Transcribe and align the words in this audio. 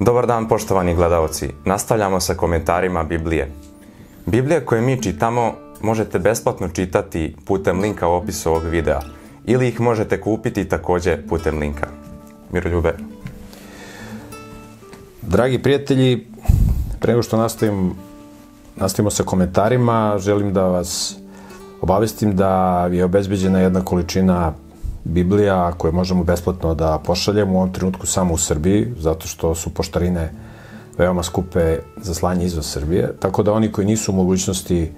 Dobar 0.00 0.26
dan 0.26 0.48
poštovani 0.48 0.94
gledalci, 0.94 1.48
nastavljamo 1.64 2.20
sa 2.20 2.34
komentarima 2.34 3.04
Biblije. 3.04 3.50
Biblije 4.26 4.64
koje 4.64 4.80
mi 4.80 5.02
čitamo 5.02 5.54
možete 5.80 6.18
besplatno 6.18 6.68
čitati 6.68 7.36
putem 7.46 7.80
linka 7.80 8.08
u 8.08 8.12
opisu 8.12 8.50
ovog 8.50 8.62
videa 8.64 9.00
ili 9.44 9.68
ih 9.68 9.80
možete 9.80 10.20
kupiti 10.20 10.68
takođe 10.68 11.26
putem 11.28 11.58
linka. 11.58 11.86
Miroljube. 12.52 12.94
Dragi 15.22 15.58
prijatelji, 15.58 16.26
pre 17.00 17.12
nego 17.12 17.22
što 17.22 17.36
nastavim, 17.36 17.94
nastavimo 18.76 19.10
sa 19.10 19.22
komentarima, 19.22 20.16
želim 20.18 20.52
da 20.52 20.64
vas 20.64 21.16
obavestim 21.80 22.36
da 22.36 22.86
je 22.92 23.04
obezbeđena 23.04 23.60
jedna 23.60 23.84
količina 23.84 24.52
Biblija 25.06 25.72
koje 25.72 25.92
možemo 25.92 26.24
besplatno 26.24 26.74
da 26.74 26.98
pošaljemo 27.04 27.52
u 27.52 27.56
ovom 27.56 27.72
trenutku 27.72 28.06
samo 28.06 28.34
u 28.34 28.38
Srbiji, 28.38 28.94
zato 28.98 29.26
što 29.26 29.54
su 29.54 29.70
poštarine 29.74 30.32
veoma 30.98 31.22
skupe 31.22 31.78
za 31.96 32.14
slanje 32.14 32.44
izvan 32.44 32.62
Srbije. 32.62 33.12
Tako 33.20 33.42
da 33.42 33.52
oni 33.52 33.72
koji 33.72 33.86
nisu 33.86 34.12
u 34.12 34.14
mogućnosti 34.14 34.92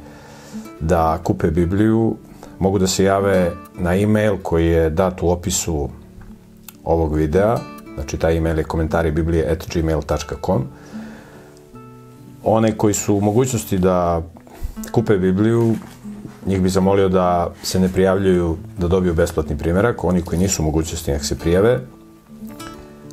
da 0.81 1.19
kupe 1.25 1.51
Bibliju, 1.51 2.17
mogu 2.59 2.79
da 2.79 2.87
se 2.87 3.05
jave 3.05 3.53
na 3.79 3.95
e-mail 3.97 4.37
koji 4.43 4.67
je 4.67 4.91
dat 4.91 5.23
u 5.23 5.29
opisu 5.29 5.89
ovog 6.85 7.15
videa, 7.15 7.59
znači 7.95 8.17
taj 8.17 8.37
e-mail 8.37 8.59
je 8.59 8.65
komentari 8.65 9.11
biblije 9.11 9.51
at 9.51 9.67
gmail.com. 9.75 10.65
One 12.45 12.77
koji 12.77 12.95
su 12.95 13.15
u 13.15 13.21
mogućnosti 13.21 13.79
da 13.79 14.23
kupe 14.93 15.19
Bibliju, 15.19 15.75
njih 16.47 16.63
bi 16.63 16.69
zamolio 16.69 17.09
da 17.09 17.53
se 17.63 17.81
ne 17.81 17.89
prijavljuju 17.89 18.57
da 18.79 18.89
dobiju 18.89 19.15
besplatni 19.15 19.59
primjerak, 19.59 20.05
oni 20.05 20.23
koji 20.23 20.39
nisu 20.39 20.63
mogućnosti 20.63 21.13
nek 21.13 21.25
se 21.25 21.39
prijave. 21.39 21.81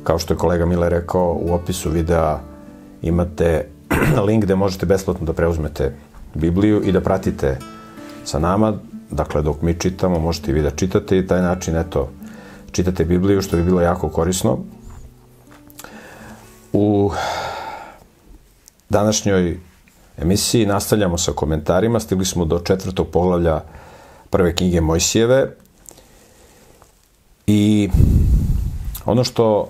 Kao 0.04 0.18
što 0.18 0.34
je 0.34 0.38
kolega 0.38 0.66
Mile 0.66 0.88
rekao, 0.88 1.38
u 1.40 1.54
opisu 1.54 1.90
videa 1.90 2.38
imate 3.02 3.66
link 4.26 4.44
gde 4.44 4.54
možete 4.54 4.86
besplatno 4.86 5.26
da 5.26 5.32
preuzmete 5.32 5.94
Bibliju 6.34 6.82
i 6.84 6.92
da 6.92 7.00
pratite 7.00 7.58
sa 8.24 8.38
nama, 8.38 8.74
dakle 9.10 9.42
dok 9.42 9.62
mi 9.62 9.74
čitamo, 9.74 10.18
možete 10.18 10.50
i 10.50 10.54
vi 10.54 10.62
da 10.62 10.70
čitate 10.70 11.18
i 11.18 11.26
taj 11.26 11.42
način, 11.42 11.76
eto, 11.76 12.08
čitate 12.72 13.04
Bibliju, 13.04 13.42
što 13.42 13.56
bi 13.56 13.62
bilo 13.62 13.80
jako 13.80 14.08
korisno. 14.08 14.58
U 16.72 17.10
današnjoj 18.88 19.58
emisiji. 20.18 20.66
Nastavljamo 20.66 21.18
sa 21.18 21.32
komentarima, 21.32 22.00
stigli 22.00 22.24
smo 22.24 22.44
do 22.44 22.58
četvrtog 22.58 23.08
poglavlja 23.08 23.60
prve 24.30 24.54
knjige 24.56 24.80
Mojsijeve. 24.80 25.56
I 27.46 27.90
ono 29.04 29.24
što 29.24 29.68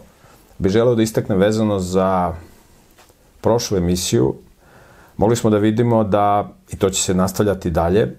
bi 0.58 0.69
želeo 0.69 0.94
da 0.94 1.02
istaknem 1.02 1.39
vezano 1.39 1.78
za 1.78 2.34
prošlu 3.41 3.77
emisiju, 3.77 4.34
mogli 5.17 5.36
smo 5.36 5.50
da 5.50 5.58
vidimo 5.58 6.05
da, 6.05 6.48
i 6.70 6.77
to 6.77 6.91
će 6.91 7.02
se 7.02 7.14
nastavljati 7.14 7.70
dalje, 7.70 8.17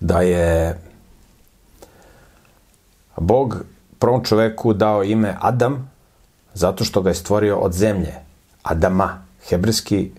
da 0.00 0.20
je 0.20 0.80
Bog 3.16 3.64
prvom 3.98 4.24
čoveku 4.24 4.72
dao 4.72 5.04
ime 5.04 5.36
Adam 5.40 5.90
zato 6.54 6.84
što 6.84 7.02
ga 7.02 7.10
je 7.10 7.14
stvorio 7.14 7.56
od 7.56 7.72
zemlje, 7.72 8.14
Adama. 8.62 9.25
Hebrejski 9.48 10.10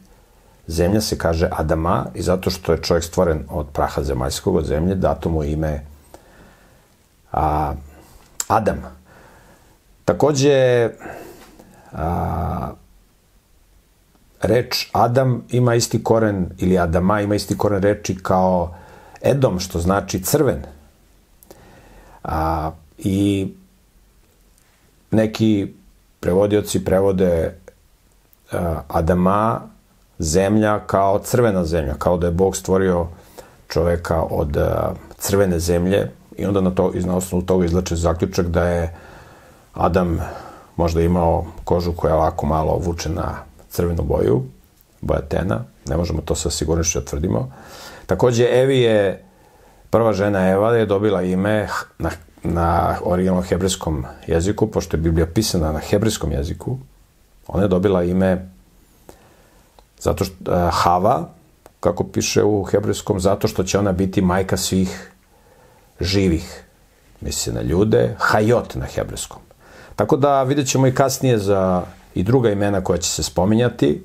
zemlja 0.67 1.01
se 1.01 1.17
kaže 1.17 1.49
Adama 1.51 2.05
i 2.15 2.21
zato 2.21 2.49
što 2.49 2.71
je 2.71 2.81
čovjek 2.81 3.03
stvoren 3.03 3.43
od 3.49 3.67
praha 3.73 4.03
zemaljskog, 4.03 4.55
od 4.55 4.65
zemlje, 4.65 4.95
dato 4.95 5.29
mu 5.29 5.43
ime 5.43 5.81
a, 7.31 7.73
Adam. 8.47 8.77
Takođe, 10.05 10.89
a, 11.93 12.71
reč 14.41 14.89
Adam 14.91 15.43
ima 15.49 15.75
isti 15.75 16.03
koren, 16.03 16.49
ili 16.57 16.77
Adama 16.77 17.21
ima 17.21 17.35
isti 17.35 17.57
koren 17.57 17.81
reči 17.81 18.15
kao 18.23 18.75
Edom, 19.21 19.59
što 19.59 19.79
znači 19.79 20.23
crven. 20.23 20.63
A, 22.23 22.71
I 22.97 23.47
neki 25.11 25.73
prevodioci 26.19 26.85
prevode 26.85 27.53
Adama, 28.87 29.61
zemlja 30.19 30.79
kao 30.79 31.19
crvena 31.19 31.65
zemlja, 31.65 31.93
kao 31.93 32.17
da 32.17 32.27
je 32.27 32.31
Bog 32.31 32.55
stvorio 32.55 33.07
čoveka 33.67 34.21
od 34.21 34.57
a, 34.57 34.93
crvene 35.17 35.59
zemlje 35.59 36.11
i 36.37 36.45
onda 36.45 36.61
na, 36.61 36.71
to, 36.71 36.91
na 36.95 37.15
osnovu 37.15 37.41
toga 37.41 37.65
izlače 37.65 37.95
zaključak 37.95 38.47
da 38.47 38.63
je 38.63 38.95
Adam 39.73 40.19
možda 40.75 41.01
imao 41.01 41.45
kožu 41.63 41.93
koja 41.93 42.11
je 42.11 42.15
ovako 42.17 42.45
malo 42.45 42.75
vuče 42.85 43.09
na 43.09 43.35
crvenu 43.69 44.03
boju, 44.03 44.43
boja 45.01 45.21
tena, 45.21 45.63
ne 45.87 45.97
možemo 45.97 46.21
to 46.21 46.35
sa 46.35 46.49
sigurnošću 46.49 46.99
da 46.99 47.05
tvrdimo. 47.05 47.51
Takođe, 48.05 48.45
Evi 48.45 48.79
je, 48.79 49.23
prva 49.89 50.13
žena 50.13 50.49
Eva 50.49 50.75
je 50.75 50.85
dobila 50.85 51.21
ime 51.21 51.67
na, 51.99 52.09
na 52.43 52.97
originalnom 53.03 53.43
hebrejskom 53.43 54.05
jeziku, 54.27 54.67
pošto 54.67 54.97
je 54.97 55.01
Biblija 55.01 55.27
pisana 55.33 55.71
na 55.71 55.79
hebrejskom 55.79 56.31
jeziku, 56.31 56.77
ona 57.47 57.63
je 57.63 57.67
dobila 57.67 58.03
ime 58.03 58.49
zato 59.99 60.25
što, 60.25 60.35
uh, 60.51 60.69
Hava, 60.71 61.29
kako 61.79 62.03
piše 62.03 62.43
u 62.43 62.63
hebrejskom, 62.63 63.19
zato 63.19 63.47
što 63.47 63.63
će 63.63 63.79
ona 63.79 63.91
biti 63.91 64.21
majka 64.21 64.57
svih 64.57 65.11
živih, 65.99 66.63
misli 67.21 67.53
na 67.53 67.61
ljude, 67.61 68.15
hajot 68.19 68.75
na 68.75 68.85
hebrejskom. 68.85 69.41
Tako 69.95 70.17
da 70.17 70.43
vidjet 70.43 70.67
ćemo 70.67 70.87
i 70.87 70.95
kasnije 70.95 71.37
za 71.37 71.83
i 72.15 72.23
druga 72.23 72.49
imena 72.51 72.83
koja 72.83 72.97
će 72.97 73.09
se 73.09 73.23
spominjati, 73.23 74.03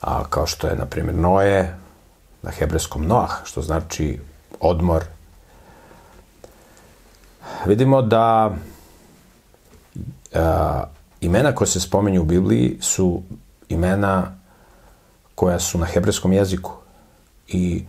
a 0.00 0.24
kao 0.30 0.46
što 0.46 0.66
je, 0.66 0.76
na 0.76 0.86
primjer, 0.86 1.14
Noe, 1.16 1.74
na 2.42 2.50
hebrejskom 2.50 3.06
Noah, 3.06 3.30
što 3.44 3.62
znači 3.62 4.20
odmor. 4.60 5.04
Vidimo 7.66 8.02
da 8.02 8.54
imena 11.20 11.54
koje 11.54 11.68
se 11.68 11.80
spominju 11.80 12.22
u 12.22 12.24
Bibliji 12.24 12.78
su 12.80 13.22
imena 13.68 14.36
koja 15.34 15.58
su 15.58 15.78
na 15.78 15.86
hebrejskom 15.86 16.32
jeziku. 16.32 16.72
I 17.48 17.84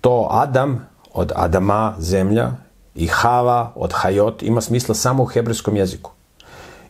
to 0.00 0.28
Adam 0.30 0.88
od 1.12 1.32
Adama, 1.36 1.94
zemlja, 1.98 2.52
i 2.94 3.06
Hava 3.06 3.72
od 3.74 3.92
Hajot 3.92 4.42
ima 4.42 4.60
smisla 4.60 4.94
samo 4.94 5.22
u 5.22 5.26
hebrejskom 5.26 5.76
jeziku. 5.76 6.10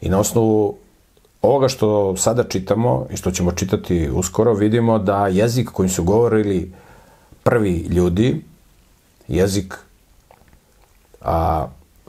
I 0.01 0.09
na 0.09 0.19
osnovu 0.19 0.77
ovoga 1.43 1.69
što 1.69 2.17
sada 2.17 2.45
čitamo 2.45 3.07
i 3.11 3.17
što 3.17 3.31
ćemo 3.31 3.53
čitati 3.53 4.11
uskoro, 4.11 4.55
vidimo 4.55 4.99
da 4.99 5.27
jezik 5.27 5.71
kojim 5.71 5.91
su 5.91 6.05
govorili 6.05 6.73
prvi 7.43 7.77
ljudi, 7.77 8.45
jezik 9.29 9.75
a, 11.21 11.67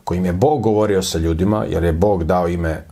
kojim 0.10 0.26
je 0.26 0.34
Bog 0.34 0.62
govorio 0.62 1.02
sa 1.02 1.18
ljudima, 1.18 1.66
jer 1.70 1.84
je 1.84 1.94
Bog 1.94 2.24
dao 2.24 2.48
ime 2.48 2.86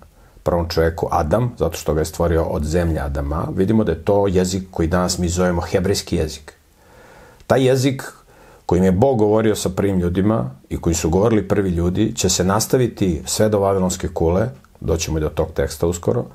prvom 0.44 0.70
čoveku 0.70 1.08
Adam, 1.12 1.56
zato 1.58 1.78
što 1.78 1.94
ga 1.94 2.02
je 2.02 2.06
stvorio 2.06 2.44
od 2.44 2.64
zemlje 2.64 3.00
Adama, 3.00 3.48
vidimo 3.56 3.84
da 3.84 3.92
je 3.92 4.04
to 4.04 4.28
jezik 4.28 4.64
koji 4.72 4.88
danas 4.88 5.18
mi 5.18 5.30
zovemo 5.30 5.62
hebrejski 5.62 6.16
jezik. 6.16 6.54
Taj 7.48 7.66
jezik 7.66 8.04
kojim 8.66 8.84
je 8.84 8.92
Bog 8.92 9.18
govorio 9.18 9.56
sa 9.56 9.70
prvim 9.70 10.00
ljudima 10.00 10.52
i 10.70 10.78
koji 10.78 10.94
su 10.94 11.10
govorili 11.10 11.48
prvi 11.48 11.70
ljudi, 11.70 12.14
će 12.16 12.30
se 12.30 12.44
nastaviti 12.44 13.22
sve 13.26 13.50
do 13.50 13.60
Vavilonske 13.60 14.08
kule, 14.08 14.50
doćemo 14.80 15.18
i 15.18 15.22
do 15.22 15.30
tog 15.30 15.52
teksta 15.56 15.88
uskoro, 15.88 16.26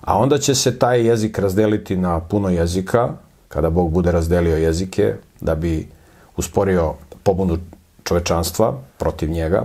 a 0.00 0.18
onda 0.18 0.38
će 0.38 0.54
se 0.54 0.78
taj 0.78 1.06
jezik 1.06 1.38
razdeliti 1.38 1.96
na 1.96 2.20
puno 2.20 2.48
jezika, 2.48 3.08
kada 3.48 3.70
Bog 3.70 3.92
bude 3.92 4.12
razdelio 4.12 4.56
jezike, 4.56 5.14
da 5.40 5.54
bi 5.54 5.88
usporio 6.36 6.94
pobunu 7.22 7.58
čovečanstva 8.04 8.78
protiv 8.98 9.30
njega. 9.30 9.64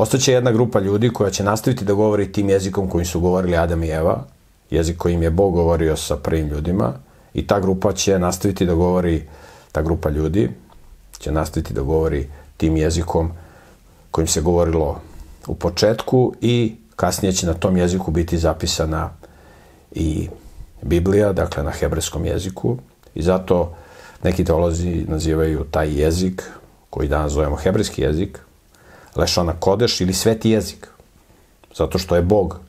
Ostaće 0.00 0.32
jedna 0.32 0.52
grupa 0.52 0.80
ljudi 0.80 1.10
koja 1.10 1.30
će 1.30 1.44
nastaviti 1.44 1.84
da 1.84 1.92
govori 1.92 2.32
tim 2.32 2.48
jezikom 2.50 2.88
kojim 2.88 3.06
su 3.06 3.20
govorili 3.20 3.56
Adam 3.56 3.82
i 3.84 3.88
Eva, 3.88 4.24
jezik 4.70 4.96
kojim 4.96 5.22
je 5.22 5.30
Bog 5.30 5.54
govorio 5.54 5.96
sa 5.96 6.16
prvim 6.16 6.48
ljudima, 6.48 6.92
i 7.34 7.46
ta 7.46 7.60
grupa 7.60 7.92
će 7.92 8.18
nastaviti 8.18 8.66
da 8.66 8.74
govori, 8.74 9.28
ta 9.72 9.82
grupa 9.82 10.10
ljudi, 10.10 10.50
će 11.18 11.32
nastaviti 11.32 11.74
da 11.74 11.82
govori 11.82 12.28
tim 12.56 12.76
jezikom 12.76 13.32
kojim 14.10 14.28
se 14.28 14.40
govorilo 14.40 15.00
u 15.46 15.54
početku 15.54 16.34
i 16.40 16.76
kasnije 16.96 17.32
će 17.32 17.46
na 17.46 17.54
tom 17.54 17.76
jeziku 17.76 18.10
biti 18.10 18.38
zapisana 18.38 19.10
i 19.92 20.28
Biblija, 20.82 21.32
dakle 21.32 21.62
na 21.62 21.70
hebrejskom 21.70 22.24
jeziku. 22.24 22.76
I 23.14 23.22
zato 23.22 23.74
neki 24.22 24.44
teolozi 24.44 25.04
nazivaju 25.08 25.64
taj 25.70 26.00
jezik 26.00 26.42
koji 26.90 27.08
danas 27.08 27.32
zovemo 27.32 27.56
hebrejski 27.56 28.02
jezik 28.02 28.47
Lešona 29.16 29.52
Kodeš 29.60 30.00
ili 30.00 30.12
sveti 30.12 30.50
jezik. 30.50 30.88
Zato 31.76 31.98
što 31.98 32.16
je 32.16 32.22
Bog. 32.22 32.60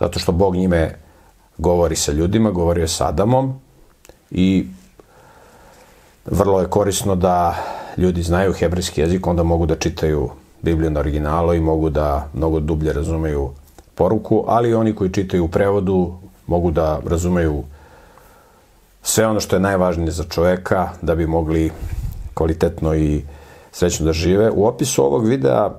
Zato 0.00 0.18
što 0.18 0.32
Bog 0.32 0.56
njime 0.56 0.98
govori 1.58 1.96
sa 1.96 2.12
ljudima, 2.12 2.50
govori 2.50 2.80
je 2.80 2.88
sa 2.88 3.08
Adamom 3.08 3.60
i 4.30 4.66
vrlo 6.26 6.60
je 6.60 6.70
korisno 6.70 7.14
da 7.14 7.56
ljudi 7.96 8.22
znaju 8.22 8.52
hebrejski 8.52 9.00
jezik, 9.00 9.26
onda 9.26 9.42
mogu 9.42 9.66
da 9.66 9.76
čitaju 9.76 10.30
Bibliju 10.62 10.90
na 10.90 11.00
originalu 11.00 11.54
i 11.54 11.60
mogu 11.60 11.90
da 11.90 12.28
mnogo 12.34 12.60
dublje 12.60 12.92
razumeju 12.92 13.50
poruku, 13.94 14.44
ali 14.48 14.74
oni 14.74 14.94
koji 14.94 15.12
čitaju 15.12 15.44
u 15.44 15.48
prevodu 15.48 16.14
mogu 16.46 16.70
da 16.70 17.00
razumeju 17.06 17.64
sve 19.02 19.26
ono 19.26 19.40
što 19.40 19.56
je 19.56 19.60
najvažnije 19.60 20.10
za 20.10 20.24
čoveka 20.24 20.88
da 21.02 21.14
bi 21.14 21.26
mogli 21.26 21.70
kvalitetno 22.34 22.94
i 22.94 23.22
srećno 23.76 24.06
da 24.06 24.12
žive. 24.12 24.50
U 24.50 24.66
opisu 24.66 25.04
ovog 25.04 25.26
videa, 25.26 25.70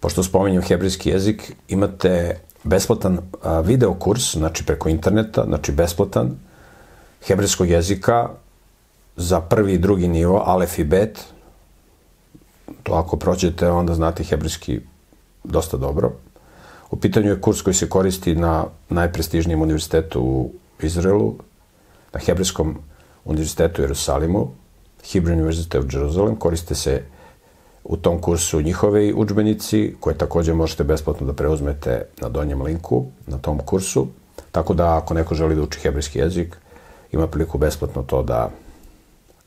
pošto 0.00 0.22
spominjem 0.22 0.62
hebrijski 0.62 1.10
jezik, 1.10 1.52
imate 1.68 2.38
besplatan 2.62 3.18
video 3.64 3.94
kurs, 3.94 4.36
znači 4.36 4.64
preko 4.66 4.88
interneta, 4.88 5.44
znači 5.44 5.72
besplatan, 5.72 6.30
hebrijskog 7.26 7.68
jezika 7.68 8.28
za 9.16 9.40
prvi 9.40 9.74
i 9.74 9.78
drugi 9.78 10.08
nivo, 10.08 10.42
alef 10.46 10.78
i 10.78 10.84
bet. 10.84 11.24
To 12.82 12.92
ako 12.92 13.16
prođete, 13.16 13.70
onda 13.70 13.94
znate 13.94 14.24
hebrijski 14.24 14.80
dosta 15.44 15.76
dobro. 15.76 16.12
U 16.90 16.96
pitanju 16.96 17.28
je 17.28 17.40
kurs 17.40 17.62
koji 17.62 17.74
se 17.74 17.88
koristi 17.88 18.34
na 18.34 18.64
najprestižnijem 18.88 19.62
univerzitetu 19.62 20.20
u 20.22 20.50
Izraelu, 20.82 21.34
na 22.12 22.20
Hebrijskom 22.20 22.78
univerzitetu 23.24 23.82
u 23.82 23.84
Jerusalimu, 23.84 24.50
Hebrew 25.04 25.34
University 25.34 25.78
of 25.78 25.84
Jerusalem, 25.92 26.36
koriste 26.36 26.74
se 26.74 27.02
u 27.84 27.96
tom 27.96 28.20
kursu 28.20 28.60
njihove 28.60 29.14
učbenici, 29.14 29.94
koje 30.00 30.18
takođe 30.18 30.54
možete 30.54 30.84
besplatno 30.84 31.26
da 31.26 31.32
preuzmete 31.32 32.02
na 32.20 32.28
donjem 32.28 32.62
linku 32.62 33.06
na 33.26 33.38
tom 33.38 33.58
kursu. 33.58 34.06
Tako 34.52 34.74
da 34.74 34.96
ako 34.96 35.14
neko 35.14 35.34
želi 35.34 35.54
da 35.54 35.62
uči 35.62 35.80
hebrijski 35.80 36.18
jezik, 36.18 36.56
ima 37.12 37.26
priliku 37.26 37.58
besplatno 37.58 38.02
to 38.02 38.22
da, 38.22 38.50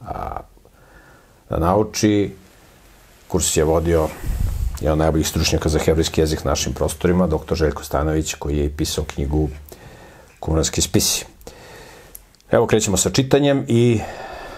a, 0.02 0.40
da 1.50 1.60
nauči. 1.60 2.32
Kurs 3.28 3.58
je 3.58 3.64
vodio 3.64 4.08
jedan 4.82 4.94
od 4.94 4.98
najboljih 4.98 5.28
stručnjaka 5.28 5.70
za 5.70 5.80
hebrijski 5.80 6.22
jezik 6.22 6.44
našim 6.44 6.74
prostorima, 6.74 7.28
dr. 7.28 7.56
Željko 7.56 7.84
Stanović, 7.84 8.34
koji 8.34 8.58
je 8.58 8.66
i 8.66 8.70
pisao 8.70 9.04
knjigu 9.04 9.50
Kuranski 10.40 10.82
spisi. 10.82 11.26
Evo 12.52 12.68
krećemo 12.68 12.98
sa 12.98 13.10
čitanjem 13.10 13.66
i 13.68 14.00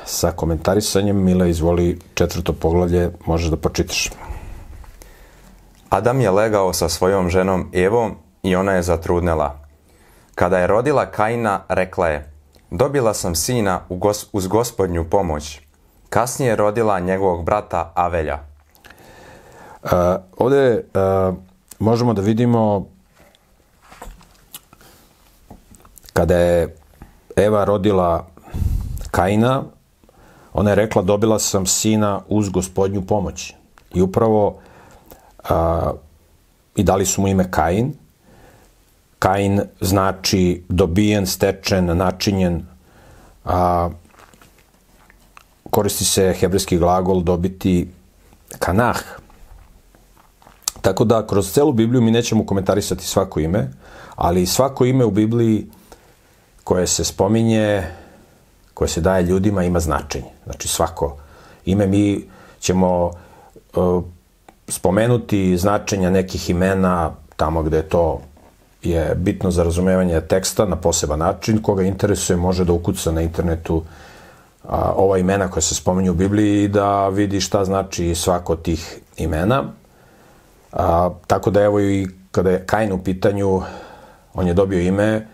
sa 0.05 0.31
komentarisanjem. 0.31 1.23
Mila, 1.23 1.47
izvoli 1.47 1.99
četvrto 2.13 2.53
poglavlje, 2.53 3.11
možeš 3.25 3.49
da 3.49 3.57
počitaš. 3.57 4.09
Adam 5.89 6.21
je 6.21 6.31
legao 6.31 6.73
sa 6.73 6.89
svojom 6.89 7.29
ženom 7.29 7.69
Evom 7.73 8.15
i 8.43 8.55
ona 8.55 8.71
je 8.71 8.83
zatrudnela. 8.83 9.59
Kada 10.35 10.57
je 10.57 10.67
rodila 10.67 11.05
Kaina, 11.05 11.61
rekla 11.69 12.07
je, 12.07 12.31
dobila 12.71 13.13
sam 13.13 13.35
sina 13.35 13.81
uz 14.33 14.47
gospodnju 14.47 15.09
pomoć. 15.09 15.61
Kasnije 16.09 16.49
je 16.49 16.55
rodila 16.55 16.99
njegovog 16.99 17.45
brata 17.45 17.91
Avelja. 17.95 18.39
Uh, 19.83 19.89
ovde 20.37 20.83
uh, 20.93 21.35
možemo 21.79 22.13
da 22.13 22.21
vidimo 22.21 22.87
kada 26.13 26.37
je 26.37 26.75
Eva 27.35 27.65
rodila 27.65 28.27
Kaina, 29.11 29.63
ona 30.55 30.69
je 30.69 30.75
rekla 30.75 31.01
dobila 31.01 31.39
sam 31.39 31.65
sina 31.65 32.21
uz 32.27 32.49
gospodnju 32.49 33.01
pomoć. 33.01 33.53
I 33.93 34.01
upravo 34.01 34.57
a, 35.49 35.91
i 36.75 36.83
dali 36.83 37.05
su 37.05 37.21
mu 37.21 37.27
ime 37.27 37.51
Kain. 37.51 37.93
Kain 39.19 39.61
znači 39.81 40.63
dobijen, 40.69 41.27
stečen, 41.27 41.97
načinjen. 41.97 42.65
A, 43.45 43.89
koristi 45.69 46.05
se 46.05 46.33
hebrejski 46.39 46.77
glagol 46.77 47.21
dobiti 47.21 47.89
kanah. 48.59 49.01
Tako 50.81 51.03
da 51.05 51.27
kroz 51.27 51.51
celu 51.51 51.71
Bibliju 51.71 52.01
mi 52.01 52.11
nećemo 52.11 52.45
komentarisati 52.45 53.05
svako 53.05 53.39
ime, 53.39 53.71
ali 54.15 54.45
svako 54.45 54.85
ime 54.85 55.05
u 55.05 55.11
Bibliji 55.11 55.67
koje 56.63 56.87
se 56.87 57.03
spominje, 57.03 57.83
koje 58.73 58.87
se 58.87 59.01
daje 59.01 59.23
ljudima 59.23 59.63
ima 59.63 59.79
značenje. 59.79 60.34
Znači 60.45 60.68
svako 60.68 61.18
ime 61.65 61.88
mi 61.88 62.25
ćemo 62.59 63.12
uh, 63.75 64.03
spomenuti 64.68 65.57
značenja 65.57 66.09
nekih 66.09 66.50
imena 66.50 67.12
tamo 67.36 67.63
gde 67.63 67.81
to 67.81 68.21
je 68.83 69.15
bitno 69.15 69.51
za 69.51 69.63
razumevanje 69.63 70.21
teksta 70.21 70.65
na 70.65 70.75
poseban 70.75 71.19
način. 71.19 71.62
Koga 71.62 71.83
interesuje 71.83 72.38
može 72.38 72.65
da 72.65 72.74
ukuca 72.74 73.12
na 73.12 73.21
internetu 73.21 73.83
a, 74.63 74.94
ova 74.95 75.18
imena 75.18 75.47
koja 75.47 75.62
se 75.62 75.75
spominju 75.75 76.12
u 76.12 76.15
Bibliji 76.15 76.63
i 76.63 76.68
da 76.68 77.07
vidi 77.09 77.41
šta 77.41 77.65
znači 77.65 78.15
svako 78.15 78.53
od 78.53 78.62
tih 78.62 79.00
imena. 79.18 79.63
A, 80.71 81.09
tako 81.27 81.51
da 81.51 81.62
evo 81.62 81.81
i 81.81 82.07
kada 82.31 82.51
je 82.51 82.65
Kain 82.65 82.91
u 82.91 83.03
pitanju, 83.03 83.62
on 84.33 84.48
je 84.48 84.53
dobio 84.53 84.80
ime 84.80 85.27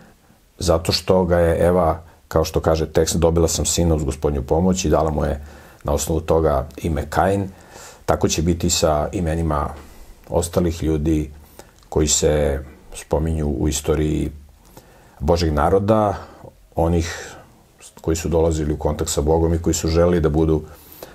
zato 0.58 0.92
što 0.92 1.24
ga 1.24 1.38
je 1.38 1.66
Eva, 1.66 2.00
kao 2.32 2.44
što 2.44 2.60
kaže 2.60 2.86
tekst, 2.86 3.16
dobila 3.16 3.48
sam 3.48 3.66
sina 3.66 3.94
uz 3.94 4.04
gospodnju 4.04 4.42
pomoć 4.42 4.84
i 4.84 4.88
dala 4.88 5.10
mu 5.10 5.24
je 5.24 5.40
na 5.84 5.92
osnovu 5.92 6.20
toga 6.20 6.68
ime 6.76 7.06
Kain. 7.10 7.48
Tako 8.06 8.28
će 8.28 8.42
biti 8.42 8.70
sa 8.70 9.08
imenima 9.12 9.68
ostalih 10.28 10.82
ljudi 10.82 11.30
koji 11.88 12.08
se 12.08 12.64
spominju 12.94 13.46
u 13.48 13.68
istoriji 13.68 14.30
Božeg 15.20 15.52
naroda, 15.52 16.14
onih 16.74 17.34
koji 18.00 18.16
su 18.16 18.28
dolazili 18.28 18.72
u 18.72 18.78
kontakt 18.78 19.10
sa 19.10 19.20
Bogom 19.20 19.54
i 19.54 19.62
koji 19.62 19.74
su 19.74 19.88
želi 19.88 20.20
da 20.20 20.28
budu 20.28 20.62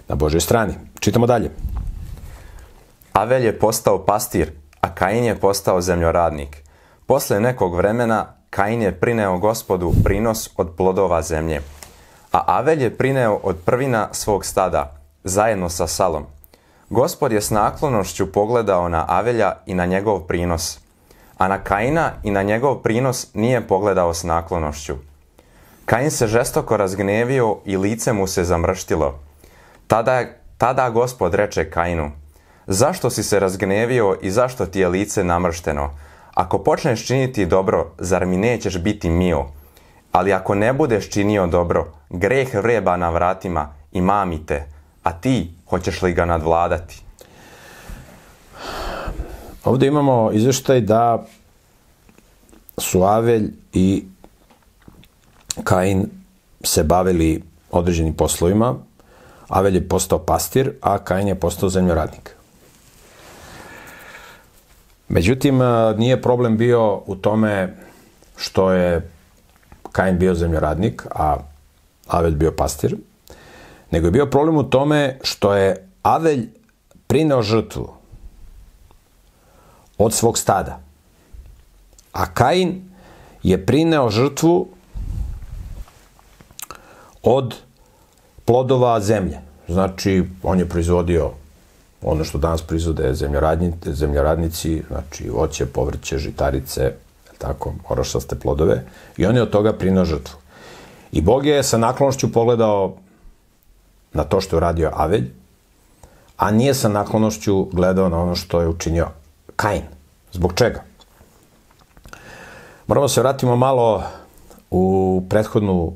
na 0.08 0.16
Božoj 0.16 0.42
strani. 0.42 0.74
Čitamo 1.00 1.28
dalje. 1.28 1.52
Avel 3.14 3.44
je 3.44 3.60
postao 3.60 4.06
pastir, 4.06 4.52
a 4.82 4.96
Kain 4.96 5.24
je 5.24 5.40
postao 5.40 5.82
zemljoradnik. 5.82 6.64
Posle 7.06 7.40
nekog 7.40 7.76
vremena 7.76 8.37
Kain 8.50 8.82
je 8.82 8.92
prineo 8.92 9.38
gospodu 9.38 9.94
prinos 10.04 10.50
od 10.58 10.76
plodova 10.78 11.22
zemlje, 11.22 11.62
a 12.32 12.44
Avel 12.48 12.82
je 12.82 12.98
prineo 12.98 13.40
od 13.44 13.58
prvina 13.66 14.08
svog 14.12 14.46
stada, 14.46 14.92
zajedno 15.24 15.70
sa 15.70 15.88
salom. 15.88 16.26
Gospod 16.90 17.32
je 17.32 17.42
s 17.42 17.50
naklonošću 17.50 18.32
pogledao 18.32 18.90
na 18.90 19.06
Avelja 19.08 19.54
i 19.66 19.76
na 19.76 19.86
njegov 19.86 20.20
prinos, 20.20 20.80
a 21.38 21.48
na 21.48 21.64
Kaina 21.64 22.12
i 22.24 22.32
na 22.32 22.44
njegov 22.44 22.76
prinos 22.76 23.28
nije 23.34 23.68
pogledao 23.68 24.14
s 24.14 24.24
naklonošću. 24.24 24.96
Kain 25.86 26.12
se 26.12 26.28
žestoko 26.28 26.78
razgnevio 26.78 27.58
i 27.66 27.78
lice 27.78 28.14
mu 28.14 28.28
se 28.28 28.44
zamrštilo. 28.44 29.20
Tada, 29.88 30.24
tada 30.58 30.90
gospod 30.90 31.34
reče 31.34 31.70
Kainu, 31.70 32.12
zašto 32.68 33.10
si 33.10 33.24
se 33.24 33.40
razgnevio 33.40 34.18
i 34.22 34.32
zašto 34.32 34.66
ti 34.66 34.80
je 34.80 34.88
lice 34.88 35.24
namršteno? 35.24 35.90
Ako 36.38 36.60
počneš 36.64 37.06
činiti 37.06 37.46
dobro, 37.46 37.92
zar 37.98 38.26
mi 38.26 38.38
nećeš 38.38 38.78
biti 38.78 39.10
mio? 39.10 39.46
Ali 40.12 40.34
ako 40.34 40.56
ne 40.56 40.74
budeš 40.74 41.10
činio 41.10 41.48
dobro, 41.48 41.88
greh 42.10 42.54
vreba 42.54 42.98
na 42.98 43.10
vratima 43.10 43.74
i 43.92 44.02
mamite, 44.02 44.68
a 45.04 45.12
ti 45.14 45.52
hoćeš 45.70 46.02
li 46.02 46.14
ga 46.14 46.26
nadvladati? 46.26 47.02
Ovde 49.66 49.88
imamo 49.88 50.32
izveštaj 50.34 50.82
da 50.82 51.26
su 52.78 53.04
Avelj 53.04 53.52
i 53.74 54.04
Kain 55.64 56.06
se 56.64 56.84
bavili 56.84 57.44
određenim 57.72 58.14
poslovima. 58.14 58.76
Avelj 59.48 59.76
je 59.76 59.90
postao 59.90 60.20
pastir, 60.20 60.74
a 60.82 60.98
Kain 60.98 61.28
je 61.28 61.40
postao 61.40 61.70
zemljoradnik. 61.70 62.37
Međutim, 65.10 65.60
nije 65.98 66.22
problem 66.22 66.58
bio 66.58 67.02
u 67.06 67.16
tome 67.16 67.76
što 68.38 68.72
je 68.72 69.10
Kain 69.92 70.18
bio 70.20 70.36
zemljoradnik, 70.36 71.06
a 71.16 71.38
Avelj 72.08 72.36
bio 72.36 72.52
pastir, 72.52 72.96
nego 73.92 74.08
je 74.08 74.12
bio 74.12 74.26
problem 74.26 74.58
u 74.58 74.64
tome 74.64 75.18
što 75.24 75.54
je 75.54 75.90
Avelj 76.04 76.48
prineo 77.08 77.42
žrtvu 77.42 77.90
od 79.98 80.14
svog 80.14 80.38
stada, 80.38 80.80
a 82.14 82.26
Kain 82.34 82.82
je 83.44 83.66
prineo 83.66 84.10
žrtvu 84.10 84.68
od 87.24 87.56
plodova 88.46 89.00
zemlje. 89.00 89.40
Znači, 89.68 90.24
on 90.44 90.60
je 90.60 90.70
proizvodio 90.70 91.32
ono 92.02 92.24
što 92.24 92.38
danas 92.38 92.62
proizvode 92.62 93.14
zemljoradnici, 93.14 93.94
zemljoradnici, 93.94 94.84
znači 94.88 95.30
voće, 95.30 95.66
povrće, 95.66 96.18
žitarice, 96.18 96.94
tako, 97.38 97.74
orošaste 97.90 98.36
plodove, 98.36 98.84
i 99.18 99.26
on 99.26 99.36
je 99.36 99.42
od 99.42 99.50
toga 99.50 99.74
prinao 99.74 100.06
žrtvu. 100.06 100.36
I 101.12 101.22
Bog 101.22 101.46
je 101.46 101.64
sa 101.64 101.78
naklonošću 101.78 102.32
pogledao 102.32 102.96
na 104.14 104.24
to 104.24 104.42
što 104.42 104.56
je 104.56 104.58
uradio 104.58 104.92
Avelj, 104.94 105.32
a 106.38 106.52
nije 106.52 106.74
sa 106.74 106.90
naklonošću 106.90 107.64
gledao 107.64 108.10
na 108.10 108.22
ono 108.22 108.36
što 108.36 108.62
je 108.62 108.68
učinio 108.68 109.08
Kain. 109.56 109.84
Zbog 110.34 110.54
čega? 110.54 110.84
Moramo 112.88 113.08
se 113.08 113.22
vratimo 113.22 113.56
malo 113.56 114.04
u 114.72 115.24
prethodnu 115.30 115.94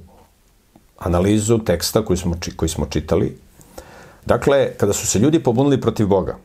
analizu 1.00 1.58
teksta 1.58 2.06
koji 2.06 2.18
smo, 2.18 2.36
koji 2.56 2.70
smo 2.70 2.86
čitali, 2.86 3.38
Dakle, 4.26 4.74
kada 4.78 4.94
su 4.94 5.08
se 5.08 5.20
ljudi 5.20 5.44
pobunili 5.44 5.82
protiv 5.82 6.08
Boga, 6.08 6.38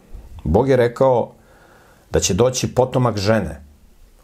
Bog 0.44 0.68
je 0.68 0.76
rekao 0.76 1.32
da 2.10 2.20
će 2.20 2.34
doći 2.34 2.74
potomak 2.74 3.16
žene 3.16 3.62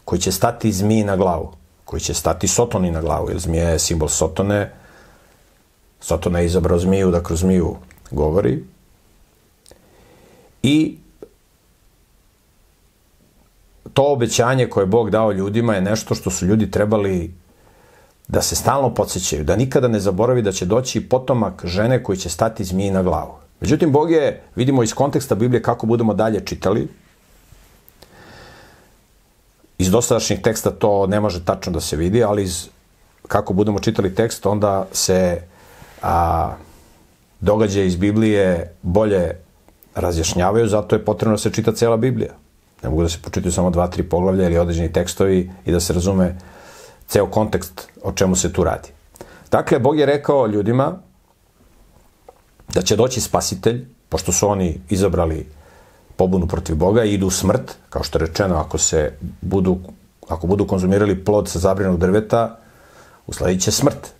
koji 0.05 0.19
će 0.19 0.31
stati 0.31 0.71
zmiji 0.71 1.03
na 1.03 1.15
glavu, 1.15 1.53
koji 1.85 1.99
će 1.99 2.13
stati 2.13 2.47
sotoni 2.47 2.91
na 2.91 3.01
glavu, 3.01 3.29
jer 3.29 3.39
zmija 3.39 3.69
je 3.69 3.79
simbol 3.79 4.09
sotone, 4.09 4.71
Sotona 6.03 6.39
je 6.39 6.45
izabrao 6.45 6.79
zmiju 6.79 7.11
da 7.11 7.23
kroz 7.23 7.39
zmiju 7.39 7.75
govori. 8.11 8.63
I 10.63 10.97
to 13.93 14.03
obećanje 14.13 14.67
koje 14.69 14.81
je 14.81 14.87
Bog 14.87 15.09
dao 15.09 15.31
ljudima 15.31 15.75
je 15.75 15.81
nešto 15.81 16.15
što 16.15 16.29
su 16.29 16.45
ljudi 16.45 16.71
trebali 16.71 17.33
da 18.27 18.41
se 18.41 18.55
stalno 18.55 18.93
podsjećaju, 18.93 19.43
da 19.43 19.55
nikada 19.55 19.87
ne 19.87 19.99
zaboravi 19.99 20.41
da 20.41 20.51
će 20.51 20.65
doći 20.65 21.09
potomak 21.09 21.65
žene 21.65 22.03
koji 22.03 22.17
će 22.17 22.29
stati 22.29 22.63
zmiji 22.63 22.91
na 22.91 23.03
glavu. 23.03 23.42
Međutim, 23.63 23.91
Bog 23.91 24.11
je, 24.11 24.41
vidimo 24.55 24.83
iz 24.83 24.93
konteksta 24.93 25.35
Biblije 25.35 25.61
kako 25.61 25.85
budemo 25.85 26.13
dalje 26.13 26.39
čitali, 26.45 26.87
iz 29.77 29.91
dosadašnjih 29.91 30.41
teksta 30.41 30.71
to 30.71 31.07
ne 31.07 31.19
može 31.19 31.45
tačno 31.45 31.71
da 31.71 31.79
se 31.79 31.95
vidi, 31.95 32.23
ali 32.23 32.43
iz 32.43 32.67
kako 33.27 33.53
budemo 33.53 33.79
čitali 33.79 34.15
tekst, 34.15 34.45
onda 34.45 34.87
se 34.91 35.41
a, 36.01 36.51
događaje 37.39 37.87
iz 37.87 37.95
Biblije 37.95 38.73
bolje 38.81 39.31
razjašnjavaju, 39.95 40.67
zato 40.67 40.95
je 40.95 41.05
potrebno 41.05 41.33
da 41.33 41.41
se 41.41 41.51
čita 41.51 41.71
cela 41.71 41.97
Biblija. 41.97 42.33
Ne 42.83 42.89
mogu 42.89 43.01
da 43.03 43.09
se 43.09 43.21
počitaju 43.23 43.51
samo 43.51 43.69
dva, 43.69 43.87
tri 43.87 44.03
poglavlja 44.03 44.45
ili 44.45 44.57
određeni 44.57 44.93
tekstovi 44.93 45.51
i 45.65 45.71
da 45.71 45.79
se 45.79 45.93
razume 45.93 46.35
ceo 47.07 47.27
kontekst 47.27 47.87
o 48.03 48.11
čemu 48.11 48.35
se 48.35 48.53
tu 48.53 48.63
radi. 48.63 48.89
Dakle, 49.51 49.79
Bog 49.79 49.99
je 49.99 50.05
rekao 50.05 50.47
ljudima 50.47 50.99
da 52.73 52.81
će 52.81 52.95
doći 52.95 53.21
spasitelj, 53.21 53.85
pošto 54.09 54.31
su 54.31 54.47
oni 54.47 54.81
izabrali 54.89 55.45
pobunu 56.15 56.47
protiv 56.47 56.75
Boga 56.75 57.03
i 57.03 57.13
idu 57.13 57.27
u 57.27 57.31
smrt, 57.31 57.75
kao 57.89 58.03
što 58.03 58.19
je 58.19 58.25
rečeno, 58.27 58.55
ako 58.55 58.77
se 58.77 59.13
budu, 59.41 59.77
ako 60.29 60.47
budu 60.47 60.67
konzumirali 60.67 61.23
plod 61.25 61.49
sa 61.49 61.59
zabrinog 61.59 61.99
drveta, 61.99 62.59
usledit 63.27 63.61
će 63.61 63.71
smrt. 63.71 64.13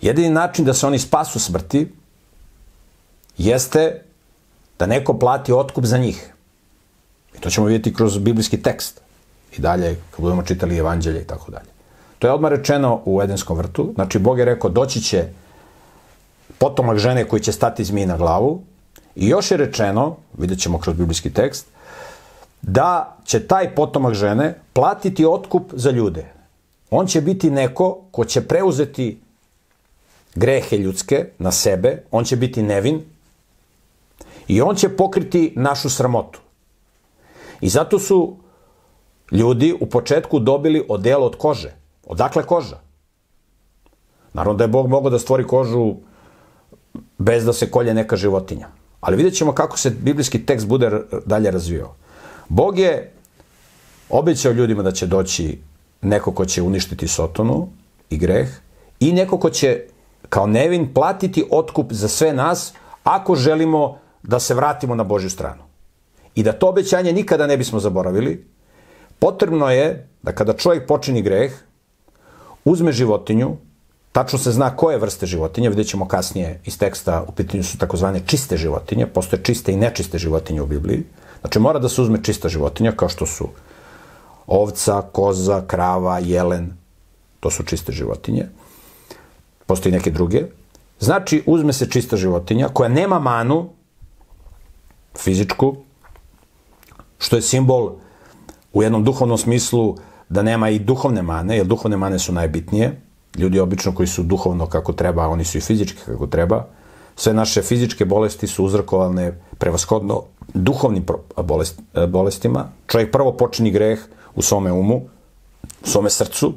Jedini 0.00 0.30
način 0.30 0.64
da 0.64 0.74
se 0.74 0.86
oni 0.86 0.98
spasu 0.98 1.40
smrti 1.40 1.92
jeste 3.38 4.02
da 4.78 4.86
neko 4.86 5.18
plati 5.18 5.52
otkup 5.52 5.84
za 5.84 5.98
njih. 5.98 6.32
I 7.36 7.40
to 7.40 7.50
ćemo 7.50 7.66
vidjeti 7.66 7.94
kroz 7.94 8.18
biblijski 8.18 8.62
tekst. 8.62 9.00
I 9.58 9.60
dalje, 9.60 9.96
kad 10.10 10.20
budemo 10.20 10.42
čitali 10.42 10.76
evanđelje 10.76 11.20
i 11.22 11.24
tako 11.26 11.50
dalje. 11.50 11.68
To 12.18 12.26
je 12.26 12.32
odmah 12.32 12.50
rečeno 12.50 13.02
u 13.04 13.22
Edenskom 13.22 13.58
vrtu. 13.58 13.92
Znači, 13.94 14.18
Bog 14.18 14.38
je 14.38 14.44
rekao, 14.44 14.70
doći 14.70 15.00
će 15.00 15.28
potomak 16.58 16.98
žene 16.98 17.24
koji 17.28 17.42
će 17.42 17.52
stati 17.52 17.84
zmiji 17.84 18.06
na 18.06 18.16
glavu. 18.16 18.62
I 19.16 19.28
još 19.28 19.50
je 19.50 19.56
rečeno, 19.56 20.16
vidjet 20.38 20.60
ćemo 20.60 20.78
kroz 20.78 20.96
biblijski 20.96 21.32
tekst, 21.32 21.66
da 22.62 23.16
će 23.24 23.46
taj 23.46 23.74
potomak 23.74 24.14
žene 24.14 24.60
platiti 24.72 25.26
otkup 25.26 25.72
za 25.72 25.90
ljude. 25.90 26.26
On 26.90 27.06
će 27.06 27.20
biti 27.20 27.50
neko 27.50 28.00
ko 28.10 28.24
će 28.24 28.40
preuzeti 28.40 29.20
grehe 30.34 30.76
ljudske 30.76 31.28
na 31.38 31.52
sebe, 31.52 32.02
on 32.10 32.24
će 32.24 32.36
biti 32.36 32.62
nevin 32.62 33.02
i 34.48 34.60
on 34.62 34.76
će 34.76 34.88
pokriti 34.88 35.52
našu 35.56 35.90
sramotu. 35.90 36.40
I 37.60 37.68
zato 37.68 37.98
su 37.98 38.36
ljudi 39.32 39.74
u 39.80 39.86
početku 39.86 40.38
dobili 40.38 40.86
odelo 40.88 41.26
od 41.26 41.36
kože. 41.36 41.72
Odakle 42.06 42.42
koža? 42.42 42.78
Naravno 44.32 44.58
da 44.58 44.64
je 44.64 44.68
Bog 44.68 44.88
mogao 44.88 45.10
da 45.10 45.18
stvori 45.18 45.46
kožu 45.46 45.94
bez 47.18 47.44
da 47.44 47.52
se 47.52 47.70
kolje 47.70 47.94
neka 47.94 48.16
životinja. 48.16 48.68
Ali 49.00 49.16
vidjet 49.16 49.34
ćemo 49.34 49.52
kako 49.52 49.78
se 49.78 49.90
biblijski 49.90 50.46
tekst 50.46 50.66
bude 50.66 50.90
dalje 51.26 51.50
razvio. 51.50 51.88
Bog 52.48 52.78
je 52.78 53.12
obećao 54.08 54.52
ljudima 54.52 54.82
da 54.82 54.92
će 54.92 55.06
doći 55.06 55.58
neko 56.02 56.32
ko 56.32 56.44
će 56.44 56.62
uništiti 56.62 57.08
Sotonu 57.08 57.68
i 58.10 58.18
greh 58.18 58.48
i 59.00 59.12
neko 59.12 59.38
ko 59.38 59.50
će 59.50 59.80
kao 60.28 60.46
nevin 60.46 60.94
platiti 60.94 61.44
otkup 61.50 61.92
za 61.92 62.08
sve 62.08 62.32
nas 62.32 62.72
ako 63.04 63.34
želimo 63.34 63.98
da 64.22 64.40
se 64.40 64.54
vratimo 64.54 64.94
na 64.94 65.04
Božju 65.04 65.30
stranu. 65.30 65.62
I 66.34 66.42
da 66.42 66.52
to 66.52 66.68
obećanje 66.68 67.12
nikada 67.12 67.46
ne 67.46 67.56
bismo 67.56 67.80
zaboravili, 67.80 68.46
potrebno 69.18 69.70
je 69.70 70.08
da 70.22 70.32
kada 70.32 70.52
čovjek 70.52 70.86
počini 70.86 71.22
greh, 71.22 71.52
uzme 72.64 72.92
životinju, 72.92 73.56
tačno 74.16 74.38
se 74.38 74.52
zna 74.52 74.70
koje 74.76 74.98
vrste 74.98 75.26
životinje, 75.26 75.68
vidjet 75.68 75.88
ćemo 75.88 76.08
kasnije 76.08 76.60
iz 76.64 76.78
teksta, 76.78 77.24
u 77.28 77.32
pitanju 77.32 77.64
su 77.64 77.78
takozvane 77.78 78.22
čiste 78.26 78.56
životinje, 78.56 79.06
postoje 79.06 79.42
čiste 79.42 79.72
i 79.72 79.76
nečiste 79.76 80.18
životinje 80.18 80.62
u 80.62 80.66
Bibliji, 80.66 81.02
znači 81.40 81.58
mora 81.58 81.78
da 81.78 81.88
se 81.88 82.00
uzme 82.02 82.22
čista 82.22 82.48
životinja, 82.48 82.92
kao 82.92 83.08
što 83.08 83.26
su 83.26 83.48
ovca, 84.46 85.02
koza, 85.12 85.60
krava, 85.66 86.18
jelen, 86.18 86.72
to 87.40 87.50
su 87.50 87.62
čiste 87.62 87.92
životinje 87.92 88.48
postoji 89.66 89.92
neke 89.92 90.10
druge. 90.10 90.46
Znači, 91.00 91.42
uzme 91.46 91.72
se 91.72 91.90
čista 91.90 92.16
životinja 92.16 92.68
koja 92.72 92.88
nema 92.88 93.18
manu, 93.20 93.68
fizičku, 95.18 95.76
što 97.18 97.36
je 97.36 97.42
simbol 97.42 97.92
u 98.72 98.82
jednom 98.82 99.04
duhovnom 99.04 99.38
smislu 99.38 99.96
da 100.28 100.42
nema 100.42 100.70
i 100.70 100.78
duhovne 100.78 101.22
mane, 101.22 101.56
jer 101.56 101.66
duhovne 101.66 101.96
mane 101.96 102.18
su 102.18 102.32
najbitnije. 102.32 103.05
Ljudi 103.36 103.60
obično 103.60 103.94
koji 103.94 104.06
su 104.06 104.22
duhovno 104.22 104.66
kako 104.66 104.92
treba, 104.92 105.28
oni 105.28 105.44
su 105.44 105.58
i 105.58 105.60
fizički 105.60 105.98
kako 106.06 106.26
treba. 106.26 106.66
Sve 107.16 107.32
naše 107.32 107.62
fizičke 107.62 108.04
bolesti 108.04 108.46
su 108.46 108.64
uzrokovane 108.64 109.40
prevaskodno 109.58 110.22
duhovnim 110.54 111.06
bolest, 111.36 111.80
bolestima. 112.08 112.68
Čovjek 112.86 113.12
prvo 113.12 113.32
počini 113.32 113.70
greh 113.70 114.00
u 114.34 114.42
svome 114.42 114.72
umu, 114.72 115.00
u 115.84 115.88
svome 115.88 116.10
srcu, 116.10 116.54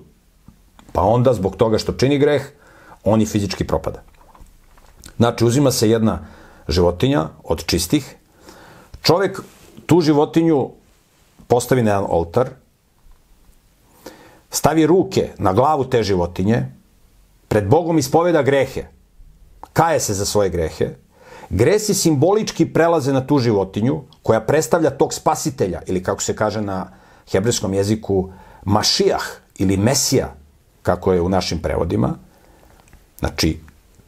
pa 0.93 1.01
onda 1.01 1.33
zbog 1.33 1.55
toga 1.55 1.77
što 1.77 1.93
čini 1.93 2.17
greh, 2.17 2.43
on 3.03 3.21
i 3.21 3.25
fizički 3.25 3.67
propada. 3.67 4.01
Znači, 5.17 5.45
uzima 5.45 5.71
se 5.71 5.89
jedna 5.89 6.19
životinja 6.67 7.27
od 7.43 7.65
čistih, 7.65 8.15
čovek 9.01 9.41
tu 9.86 10.01
životinju 10.01 10.69
postavi 11.48 11.83
na 11.83 11.91
jedan 11.91 12.05
oltar, 12.09 12.50
stavi 14.49 14.85
ruke 14.85 15.29
na 15.37 15.53
glavu 15.53 15.85
te 15.85 16.03
životinje, 16.03 16.65
pred 17.47 17.67
Bogom 17.67 17.97
ispoveda 17.97 18.41
grehe, 18.41 18.83
kaje 19.73 19.99
se 19.99 20.13
za 20.13 20.25
svoje 20.25 20.49
grehe, 20.49 20.89
gresi 21.49 21.93
simbolički 21.93 22.65
prelaze 22.73 23.13
na 23.13 23.27
tu 23.27 23.39
životinju 23.39 24.01
koja 24.23 24.41
predstavlja 24.41 24.89
tog 24.89 25.13
spasitelja 25.13 25.81
ili 25.87 26.03
kako 26.03 26.21
se 26.21 26.35
kaže 26.35 26.61
na 26.61 26.91
hebrejskom 27.31 27.73
jeziku 27.73 28.29
mašijah 28.65 29.23
ili 29.57 29.77
mesija, 29.77 30.33
kako 30.81 31.13
je 31.13 31.21
u 31.21 31.29
našim 31.29 31.61
prevodima, 31.61 32.15
Znači, 33.19 33.59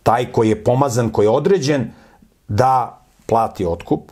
taj 0.04 0.32
koji 0.32 0.50
je 0.50 0.64
pomazan, 0.64 1.10
koji 1.10 1.26
je 1.26 1.30
određen 1.30 1.92
da 2.48 3.02
plati 3.26 3.66
otkup, 3.66 4.12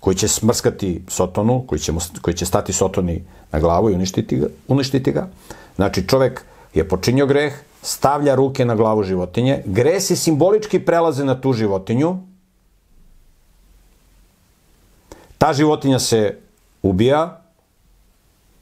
koji 0.00 0.16
će 0.16 0.28
smrskati 0.28 1.02
Sotonu, 1.08 1.64
koji 1.66 1.78
će, 1.78 1.92
koji 2.22 2.34
će 2.34 2.46
stati 2.46 2.72
Sotoni 2.72 3.24
na 3.52 3.60
glavu 3.60 3.90
i 3.90 3.94
uništiti 3.94 4.36
ga, 4.36 4.46
uništiti 4.68 5.12
ga. 5.12 5.28
Znači, 5.76 6.08
čovek 6.08 6.42
je 6.74 6.88
počinio 6.88 7.26
greh, 7.26 7.54
stavlja 7.82 8.34
ruke 8.34 8.64
na 8.64 8.74
glavu 8.74 9.02
životinje, 9.02 9.62
gresi 9.66 10.16
simbolički 10.16 10.78
prelaze 10.78 11.24
na 11.24 11.40
tu 11.40 11.52
životinju, 11.52 12.16
ta 15.38 15.52
životinja 15.52 15.98
se 15.98 16.38
ubija, 16.82 17.42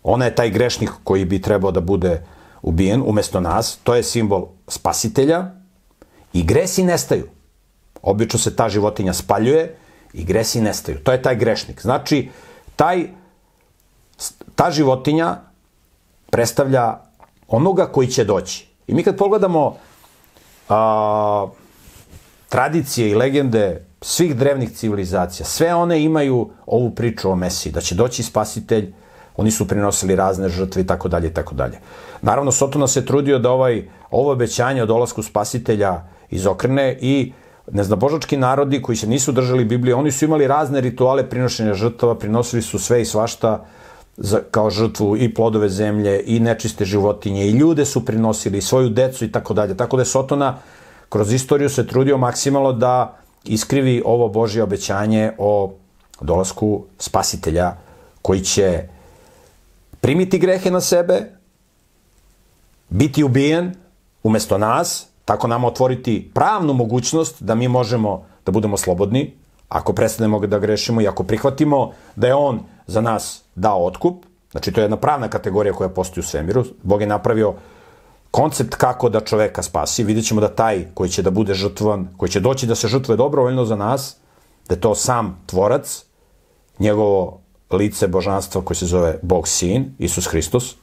ona 0.03 0.25
je 0.25 0.35
taj 0.35 0.51
grešnik 0.51 0.91
koji 1.05 1.25
bi 1.25 1.43
trebao 1.43 1.71
da 1.71 1.81
bude 1.81 2.23
ubijen 2.63 3.03
umesto 3.07 3.41
nas, 3.41 3.79
to 3.83 3.95
je 3.95 4.03
simbol 4.03 4.47
spasitelja. 4.69 5.51
I 6.33 6.43
gresi 6.43 6.85
nestaju. 6.85 7.29
Obično 8.03 8.39
se 8.39 8.57
ta 8.57 8.69
životinja 8.69 9.13
spaljuje 9.13 9.77
i 10.17 10.25
gresi 10.25 10.61
nestaju. 10.61 10.99
To 11.05 11.13
je 11.13 11.23
taj 11.23 11.37
grešnik. 11.37 11.83
Znači, 11.83 12.29
taj, 12.77 13.09
ta 14.55 14.71
životinja 14.71 15.37
predstavlja 16.31 16.99
onoga 17.49 17.87
koji 17.87 18.09
će 18.09 18.25
doći. 18.25 18.67
I 18.87 18.95
mi 18.95 19.03
kad 19.03 19.17
pogledamo 19.17 19.77
a, 20.69 21.47
tradicije 22.49 23.11
i 23.11 23.15
legende 23.15 23.85
svih 24.01 24.37
drevnih 24.37 24.73
civilizacija, 24.73 25.47
sve 25.47 25.75
one 25.75 26.03
imaju 26.03 26.51
ovu 26.67 26.91
priču 26.91 27.31
o 27.31 27.37
Mesiji, 27.37 27.73
da 27.73 27.81
će 27.81 27.95
doći 27.95 28.23
spasitelj, 28.23 28.93
oni 29.37 29.51
su 29.51 29.69
prinosili 29.69 30.17
razne 30.17 30.49
žrtve 30.49 30.83
i 30.83 30.87
tako 30.87 31.09
dalje 31.09 31.29
i 31.29 31.35
tako 31.35 31.55
dalje. 31.55 31.79
Naravno, 32.23 32.53
Sotona 32.53 32.87
se 32.89 33.07
trudio 33.07 33.39
da 33.39 33.51
ovaj, 33.51 33.89
ovo 34.11 34.33
obećanje 34.33 34.83
o 34.83 34.87
dolasku 34.87 35.23
spasitelja 35.23 36.03
izokrene 36.31 36.99
i 37.01 37.33
neznabožački 37.73 38.37
narodi 38.37 38.83
koji 38.83 38.97
se 38.97 39.07
nisu 39.07 39.33
držali 39.33 39.65
Biblije, 39.65 39.95
oni 39.95 40.13
su 40.13 40.25
imali 40.25 40.47
razne 40.47 40.81
rituale 40.81 41.31
prinošenja 41.31 41.75
žrtava, 41.75 42.15
prinosili 42.15 42.63
su 42.63 42.79
sve 42.79 43.03
i 43.03 43.05
svašta 43.05 43.65
za, 44.17 44.41
kao 44.51 44.71
žrtvu 44.71 45.17
i 45.17 45.35
plodove 45.35 45.69
zemlje 45.69 46.23
i 46.27 46.41
nečiste 46.41 46.85
životinje 46.85 47.47
i 47.47 47.51
ljude 47.51 47.85
su 47.85 48.05
prinosili 48.05 48.59
i 48.59 48.63
svoju 48.63 48.89
decu 48.89 49.25
i 49.25 49.33
tako 49.33 49.55
dalje. 49.55 49.77
Tako 49.77 49.97
da 49.97 50.01
je 50.01 50.07
Sotona 50.07 50.59
kroz 51.09 51.33
istoriju 51.33 51.69
se 51.69 51.87
trudio 51.87 52.19
maksimalno 52.19 52.73
da 52.73 53.19
iskrivi 53.45 54.03
ovo 54.05 54.29
Božje 54.29 54.63
obećanje 54.63 55.33
o 55.39 55.73
dolasku 56.21 56.85
spasitelja 56.99 57.77
koji 58.23 58.41
će 58.41 58.89
primiti 60.01 60.39
grehe 60.39 60.71
na 60.71 60.81
sebe, 60.81 61.31
biti 62.89 63.25
ubijen 63.25 63.75
umesto 64.23 64.59
nas, 64.59 65.07
tako 65.27 65.47
nama 65.47 65.67
otvoriti 65.67 66.31
pravnu 66.35 66.73
mogućnost 66.73 67.43
da 67.43 67.55
mi 67.55 67.69
možemo 67.69 68.25
da 68.47 68.53
budemo 68.53 68.77
slobodni, 68.77 69.33
ako 69.69 69.93
prestanemo 69.93 70.39
da 70.47 70.59
grešimo 70.59 71.01
i 71.01 71.09
ako 71.09 71.25
prihvatimo 71.25 71.93
da 72.17 72.27
je 72.27 72.35
on 72.35 72.61
za 72.87 73.01
nas 73.01 73.43
dao 73.55 73.85
otkup, 73.87 74.25
znači 74.51 74.73
to 74.73 74.81
je 74.81 74.85
jedna 74.85 74.97
pravna 74.97 75.29
kategorija 75.29 75.75
koja 75.75 75.89
postoji 75.89 76.23
u 76.23 76.27
svemiru, 76.27 76.65
Bog 76.83 77.01
je 77.01 77.07
napravio 77.07 77.55
koncept 78.31 78.75
kako 78.75 79.09
da 79.09 79.21
čoveka 79.21 79.63
spasi, 79.63 80.05
vidjet 80.05 80.27
ćemo 80.27 80.41
da 80.41 80.49
taj 80.49 80.87
koji 80.95 81.11
će 81.11 81.23
da 81.23 81.31
bude 81.31 81.55
žrtvovan, 81.55 82.09
koji 82.17 82.31
će 82.31 82.41
doći 82.41 82.67
da 82.67 82.75
se 82.75 82.89
žrtvuje 82.89 83.17
dobrovoljno 83.17 83.65
za 83.65 83.77
nas, 83.77 84.17
da 84.69 84.75
je 84.75 84.81
to 84.81 84.95
sam 84.95 85.43
tvorac, 85.47 86.05
njegovo 86.79 87.41
lice 87.71 88.09
božanstva 88.09 88.63
koje 88.63 88.77
se 88.77 88.87
zove 88.87 89.19
Bog 89.23 89.49
Sin, 89.49 89.95
Isus 89.99 90.27
Hristos, 90.27 90.75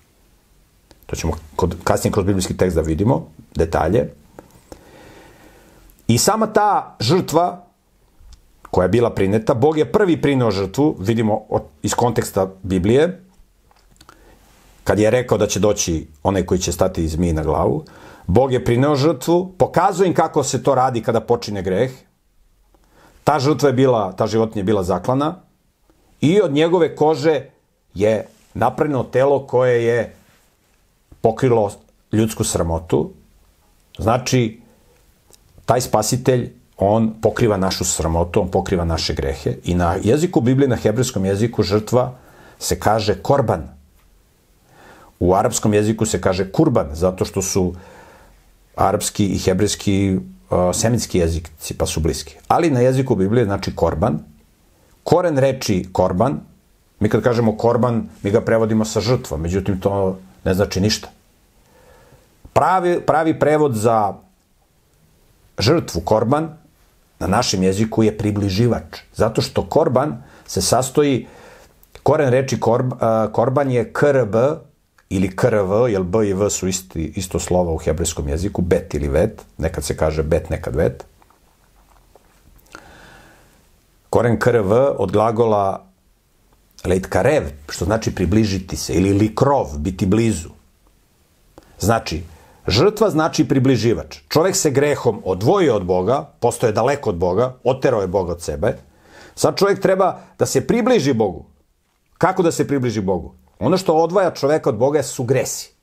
to 1.06 1.16
ćemo 1.16 1.34
kod, 1.56 1.76
kasnije 1.84 2.12
kroz 2.12 2.26
biblijski 2.26 2.58
tekst 2.58 2.76
da 2.76 2.82
vidimo, 2.82 3.28
detalje. 3.56 4.23
I 6.08 6.18
sama 6.18 6.48
ta 6.48 6.96
žrtva 7.00 7.64
koja 8.74 8.86
je 8.86 8.90
bila 8.90 9.10
prineta, 9.10 9.54
Bog 9.54 9.78
je 9.78 9.92
prvi 9.92 10.22
prineo 10.22 10.52
žrtvu, 10.52 10.96
vidimo 11.00 11.46
iz 11.82 11.94
konteksta 11.94 12.48
Biblije, 12.64 13.22
kad 14.84 15.00
je 15.00 15.12
rekao 15.12 15.38
da 15.38 15.48
će 15.48 15.60
doći 15.60 16.08
onaj 16.24 16.46
koji 16.46 16.60
će 16.60 16.72
stati 16.72 17.04
iz 17.04 17.16
mi 17.18 17.34
na 17.34 17.44
glavu, 17.44 17.84
Bog 18.28 18.54
je 18.54 18.66
prineo 18.66 18.96
žrtvu, 18.96 19.54
pokazuje 19.58 20.08
im 20.08 20.14
kako 20.14 20.44
se 20.44 20.64
to 20.64 20.76
radi 20.76 21.04
kada 21.04 21.22
počine 21.22 21.62
greh. 21.62 21.92
Ta 23.24 23.40
žrtva 23.40 23.70
je 23.70 23.74
bila, 23.74 24.12
ta 24.12 24.28
životinja 24.28 24.60
je 24.60 24.64
bila 24.64 24.84
zaklana 24.84 25.36
i 26.22 26.42
od 26.42 26.52
njegove 26.52 26.96
kože 26.96 27.46
je 27.94 28.28
napravljeno 28.54 29.04
telo 29.04 29.48
koje 29.48 29.84
je 29.84 30.16
pokrilo 31.22 31.72
ljudsku 32.12 32.44
sramotu. 32.44 33.12
Znači, 33.98 34.62
taj 35.65 35.82
spasitelj, 35.82 36.51
on 36.77 37.13
pokriva 37.22 37.58
našu 37.58 37.86
sramotu, 37.86 38.41
on 38.41 38.51
pokriva 38.51 38.86
naše 38.86 39.13
grehe 39.13 39.55
i 39.63 39.75
na 39.75 39.96
jeziku 40.03 40.41
Biblije, 40.41 40.67
na 40.67 40.75
hebrejskom 40.75 41.25
jeziku, 41.25 41.63
žrtva 41.63 42.13
se 42.60 42.79
kaže 42.79 43.15
korban. 43.22 43.70
U 45.20 45.36
arapskom 45.36 45.74
jeziku 45.74 46.05
se 46.05 46.22
kaže 46.22 46.51
kurban, 46.51 46.89
zato 46.93 47.25
što 47.25 47.41
su 47.41 47.74
arapski 48.75 49.25
i 49.25 49.38
hebrejski 49.39 50.17
uh, 50.17 50.75
semitski 50.75 51.17
jezici, 51.20 51.77
pa 51.77 51.86
su 51.86 52.00
bliski. 52.00 52.36
Ali 52.48 52.72
na 52.72 52.79
jeziku 52.79 53.15
Biblije 53.15 53.46
znači 53.46 53.75
korban. 53.75 54.20
Koren 55.03 55.38
reči 55.38 55.89
korban, 55.91 56.39
mi 57.00 57.10
kad 57.10 57.24
kažemo 57.24 57.58
korban, 57.58 58.10
mi 58.24 58.32
ga 58.32 58.41
prevodimo 58.41 58.86
sa 58.86 59.00
žrtvom, 59.00 59.41
međutim 59.41 59.79
to 59.79 60.17
ne 60.43 60.53
znači 60.53 60.82
ništa. 60.82 61.10
Pravi, 62.53 63.01
pravi 63.01 63.39
prevod 63.39 63.75
za 63.75 64.13
žrtvu 65.60 66.02
korban 66.02 66.58
na 67.20 67.28
našem 67.28 67.64
jeziku 67.64 68.04
je 68.04 68.18
približivač, 68.18 69.00
zato 69.16 69.42
što 69.42 69.70
korban 69.70 70.24
se 70.48 70.62
sastoji, 70.62 71.28
koren 72.04 72.30
reči 72.30 72.60
korb, 72.60 72.94
korban 73.32 73.72
je 73.72 73.94
krb 73.94 74.36
ili 75.10 75.36
krv, 75.36 75.88
jer 75.90 76.04
b 76.04 76.28
i 76.28 76.34
v 76.34 76.50
su 76.50 76.68
isti, 76.68 77.14
isto 77.16 77.40
slovo 77.40 77.74
u 77.74 77.78
hebrejskom 77.78 78.28
jeziku, 78.28 78.62
bet 78.62 78.94
ili 78.94 79.08
vet, 79.08 79.46
nekad 79.58 79.84
se 79.84 79.98
kaže 79.98 80.24
bet, 80.24 80.50
nekad 80.50 80.76
vet. 80.76 81.06
Koren 84.10 84.40
krv 84.40 84.74
od 84.98 85.12
glagola 85.12 85.86
karev, 87.10 87.44
što 87.70 87.86
znači 87.86 88.16
približiti 88.16 88.78
se, 88.78 88.94
ili 88.94 89.14
likrov, 89.14 89.78
biti 89.78 90.06
blizu. 90.06 90.50
Znači, 91.80 92.24
žrtva 92.67 93.10
znači 93.10 93.47
približivač. 93.47 94.17
Čovek 94.30 94.56
se 94.56 94.71
grehom 94.71 95.21
odvojio 95.26 95.76
od 95.76 95.86
Boga, 95.86 96.30
postoje 96.39 96.73
daleko 96.73 97.10
od 97.10 97.15
Boga, 97.15 97.58
oterao 97.63 98.02
je 98.02 98.08
Boga 98.08 98.32
od 98.32 98.41
sebe. 98.41 98.78
Sad 99.36 99.58
čovjek 99.58 99.82
treba 99.82 100.19
da 100.39 100.45
se 100.45 100.67
približi 100.67 101.13
Bogu. 101.13 101.45
Kako 102.17 102.43
da 102.43 102.52
se 102.52 102.67
približi 102.67 103.02
Bogu? 103.02 103.34
Ono 103.60 103.78
što 103.78 103.93
odvaja 103.93 104.32
čoveka 104.32 104.69
od 104.69 104.78
Boga 104.78 105.04
su 105.04 105.23
gresi. 105.23 105.73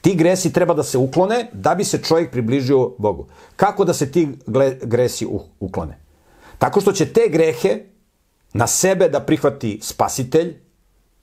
Ti 0.00 0.14
gresi 0.14 0.52
treba 0.52 0.74
da 0.74 0.82
se 0.82 0.98
uklone 0.98 1.48
da 1.52 1.74
bi 1.74 1.84
se 1.84 2.02
čovjek 2.02 2.30
približio 2.30 2.90
Bogu. 2.98 3.26
Kako 3.56 3.84
da 3.84 3.92
se 3.94 4.12
ti 4.12 4.28
gresi 4.82 5.26
uklone? 5.60 5.98
Tako 6.58 6.80
što 6.80 6.92
će 6.92 7.12
te 7.12 7.28
grehe 7.28 7.84
na 8.52 8.66
sebe 8.66 9.08
da 9.08 9.20
prihvati 9.20 9.78
spasitelj, 9.82 10.54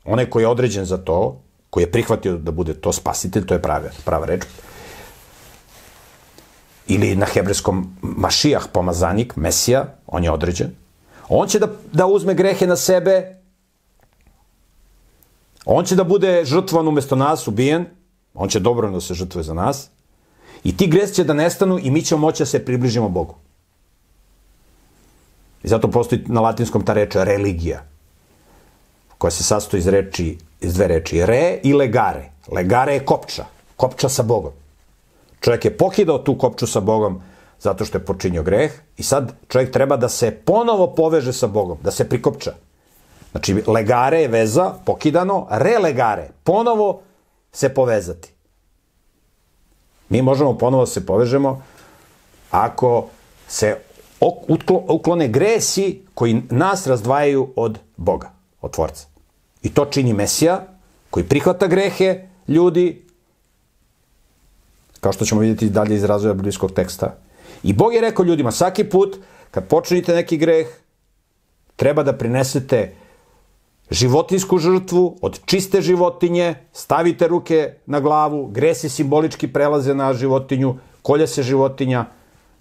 onaj 0.06 0.30
koji 0.30 0.44
je 0.44 0.48
određen 0.48 0.86
za 0.86 0.98
to, 0.98 1.43
koji 1.74 1.84
je 1.84 1.92
prihvatio 1.92 2.38
da 2.38 2.52
bude 2.52 2.74
to 2.74 2.92
spasitelj, 2.94 3.46
to 3.50 3.56
je 3.56 3.62
prava, 3.62 3.90
prava 4.06 4.28
reč, 4.30 4.44
ili 6.88 7.16
na 7.16 7.26
hebrejskom 7.26 7.80
mašijah, 8.02 8.68
pomazanik, 8.74 9.34
mesija, 9.36 9.96
on 10.08 10.24
je 10.24 10.32
određen, 10.32 10.76
on 11.30 11.48
će 11.48 11.60
da, 11.60 11.72
da 11.94 12.06
uzme 12.06 12.36
grehe 12.38 12.68
na 12.68 12.78
sebe, 12.78 13.40
on 15.66 15.86
će 15.86 15.96
da 15.96 16.04
bude 16.04 16.46
žrtvan 16.46 16.88
umesto 16.88 17.16
nas, 17.16 17.48
ubijen, 17.48 17.90
on 18.34 18.50
će 18.50 18.60
dobro 18.60 18.92
da 18.92 19.02
se 19.02 19.18
žrtvuje 19.18 19.44
za 19.44 19.58
nas, 19.58 19.88
i 20.64 20.78
ti 20.78 20.88
gresi 20.88 21.16
će 21.16 21.24
da 21.24 21.34
nestanu 21.34 21.80
i 21.82 21.92
mi 21.92 22.06
ćemo 22.06 22.22
moći 22.22 22.44
da 22.44 22.54
se 22.54 22.66
približimo 22.66 23.10
Bogu. 23.10 23.36
I 25.64 25.68
zato 25.68 25.92
postoji 25.92 26.22
na 26.28 26.42
latinskom 26.42 26.86
ta 26.86 26.94
reč 26.94 27.16
religija, 27.16 27.82
koja 29.18 29.32
se 29.32 29.44
sastoji 29.44 29.80
iz 29.80 29.88
reči, 29.88 30.38
iz 30.64 30.74
dve 30.74 30.88
reči, 30.88 31.26
re 31.26 31.60
i 31.64 31.74
legare. 31.74 32.32
Legare 32.52 32.94
je 32.94 33.06
kopča, 33.06 33.46
kopča 33.76 34.10
sa 34.10 34.24
Bogom. 34.24 34.52
Čovjek 35.40 35.66
je 35.66 35.78
pokidao 35.78 36.18
tu 36.18 36.38
kopču 36.38 36.68
sa 36.68 36.80
Bogom 36.80 37.22
zato 37.64 37.86
što 37.86 37.98
je 37.98 38.06
počinio 38.06 38.44
greh 38.44 38.72
i 38.98 39.04
sad 39.04 39.34
čovjek 39.48 39.72
treba 39.72 39.98
da 39.98 40.10
se 40.10 40.32
ponovo 40.32 40.88
poveže 40.88 41.34
sa 41.34 41.48
Bogom, 41.48 41.78
da 41.84 41.92
se 41.92 42.10
prikopča. 42.10 42.54
Znači, 43.32 43.64
legare 43.68 44.22
je 44.22 44.28
veza, 44.28 44.74
pokidano, 44.86 45.48
relegare, 45.50 46.30
ponovo 46.44 47.02
se 47.52 47.70
povezati. 47.70 48.34
Mi 50.10 50.22
možemo 50.22 50.58
ponovo 50.58 50.84
da 50.84 50.92
se 50.92 51.06
povežemo 51.06 51.64
ako 52.52 53.08
se 53.48 53.78
uklone 54.88 55.28
gresi 55.28 56.02
koji 56.14 56.42
nas 56.50 56.88
razdvajaju 56.88 57.54
od 57.56 57.80
Boga, 57.98 58.32
od 58.62 58.72
Tvorca. 58.72 59.13
I 59.64 59.70
to 59.70 59.86
čini 59.86 60.14
Mesija, 60.14 60.68
koji 61.10 61.24
prihvata 61.24 61.68
grehe 61.68 62.28
ljudi, 62.48 63.06
kao 65.00 65.14
što 65.14 65.26
ćemo 65.26 65.42
vidjeti 65.42 65.70
dalje 65.70 65.96
iz 65.96 66.04
razvoja 66.04 66.34
biblijskog 66.34 66.72
teksta. 66.72 67.18
I 67.64 67.74
Bog 67.74 67.94
je 67.94 68.02
rekao 68.02 68.26
ljudima, 68.26 68.52
svaki 68.52 68.84
put 68.84 69.18
kad 69.52 69.68
počinite 69.68 70.16
neki 70.16 70.38
greh, 70.38 70.68
treba 71.76 72.04
da 72.04 72.18
prinesete 72.18 72.96
životinsku 73.92 74.58
žrtvu 74.58 75.18
od 75.22 75.40
čiste 75.46 75.82
životinje, 75.82 76.56
stavite 76.74 77.28
ruke 77.28 77.74
na 77.86 78.00
glavu, 78.00 78.48
gresi 78.48 78.90
simbolički 78.90 79.48
prelaze 79.48 79.96
na 79.96 80.14
životinju, 80.14 80.76
kolja 81.02 81.28
se 81.28 81.44
životinja, 81.44 82.06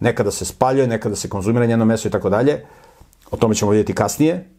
nekada 0.00 0.30
se 0.30 0.44
spaljuje, 0.44 0.86
nekada 0.86 1.16
se 1.16 1.28
konzumira 1.28 1.66
njeno 1.66 1.84
meso 1.84 2.08
i 2.08 2.10
tako 2.10 2.30
dalje. 2.30 2.66
O 3.30 3.36
tome 3.36 3.54
ćemo 3.54 3.70
vidjeti 3.70 3.94
kasnije. 3.94 4.51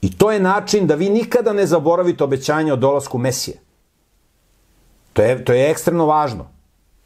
I 0.00 0.16
to 0.16 0.32
je 0.32 0.40
način 0.40 0.86
da 0.86 0.94
vi 0.94 1.08
nikada 1.10 1.52
ne 1.52 1.66
zaboravite 1.66 2.24
obećanje 2.24 2.72
o 2.72 2.76
dolasku 2.76 3.18
Mesije. 3.18 3.60
To 5.12 5.22
je, 5.22 5.44
to 5.44 5.52
je 5.52 5.70
ekstremno 5.70 6.06
važno. 6.06 6.46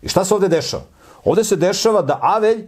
I 0.02 0.08
šta 0.08 0.24
se 0.24 0.34
ovde 0.34 0.48
dešava? 0.48 0.82
Ovde 1.24 1.44
se 1.44 1.56
dešava 1.56 2.02
da 2.02 2.18
Avelj 2.22 2.66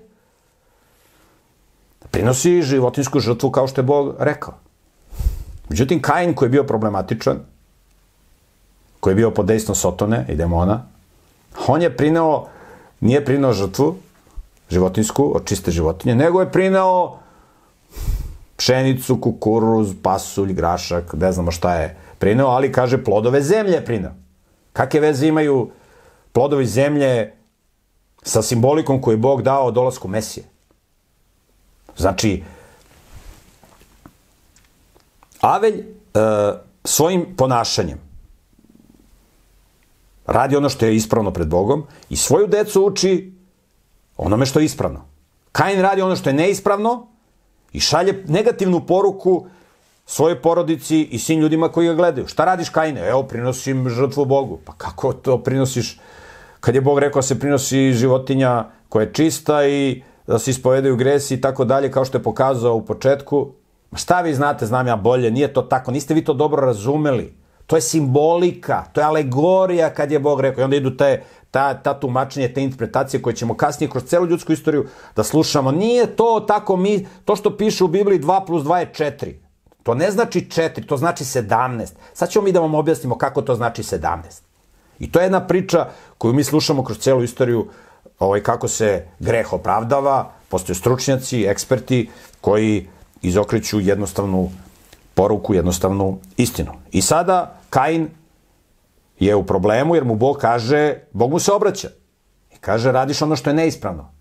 prinosi 2.11 2.63
životinsku 2.63 3.21
žrtvu 3.21 3.51
kao 3.51 3.69
što 3.69 3.81
je 3.81 3.85
Bog 3.85 4.15
rekao. 4.19 4.55
Međutim, 5.69 6.03
Kain 6.03 6.35
koji 6.35 6.47
je 6.47 6.51
bio 6.51 6.65
problematičan, 6.65 7.39
koji 9.01 9.13
je 9.13 9.17
bio 9.17 9.31
pod 9.31 9.47
dejstvom 9.47 9.75
Sotone 9.75 10.27
i 10.29 10.37
demona, 10.37 10.83
on 11.67 11.83
je 11.83 11.97
prineo, 11.97 12.47
nije 13.01 13.25
prineo 13.25 13.53
žrtvu, 13.53 13.97
životinsku, 14.71 15.33
od 15.37 15.49
čiste 15.49 15.71
životinje, 15.71 16.15
nego 16.15 16.41
je 16.41 16.53
prineo 16.53 17.19
pšenicu, 18.63 19.17
kukuruz, 19.21 19.95
pasulj, 20.03 20.53
grašak, 20.53 21.13
ne 21.19 21.33
znamo 21.33 21.51
šta 21.51 21.75
je 21.75 21.97
prineo, 22.19 22.47
ali 22.47 22.73
kaže 22.73 23.05
plodove 23.05 23.43
zemlje 23.43 23.73
je 23.73 23.85
prineo. 23.85 24.13
Kakve 24.73 25.01
veze 25.01 25.27
imaju 25.27 25.71
plodovi 26.33 26.67
zemlje 26.67 27.35
sa 28.23 28.43
simbolikom 28.43 29.03
koji 29.03 29.15
je 29.15 29.19
Bog 29.19 29.43
dao 29.43 29.71
dolasku 29.71 30.09
Mesije? 30.09 30.45
Znači, 31.97 32.43
Avelj 35.41 35.81
e, 35.81 35.85
svojim 36.85 37.27
ponašanjem 37.37 37.99
radi 40.27 40.57
ono 40.57 40.69
što 40.69 40.87
je 40.87 40.97
ispravno 40.97 41.31
pred 41.31 41.49
Bogom 41.49 41.87
i 42.11 42.17
svoju 42.17 42.47
decu 42.47 42.85
uči 42.87 43.33
onome 44.17 44.47
što 44.47 44.61
je 44.61 44.65
ispravno. 44.65 45.05
Kain 45.53 45.81
radi 45.81 46.03
ono 46.03 46.17
što 46.17 46.31
je 46.31 46.35
neispravno 46.35 47.12
I 47.73 47.81
šalje 47.81 48.25
negativnu 48.29 48.87
poruku 48.87 49.47
svojoj 50.07 50.43
porodici 50.43 51.03
i 51.03 51.19
svim 51.19 51.41
ljudima 51.41 51.69
koji 51.69 51.89
ga 51.89 51.95
gledaju. 51.95 52.27
Šta 52.27 52.45
radiš 52.45 52.69
Kaine? 52.69 53.09
Evo, 53.09 53.23
prinosim 53.23 53.89
žrtvu 53.89 54.25
Bogu. 54.25 54.59
Pa 54.65 54.73
kako 54.73 55.13
to 55.13 55.43
prinosiš 55.43 55.99
kad 56.61 56.75
je 56.75 56.81
Bog 56.81 56.99
rekao 56.99 57.19
da 57.19 57.27
se 57.27 57.39
prinosi 57.39 57.93
životinja 57.93 58.65
koja 58.89 59.03
je 59.03 59.13
čista 59.13 59.67
i 59.67 60.03
da 60.27 60.39
se 60.39 60.51
ispovedaju 60.51 60.97
gresi 60.97 61.35
i 61.35 61.41
tako 61.41 61.65
dalje, 61.65 61.91
kao 61.91 62.05
što 62.05 62.19
je 62.19 62.23
pokazao 62.23 62.75
u 62.75 62.85
početku. 62.85 63.53
Šta 63.95 64.21
vi 64.21 64.35
znate, 64.35 64.67
znam 64.67 64.87
ja 64.87 64.97
bolje, 64.97 65.31
nije 65.31 65.53
to 65.53 65.63
tako, 65.63 65.91
niste 65.91 66.15
vi 66.15 66.25
to 66.25 66.35
dobro 66.35 66.67
razumeli. 66.67 67.35
To 67.67 67.77
je 67.77 67.83
simbolika, 67.83 68.85
to 68.93 69.01
je 69.01 69.05
alegorija 69.05 69.91
kad 69.91 70.13
je 70.13 70.19
Bog 70.19 70.41
rekao. 70.41 70.63
I 70.63 70.65
onda 70.65 70.77
idu 70.77 70.97
te, 70.97 71.23
ta, 71.53 71.75
ta 71.75 72.01
tumačenje, 72.01 72.49
te 72.49 72.63
interpretacije 72.63 73.23
koje 73.23 73.37
ćemo 73.37 73.55
kasnije 73.55 73.91
kroz 73.91 74.05
celu 74.05 74.27
ljudsku 74.27 74.53
istoriju 74.53 74.87
da 75.17 75.23
slušamo. 75.23 75.71
Nije 75.73 76.07
to 76.17 76.45
tako 76.49 76.77
mi, 76.77 77.07
to 77.25 77.37
što 77.37 77.57
piše 77.57 77.85
u 77.85 77.89
Bibliji 77.89 78.21
2 78.21 78.47
plus 78.47 78.65
2 78.65 78.77
je 78.77 78.93
4. 78.93 79.35
To 79.83 79.95
ne 79.95 80.11
znači 80.11 80.41
4, 80.41 80.87
to 80.87 80.97
znači 80.97 81.25
17. 81.25 81.87
Sad 82.15 82.31
ćemo 82.31 82.45
mi 82.45 82.53
da 82.53 82.61
vam 82.61 82.75
objasnimo 82.75 83.19
kako 83.19 83.43
to 83.43 83.55
znači 83.55 83.83
17. 83.83 84.19
I 84.99 85.13
to 85.13 85.19
je 85.19 85.25
jedna 85.25 85.47
priča 85.47 85.89
koju 86.19 86.33
mi 86.33 86.45
slušamo 86.45 86.85
kroz 86.85 86.99
celu 86.99 87.23
istoriju 87.23 87.69
ovaj, 88.19 88.43
kako 88.43 88.69
se 88.69 89.07
greh 89.19 89.53
opravdava, 89.53 90.31
postoje 90.49 90.77
stručnjaci, 90.77 91.45
eksperti 91.45 92.11
koji 92.41 92.89
izokreću 93.23 93.81
jednostavnu 93.81 94.51
poruku, 95.15 95.55
jednostavnu 95.55 96.19
istinu. 96.37 96.73
I 96.93 97.03
sada 97.03 97.59
Kain 97.71 98.09
je 99.27 99.35
u 99.37 99.47
problemu 99.47 99.95
jer 99.95 100.05
mu 100.05 100.15
Bog 100.15 100.37
kaže, 100.37 100.95
Bog 101.13 101.31
mu 101.31 101.39
se 101.39 101.53
obraća. 101.53 101.89
I 102.55 102.57
kaže, 102.57 102.93
radiš 102.93 103.23
ono 103.23 103.37
što 103.37 103.51
je 103.51 103.55
neispravno. 103.55 104.13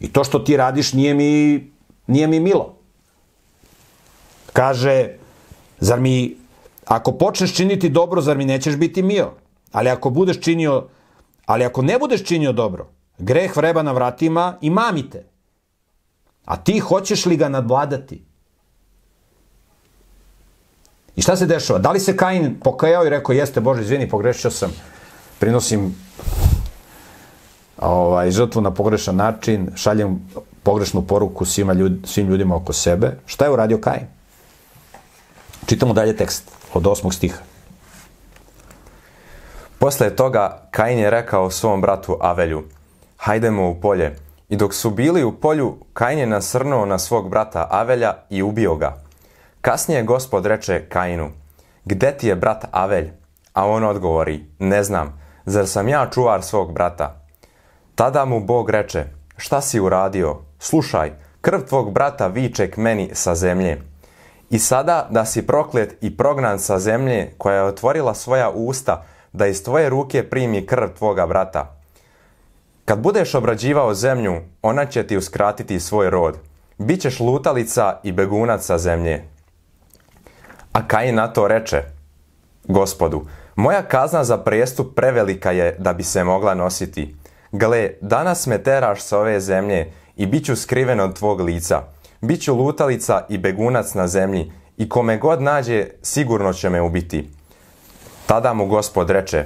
I 0.00 0.12
to 0.12 0.24
što 0.24 0.38
ti 0.38 0.56
radiš 0.56 0.92
nije 0.92 1.14
mi, 1.14 1.72
nije 2.06 2.26
mi 2.26 2.40
milo. 2.40 2.76
Kaže, 4.52 5.16
zar 5.80 6.00
mi, 6.00 6.36
ako 6.84 7.12
počneš 7.12 7.54
činiti 7.54 7.88
dobro, 7.88 8.20
zar 8.20 8.36
mi 8.36 8.44
nećeš 8.44 8.76
biti 8.76 9.02
mio? 9.02 9.30
Ali 9.72 9.88
ako 9.88 10.10
budeš 10.10 10.40
činio, 10.40 10.88
ali 11.46 11.64
ako 11.64 11.82
ne 11.82 11.98
budeš 11.98 12.24
činio 12.24 12.52
dobro, 12.52 12.90
greh 13.18 13.56
vreba 13.56 13.82
na 13.82 13.92
vratima 13.92 14.58
i 14.60 14.70
mamite. 14.70 15.26
A 16.44 16.56
ti 16.56 16.78
hoćeš 16.78 17.26
li 17.26 17.36
ga 17.36 17.48
nadvladati? 17.48 18.24
I 21.16 21.22
šta 21.22 21.36
se 21.36 21.46
dešava? 21.46 21.78
Da 21.78 21.90
li 21.90 22.00
se 22.00 22.16
Kain 22.16 22.60
pokajao 22.60 23.06
i 23.06 23.10
rekao, 23.10 23.32
jeste 23.32 23.60
Bože, 23.60 23.82
izvini, 23.82 24.08
pogrešio 24.08 24.50
sam, 24.50 24.72
prinosim 25.38 25.94
ovaj, 27.78 28.30
žrtvu 28.30 28.62
na 28.62 28.70
pogrešan 28.70 29.16
način, 29.16 29.70
šaljem 29.76 30.20
pogrešnu 30.62 31.02
poruku 31.02 31.44
svima 31.44 31.72
ljud, 31.72 31.92
svim 32.04 32.28
ljudima 32.28 32.56
oko 32.56 32.72
sebe. 32.72 33.18
Šta 33.26 33.44
je 33.44 33.50
uradio 33.50 33.78
Kain? 33.80 34.06
Čitamo 35.66 35.94
dalje 35.94 36.16
tekst 36.16 36.50
od 36.74 36.86
osmog 36.86 37.14
stiha. 37.14 37.38
Posle 39.78 40.16
toga 40.16 40.68
Kain 40.70 40.98
je 40.98 41.10
rekao 41.10 41.50
svom 41.50 41.80
bratu 41.80 42.16
Avelju, 42.20 42.62
hajdemo 43.16 43.70
u 43.70 43.80
polje. 43.80 44.16
I 44.48 44.56
dok 44.56 44.74
su 44.74 44.90
bili 44.90 45.24
u 45.24 45.32
polju, 45.32 45.76
Kain 45.92 46.18
je 46.18 46.26
nasrnuo 46.26 46.86
na 46.86 46.98
svog 46.98 47.30
brata 47.30 47.68
Avelja 47.70 48.14
i 48.30 48.42
ubio 48.42 48.74
ga. 48.76 49.01
Kasnije 49.62 50.02
gospod 50.02 50.46
reče 50.46 50.84
Kainu, 50.88 51.30
gde 51.84 52.12
ti 52.12 52.28
je 52.28 52.36
brat 52.36 52.64
Avelj? 52.70 53.10
A 53.52 53.66
on 53.66 53.84
odgovori, 53.84 54.44
ne 54.58 54.82
znam, 54.84 55.20
zar 55.44 55.66
sam 55.66 55.88
ja 55.88 56.10
čuvar 56.10 56.42
svog 56.42 56.72
brata? 56.72 57.20
Tada 57.94 58.24
mu 58.24 58.40
Bog 58.40 58.70
reče, 58.70 59.04
šta 59.36 59.60
si 59.60 59.80
uradio? 59.80 60.38
Slušaj, 60.58 61.12
krv 61.40 61.60
tvog 61.68 61.92
brata 61.92 62.26
viče 62.26 62.70
k 62.70 62.76
meni 62.76 63.10
sa 63.12 63.34
zemlje. 63.34 63.82
I 64.50 64.58
sada 64.58 65.06
da 65.10 65.24
si 65.24 65.46
proklet 65.46 65.96
i 66.00 66.16
prognan 66.16 66.58
sa 66.58 66.78
zemlje 66.78 67.34
koja 67.38 67.56
je 67.56 67.62
otvorila 67.62 68.14
svoja 68.14 68.50
usta, 68.50 69.04
da 69.32 69.46
iz 69.46 69.64
tvoje 69.64 69.88
ruke 69.88 70.22
primi 70.30 70.66
krv 70.66 70.88
tvoga 70.98 71.26
brata. 71.26 71.76
Kad 72.84 72.98
budeš 72.98 73.34
obrađivao 73.34 73.94
zemlju, 73.94 74.40
ona 74.62 74.86
će 74.86 75.06
ti 75.06 75.16
uskratiti 75.16 75.80
svoj 75.80 76.10
rod. 76.10 76.38
Bićeš 76.78 77.20
lutalica 77.20 78.00
i 78.02 78.12
begunac 78.12 78.64
sa 78.64 78.78
zemlje. 78.78 79.31
A 80.72 80.86
Kain 80.88 81.14
na 81.14 81.28
to 81.28 81.48
reče, 81.48 81.82
gospodu, 82.64 83.26
moja 83.56 83.82
kazna 83.82 84.24
za 84.24 84.38
prestup 84.38 84.94
prevelika 84.94 85.50
je 85.50 85.76
da 85.78 85.92
bi 85.92 86.02
se 86.02 86.24
mogla 86.24 86.54
nositi. 86.54 87.14
Gle, 87.52 87.90
danas 88.00 88.46
me 88.46 88.62
teraš 88.62 89.02
sa 89.02 89.18
ove 89.18 89.40
zemlje 89.40 89.92
i 90.16 90.26
bit 90.26 90.44
ću 90.44 90.56
skriven 90.56 91.00
od 91.00 91.18
tvog 91.18 91.40
lica. 91.40 91.82
Biću 92.20 92.54
lutalica 92.54 93.26
i 93.28 93.38
begunac 93.38 93.94
na 93.94 94.08
zemlji 94.08 94.52
i 94.76 94.88
kome 94.88 95.16
god 95.16 95.42
nađe 95.42 95.86
sigurno 96.02 96.52
će 96.52 96.70
me 96.70 96.82
ubiti. 96.82 97.30
Tada 98.26 98.52
mu 98.52 98.66
gospod 98.66 99.10
reče, 99.10 99.44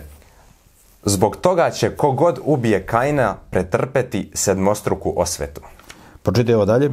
zbog 1.04 1.36
toga 1.36 1.70
će 1.70 1.96
kogod 1.96 2.38
ubije 2.44 2.86
Kaina 2.86 3.36
pretrpeti 3.50 4.30
sedmostruku 4.34 5.14
osvetu. 5.16 5.60
Pročitaj 6.22 6.54
ovo 6.54 6.64
dalje. 6.64 6.90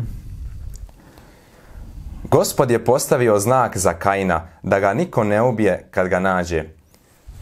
Gospod 2.34 2.72
je 2.72 2.86
postavio 2.86 3.40
znak 3.40 3.78
za 3.78 3.94
Kaina, 3.94 4.48
da 4.64 4.80
ga 4.80 4.94
niko 4.94 5.24
ne 5.24 5.42
ubije 5.42 5.88
kad 5.92 6.08
ga 6.08 6.20
nađe. 6.20 6.64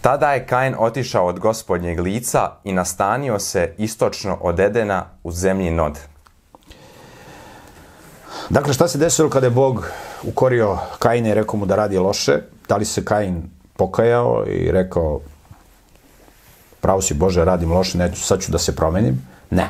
Tada 0.02 0.34
je 0.34 0.48
Kain 0.48 0.76
otišao 0.80 1.26
od 1.26 1.40
gospodnjeg 1.40 2.00
lica 2.00 2.52
i 2.64 2.74
nastanio 2.74 3.40
se 3.40 3.74
istočno 3.78 4.38
od 4.42 4.60
Edena 4.60 5.06
u 5.24 5.32
zemlji 5.32 5.72
Nod. 5.72 6.00
Dakle, 8.50 8.74
šta 8.74 8.88
se 8.88 8.98
desilo 8.98 9.30
kada 9.30 9.46
je 9.46 9.52
Bog 9.52 9.88
ukorio 10.24 10.78
Kaina 11.00 11.30
i 11.30 11.34
rekao 11.34 11.60
mu 11.60 11.66
da 11.66 11.76
radi 11.76 11.98
loše? 11.98 12.42
Da 12.68 12.78
li 12.78 12.86
se 12.86 13.06
Kain 13.06 13.50
pokajao 13.78 14.44
i 14.48 14.72
rekao 14.72 15.22
pravo 16.82 17.02
si 17.02 17.14
Bože, 17.14 17.46
radim 17.46 17.72
loše, 17.72 17.98
neću, 17.98 18.22
sad 18.22 18.42
ću 18.42 18.52
da 18.52 18.58
se 18.58 18.76
promenim? 18.76 19.28
Ne. 19.50 19.70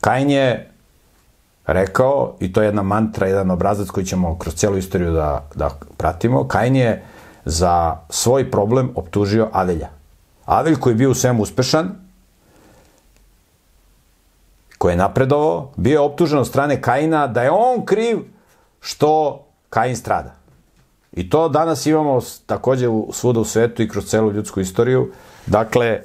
Kain 0.00 0.30
je 0.30 0.73
rekao, 1.66 2.36
i 2.40 2.52
to 2.52 2.62
je 2.62 2.66
jedna 2.66 2.82
mantra, 2.82 3.26
jedan 3.26 3.50
obrazac 3.50 3.88
koji 3.90 4.06
ćemo 4.06 4.38
kroz 4.38 4.54
cijelu 4.54 4.76
istoriju 4.76 5.12
da, 5.12 5.48
da 5.54 5.70
pratimo, 5.96 6.48
Kain 6.48 6.76
je 6.76 7.04
za 7.44 7.96
svoj 8.10 8.50
problem 8.50 8.90
optužio 8.94 9.48
Avelja. 9.52 9.88
Avelj 10.44 10.76
koji 10.76 10.92
je 10.92 10.96
bio 10.96 11.10
u 11.10 11.14
svemu 11.14 11.42
uspešan, 11.42 11.90
koji 14.78 14.92
je 14.92 14.96
napredovao, 14.96 15.70
bio 15.76 15.92
je 15.92 16.00
optužen 16.00 16.38
od 16.38 16.48
strane 16.48 16.82
Kaina 16.82 17.26
da 17.26 17.42
je 17.42 17.50
on 17.50 17.84
kriv 17.84 18.18
što 18.80 19.44
Kain 19.70 19.96
strada. 19.96 20.34
I 21.12 21.30
to 21.30 21.48
danas 21.48 21.86
imamo 21.86 22.20
takođe 22.46 22.86
svuda 23.12 23.40
u 23.40 23.44
svetu 23.44 23.82
i 23.82 23.88
kroz 23.88 24.04
celu 24.06 24.32
ljudsku 24.32 24.60
istoriju. 24.60 25.12
Dakle, 25.46 26.00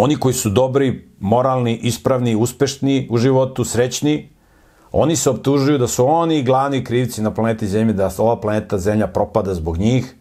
oni 0.00 0.16
koji 0.16 0.34
su 0.34 0.50
dobri, 0.50 1.08
moralni, 1.20 1.76
ispravni, 1.76 2.36
uspešni 2.36 3.08
u 3.10 3.18
životu, 3.18 3.64
srećni, 3.64 4.28
oni 4.92 5.16
se 5.16 5.30
optužuju 5.30 5.78
da 5.78 5.86
su 5.86 6.06
oni 6.08 6.42
glavni 6.42 6.84
krivci 6.84 7.22
na 7.22 7.34
planeti 7.34 7.68
Zemlje, 7.68 7.92
da 7.92 8.08
ova 8.18 8.40
planeta 8.40 8.78
Zemlja 8.78 9.06
propada 9.06 9.54
zbog 9.54 9.76
njih. 9.78 10.14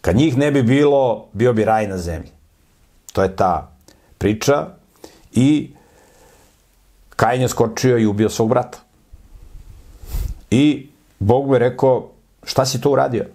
Kad 0.00 0.16
njih 0.16 0.36
ne 0.36 0.50
bi 0.52 0.62
bilo, 0.62 1.26
bio 1.32 1.52
bi 1.52 1.64
raj 1.64 1.88
na 1.88 1.98
Zemlji. 1.98 2.30
To 3.12 3.22
je 3.22 3.36
ta 3.36 3.72
priča. 4.18 4.66
I 5.32 5.70
Kain 7.16 7.42
je 7.42 7.48
skočio 7.48 7.98
i 7.98 8.06
ubio 8.06 8.28
svog 8.28 8.48
brata. 8.48 8.78
I 10.50 10.88
Bog 11.18 11.46
mu 11.46 11.54
je 11.54 11.58
rekao, 11.58 12.10
šta 12.42 12.66
si 12.66 12.80
to 12.80 12.90
uradio? 12.90 13.26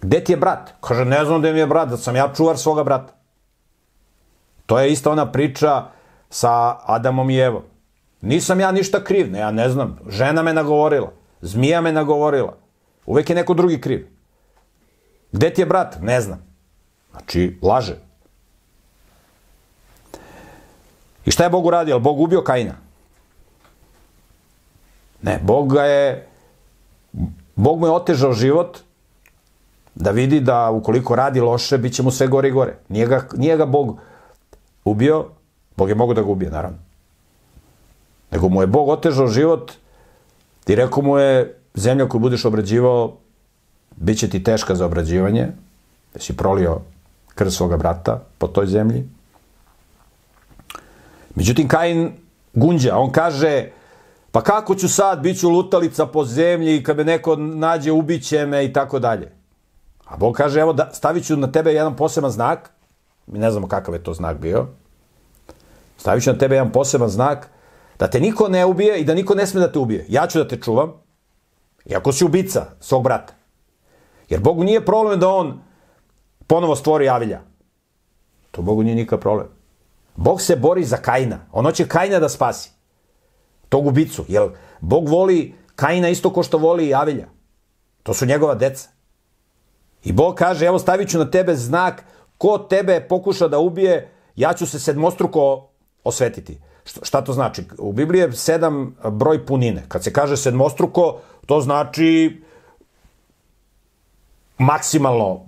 Gde 0.00 0.24
ti 0.24 0.32
je 0.32 0.36
brat? 0.36 0.70
Kaže, 0.80 1.04
ne 1.04 1.24
znam 1.24 1.40
gde 1.40 1.52
mi 1.52 1.58
je 1.58 1.66
brat, 1.66 1.88
da 1.88 1.96
sam 1.96 2.16
ja 2.16 2.30
čuvar 2.36 2.58
svoga 2.58 2.84
brata. 2.84 3.13
To 4.66 4.78
je 4.78 4.92
isto 4.92 5.12
ona 5.12 5.32
priča 5.32 5.84
sa 6.30 6.78
Adamom 6.86 7.30
i 7.30 7.38
Evom. 7.38 7.62
Nisam 8.20 8.60
ja 8.60 8.72
ništa 8.72 9.04
kriv, 9.04 9.30
ne, 9.32 9.38
ja 9.38 9.50
ne 9.50 9.68
znam. 9.68 9.98
Žena 10.08 10.42
me 10.42 10.54
nagovorila, 10.54 11.12
zmija 11.40 11.80
me 11.80 11.92
nagovorila. 11.92 12.56
Uvek 13.06 13.30
je 13.30 13.36
neko 13.36 13.54
drugi 13.54 13.80
kriv. 13.80 14.08
Gde 15.32 15.50
ti 15.50 15.62
je 15.62 15.66
brat? 15.66 15.96
Ne 16.00 16.20
znam. 16.20 16.46
Znači, 17.10 17.58
laže. 17.62 17.96
I 21.24 21.30
šta 21.30 21.44
je 21.44 21.50
Bog 21.50 21.66
uradio? 21.66 21.98
Bog 21.98 22.20
ubio 22.20 22.42
Kaina? 22.42 22.74
Ne, 25.22 25.38
Bog 25.42 25.72
ga 25.72 25.82
je 25.82 26.28
Bog 27.56 27.80
mu 27.80 27.86
je 27.86 27.92
otežao 27.92 28.32
život 28.32 28.78
da 29.94 30.10
vidi 30.10 30.40
da 30.40 30.70
ukoliko 30.70 31.16
radi 31.16 31.40
loše, 31.40 31.78
bit 31.78 31.94
će 31.94 32.02
mu 32.02 32.10
sve 32.10 32.26
gore 32.26 32.48
i 32.48 32.52
gore. 32.52 32.76
Nije 32.88 33.06
ga, 33.06 33.28
nije 33.36 33.56
ga 33.56 33.66
Bog 33.66 33.98
ubio, 34.84 35.26
Bog 35.76 35.88
je 35.88 35.94
mogo 35.94 36.14
da 36.14 36.22
ga 36.22 36.28
ubije, 36.28 36.50
naravno. 36.50 36.78
Nego 38.30 38.48
mu 38.48 38.60
je 38.60 38.66
Bog 38.66 38.88
otežao 38.88 39.26
život 39.26 39.72
i 40.66 40.74
rekao 40.74 41.02
mu 41.02 41.18
je, 41.18 41.58
zemlja 41.74 42.08
koju 42.08 42.20
budeš 42.20 42.44
obrađivao, 42.44 43.16
bit 43.96 44.18
će 44.18 44.30
ti 44.30 44.44
teška 44.44 44.74
za 44.74 44.86
obrađivanje, 44.86 45.48
da 46.14 46.20
si 46.20 46.36
prolio 46.36 46.80
krv 47.34 47.50
svoga 47.50 47.76
brata 47.76 48.22
po 48.38 48.46
toj 48.46 48.66
zemlji. 48.66 49.08
Međutim, 51.34 51.68
Kain 51.68 52.12
gunđa, 52.54 52.96
on 52.96 53.10
kaže, 53.12 53.70
Pa 54.34 54.42
kako 54.42 54.74
ću 54.74 54.88
sad, 54.88 55.20
bit 55.20 55.40
ću 55.40 55.48
lutalica 55.48 56.06
po 56.06 56.24
zemlji 56.24 56.76
i 56.76 56.82
kad 56.82 56.96
me 56.96 57.04
neko 57.04 57.36
nađe, 57.36 57.92
ubiće 57.92 58.46
me 58.46 58.64
i 58.64 58.72
tako 58.72 58.98
dalje. 58.98 59.30
A 60.04 60.16
Bog 60.16 60.34
kaže, 60.34 60.60
evo, 60.60 60.72
da, 60.72 60.90
stavit 60.92 61.26
ću 61.26 61.36
na 61.36 61.52
tebe 61.52 61.72
jedan 61.72 61.96
poseban 61.96 62.30
znak, 62.30 62.70
mi 63.26 63.38
ne 63.38 63.50
znamo 63.50 63.68
kakav 63.68 63.94
je 63.94 64.02
to 64.02 64.14
znak 64.14 64.38
bio, 64.38 64.66
stavit 65.96 66.24
ću 66.24 66.32
na 66.32 66.38
tebe 66.38 66.54
jedan 66.54 66.72
poseban 66.72 67.08
znak, 67.08 67.48
da 67.98 68.10
te 68.10 68.20
niko 68.20 68.48
ne 68.48 68.64
ubije 68.66 69.00
i 69.00 69.04
da 69.04 69.14
niko 69.14 69.34
ne 69.34 69.46
sme 69.46 69.60
da 69.60 69.72
te 69.72 69.78
ubije. 69.78 70.06
Ja 70.08 70.26
ću 70.26 70.38
da 70.38 70.48
te 70.48 70.56
čuvam, 70.56 70.92
iako 71.84 72.12
si 72.12 72.24
ubica 72.24 72.66
svog 72.80 73.02
brata. 73.02 73.34
Jer 74.28 74.40
Bogu 74.40 74.64
nije 74.64 74.84
problem 74.84 75.20
da 75.20 75.28
on 75.28 75.60
ponovo 76.46 76.76
stvori 76.76 77.08
Avilja. 77.08 77.40
To 78.50 78.62
Bogu 78.62 78.82
nije 78.82 78.96
nikakav 78.96 79.20
problem. 79.20 79.48
Bog 80.16 80.40
se 80.40 80.56
bori 80.56 80.84
za 80.84 80.96
Kaina. 80.96 81.38
On 81.52 81.64
hoće 81.64 81.88
Kaina 81.88 82.18
da 82.18 82.28
spasi. 82.28 82.70
Tog 83.68 83.86
ubicu. 83.86 84.24
Jer 84.28 84.48
Bog 84.80 85.08
voli 85.08 85.54
Kaina 85.76 86.08
isto 86.08 86.32
ko 86.32 86.42
što 86.42 86.58
voli 86.58 86.86
i 86.86 86.94
Avilja. 86.94 87.26
To 88.02 88.14
su 88.14 88.26
njegova 88.26 88.54
deca. 88.54 88.88
I 90.04 90.12
Bog 90.12 90.34
kaže, 90.34 90.66
evo 90.66 90.78
stavit 90.78 91.08
ću 91.10 91.18
na 91.18 91.30
tebe 91.30 91.56
znak, 91.56 92.04
ko 92.38 92.58
tebe 92.58 93.00
pokuša 93.08 93.48
da 93.48 93.58
ubije, 93.58 94.10
ja 94.36 94.52
ću 94.52 94.66
se 94.66 94.80
sedmostruko 94.80 95.68
osvetiti. 96.04 96.58
Šta 97.02 97.20
to 97.24 97.32
znači? 97.32 97.64
U 97.78 97.92
Bibliji 97.92 98.20
je 98.20 98.32
sedam 98.32 98.96
broj 99.10 99.46
punine. 99.46 99.84
Kad 99.88 100.04
se 100.04 100.12
kaže 100.12 100.36
sedmostruko, 100.36 101.20
to 101.46 101.60
znači 101.60 102.42
maksimalno 104.58 105.40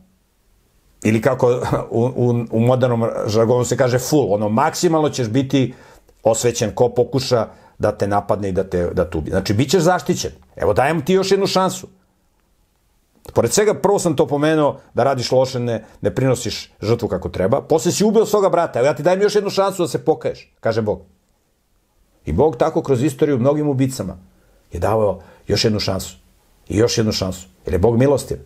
ili 1.05 1.23
kako 1.23 1.63
u, 1.91 2.05
u, 2.17 2.45
u 2.51 2.61
modernom 2.61 3.05
žargonu 3.27 3.65
se 3.65 3.77
kaže 3.77 3.99
full, 3.99 4.35
ono 4.35 4.49
maksimalno 4.49 5.09
ćeš 5.09 5.29
biti 5.29 5.75
osvećen 6.23 6.71
ko 6.75 6.89
pokuša 6.89 7.47
da 7.79 7.93
te 7.93 8.07
napadne 8.07 8.49
i 8.49 8.53
da 8.53 8.65
te, 8.65 8.91
da 8.93 9.11
te 9.11 9.19
ubije. 9.19 9.31
Znači, 9.31 9.55
bit 9.55 9.71
ćeš 9.71 9.83
zaštićen. 9.83 10.31
Evo, 10.57 10.75
dajem 10.75 11.05
ti 11.05 11.13
još 11.13 11.31
jednu 11.31 11.47
šansu. 11.47 11.89
Pored 13.35 13.53
svega, 13.53 13.75
prvo 13.75 13.99
sam 13.99 14.17
to 14.17 14.27
pomenuo 14.27 14.81
da 14.95 15.05
radiš 15.05 15.33
loše, 15.33 15.61
ne, 15.61 15.85
ne 16.01 16.15
prinosiš 16.15 16.73
žrtvu 16.83 17.09
kako 17.09 17.29
treba. 17.29 17.61
Posle 17.61 17.93
si 17.93 18.05
ubio 18.05 18.27
svoga 18.27 18.49
brata. 18.49 18.79
Evo, 18.79 18.87
ja 18.87 18.95
ti 18.95 19.03
dajem 19.03 19.23
još 19.23 19.35
jednu 19.35 19.51
šansu 19.51 19.83
da 19.83 19.89
se 19.89 20.05
pokaješ, 20.05 20.53
kaže 20.61 20.83
Bog. 20.83 21.01
I 22.27 22.33
Bog 22.33 22.57
tako 22.57 22.83
kroz 22.83 23.03
istoriju 23.03 23.39
mnogim 23.39 23.69
ubicama 23.69 24.17
je 24.73 24.81
davao 24.81 25.21
još 25.47 25.65
jednu 25.65 25.81
šansu. 25.81 26.17
I 26.69 26.79
još 26.79 26.99
jednu 26.99 27.13
šansu. 27.13 27.47
Jer 27.67 27.75
je 27.75 27.79
Bog 27.79 27.99
milostiv. 27.99 28.39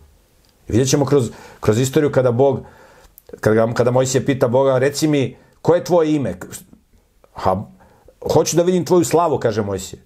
I 0.67 0.71
vidjet 0.71 0.89
ćemo 0.89 1.05
kroz, 1.05 1.31
kroz 1.59 1.79
istoriju 1.79 2.11
kada 2.11 2.31
Bog, 2.31 2.59
kada, 3.39 3.73
kada 3.73 3.91
Mojsije 3.91 4.25
pita 4.25 4.47
Boga, 4.47 4.77
reci 4.77 5.07
mi, 5.07 5.37
koje 5.61 5.79
je 5.79 5.83
tvoje 5.83 6.15
ime? 6.15 6.35
Ha, 7.33 7.63
hoću 8.33 8.57
da 8.57 8.63
vidim 8.63 8.85
tvoju 8.85 9.05
slavu, 9.05 9.39
kaže 9.39 9.61
Mojsije. 9.61 10.01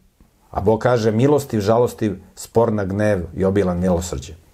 A 0.52 0.62
Bog 0.62 0.80
kaže, 0.80 1.12
milostiv, 1.12 1.60
žalostiv, 1.60 2.16
spor 2.36 2.74
na 2.74 2.86
gnev 2.86 3.26
i 3.36 3.46
obilan 3.46 3.80
milosrđe. 3.80 4.45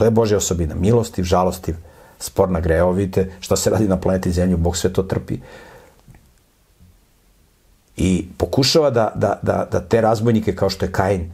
To 0.00 0.04
je 0.08 0.10
Božja 0.10 0.38
osobina. 0.40 0.74
Milostiv, 0.74 1.28
žalostiv, 1.28 1.76
spor 2.18 2.48
na 2.50 2.60
gnev. 2.60 2.78
Evo 2.78 2.92
vidite 2.92 3.32
šta 3.40 3.56
se 3.56 3.70
radi 3.70 3.88
na 3.88 3.98
planeti 4.00 4.32
Zemlju, 4.32 4.56
Bog 4.56 4.76
sve 4.76 4.92
to 4.92 5.02
trpi. 5.02 5.36
I 7.96 8.28
pokušava 8.38 8.90
da, 8.90 9.12
da, 9.14 9.38
da, 9.42 9.68
da 9.72 9.80
te 9.80 10.00
razbojnike, 10.00 10.56
kao 10.56 10.70
što 10.70 10.86
je 10.86 10.92
Kain, 10.92 11.32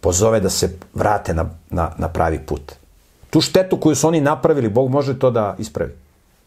pozove 0.00 0.40
da 0.40 0.50
se 0.50 0.68
vrate 0.94 1.34
na, 1.34 1.48
na, 1.70 1.94
na 1.98 2.08
pravi 2.08 2.42
put. 2.46 2.72
Tu 3.30 3.40
štetu 3.40 3.80
koju 3.80 3.96
su 3.96 4.08
oni 4.08 4.20
napravili, 4.20 4.68
Bog 4.68 4.90
može 4.90 5.18
to 5.18 5.30
da 5.30 5.56
ispravi. 5.58 5.96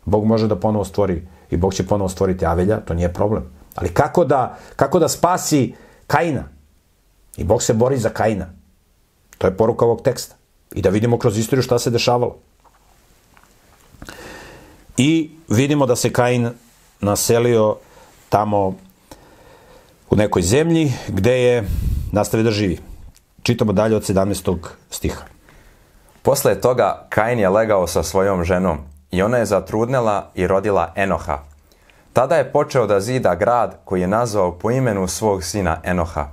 Bog 0.05 0.25
može 0.25 0.47
da 0.47 0.55
ponovo 0.55 0.85
stvori 0.85 1.27
i 1.49 1.57
Bog 1.57 1.73
će 1.73 1.87
ponovo 1.87 2.09
stvoriti 2.09 2.45
Avelja, 2.45 2.79
to 2.85 2.93
nije 2.93 3.13
problem. 3.13 3.49
Ali 3.75 3.89
kako 3.89 4.25
da, 4.25 4.57
kako 4.75 4.99
da 4.99 5.09
spasi 5.09 5.73
Kaina? 6.07 6.43
I 7.37 7.43
Bog 7.43 7.63
se 7.63 7.73
bori 7.73 7.97
za 7.97 8.09
Kaina. 8.09 8.53
To 9.37 9.47
je 9.47 9.57
poruka 9.57 9.85
ovog 9.85 10.01
teksta. 10.01 10.35
I 10.75 10.81
da 10.81 10.89
vidimo 10.89 11.17
kroz 11.17 11.37
istoriju 11.37 11.63
šta 11.63 11.79
se 11.79 11.89
dešavalo. 11.89 12.35
I 14.97 15.31
vidimo 15.47 15.85
da 15.85 15.95
se 15.95 16.13
Kain 16.13 16.49
naselio 16.99 17.77
tamo 18.29 18.75
u 20.09 20.15
nekoj 20.15 20.41
zemlji 20.41 20.93
gde 21.07 21.43
je 21.43 21.63
nastavio 22.11 22.43
da 22.43 22.51
živi. 22.51 22.79
Čitamo 23.43 23.73
dalje 23.73 23.95
od 23.95 24.03
17. 24.03 24.57
stiha. 24.89 25.23
Posle 26.21 26.61
toga 26.61 27.07
Kain 27.09 27.39
je 27.39 27.49
legao 27.49 27.87
sa 27.87 28.03
svojom 28.03 28.43
ženom 28.43 28.77
i 29.11 29.21
ona 29.21 29.37
je 29.37 29.45
zatrudnela 29.45 30.31
i 30.35 30.47
rodila 30.47 30.93
Enoha. 30.95 31.39
Tada 32.13 32.35
je 32.35 32.51
počeo 32.51 32.87
da 32.87 32.99
zida 32.99 33.35
grad 33.35 33.79
koji 33.85 34.01
je 34.01 34.07
nazvao 34.07 34.51
po 34.51 34.71
imenu 34.71 35.07
svog 35.07 35.43
sina 35.43 35.79
Enoha. 35.83 36.27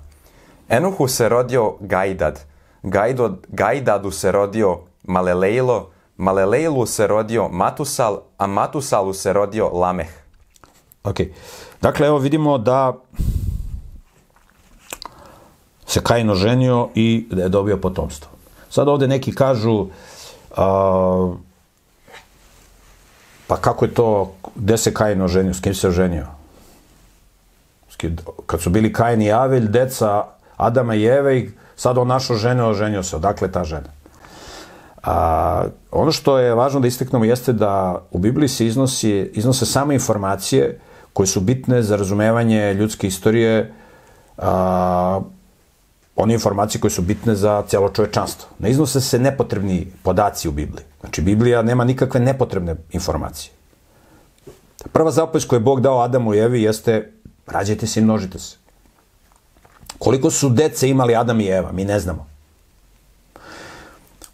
Enuhu 0.69 1.09
se 1.09 1.29
rodio 1.29 1.77
Gajdad, 1.81 2.52
Gajdod, 2.83 3.47
Gajdadu 3.49 4.11
se 4.11 4.33
rodio 4.33 4.79
Malelejlo, 5.03 5.91
Malelejlu 6.17 6.87
se 6.87 7.07
rodio 7.07 7.49
Matusal, 7.49 8.21
a 8.39 8.47
Matusalu 8.47 9.15
se 9.15 9.33
rodio 9.33 9.69
Lameh. 9.69 10.11
Ok. 11.05 11.17
Dakle, 11.81 12.07
evo 12.07 12.19
vidimo 12.19 12.59
da 12.59 12.93
se 15.87 16.01
Kain 16.03 16.31
oženio 16.31 16.89
i 16.95 17.27
da 17.31 17.43
je 17.43 17.49
dobio 17.49 17.77
potomstvo. 17.77 18.31
Sad 18.71 18.89
ovde 18.89 19.09
neki 19.09 19.35
kažu 19.35 19.87
a, 20.57 21.35
pa 23.47 23.57
kako 23.57 23.85
je 23.85 23.95
to, 23.95 24.35
gde 24.55 24.79
se 24.79 24.95
Kain 24.95 25.23
oženio, 25.23 25.55
s 25.55 25.61
kim 25.61 25.75
se 25.75 25.89
oženio? 25.89 26.27
Kad 28.47 28.61
su 28.61 28.71
bili 28.71 28.93
Kain 28.93 29.23
i 29.23 29.33
Avelj, 29.33 29.69
deca 29.69 30.25
Adama 30.57 30.95
i 30.95 31.05
Eve 31.05 31.39
i 31.39 31.51
sad 31.83 31.99
on 31.99 32.09
našo 32.09 32.35
žene, 32.35 32.65
oženio 32.65 33.03
se. 33.03 33.17
Odakle 33.17 33.51
ta 33.53 33.65
žena? 33.65 33.91
A, 35.03 35.65
ono 35.91 36.13
što 36.13 36.39
je 36.39 36.55
važno 36.55 36.81
da 36.81 36.87
isteknemo 36.87 37.25
jeste 37.25 37.53
da 37.53 38.05
u 38.11 38.19
Bibliji 38.19 38.49
se 38.49 38.67
iznosi, 38.67 39.31
iznose 39.35 39.67
samo 39.67 39.93
informacije 39.93 40.79
koje 41.13 41.27
su 41.27 41.41
bitne 41.41 41.83
za 41.83 41.97
razumevanje 41.97 42.75
ljudske 42.75 43.07
istorije, 43.07 43.73
a, 44.39 45.21
one 46.17 46.35
informacije 46.35 46.81
koje 46.81 46.91
su 46.91 47.03
bitne 47.03 47.35
za 47.35 47.63
cijelo 47.67 47.89
čovečanstvo. 47.89 48.49
Ne 48.59 48.71
iznose 48.71 49.01
se 49.01 49.19
nepotrebni 49.19 49.93
podaci 50.03 50.49
u 50.49 50.53
Bibliji. 50.53 50.87
Znači, 51.01 51.23
Biblija 51.23 51.63
nema 51.63 51.85
nikakve 51.85 52.21
nepotrebne 52.21 52.77
informacije. 52.93 53.53
Prva 54.93 55.11
zapovest 55.11 55.49
koju 55.49 55.59
je 55.59 55.67
Bog 55.67 55.81
dao 55.81 56.01
Adamu 56.01 56.35
i 56.35 56.39
Evi 56.39 56.63
jeste 56.63 57.13
rađajte 57.47 57.87
se 57.87 58.01
i 58.01 58.05
množite 58.05 58.39
se. 58.39 58.62
Koliko 60.03 60.31
su 60.31 60.49
dece 60.49 60.89
imali 60.89 61.17
Adam 61.17 61.41
i 61.41 61.47
Eva? 61.47 61.73
Mi 61.73 61.85
ne 61.85 62.01
znamo. 62.01 62.27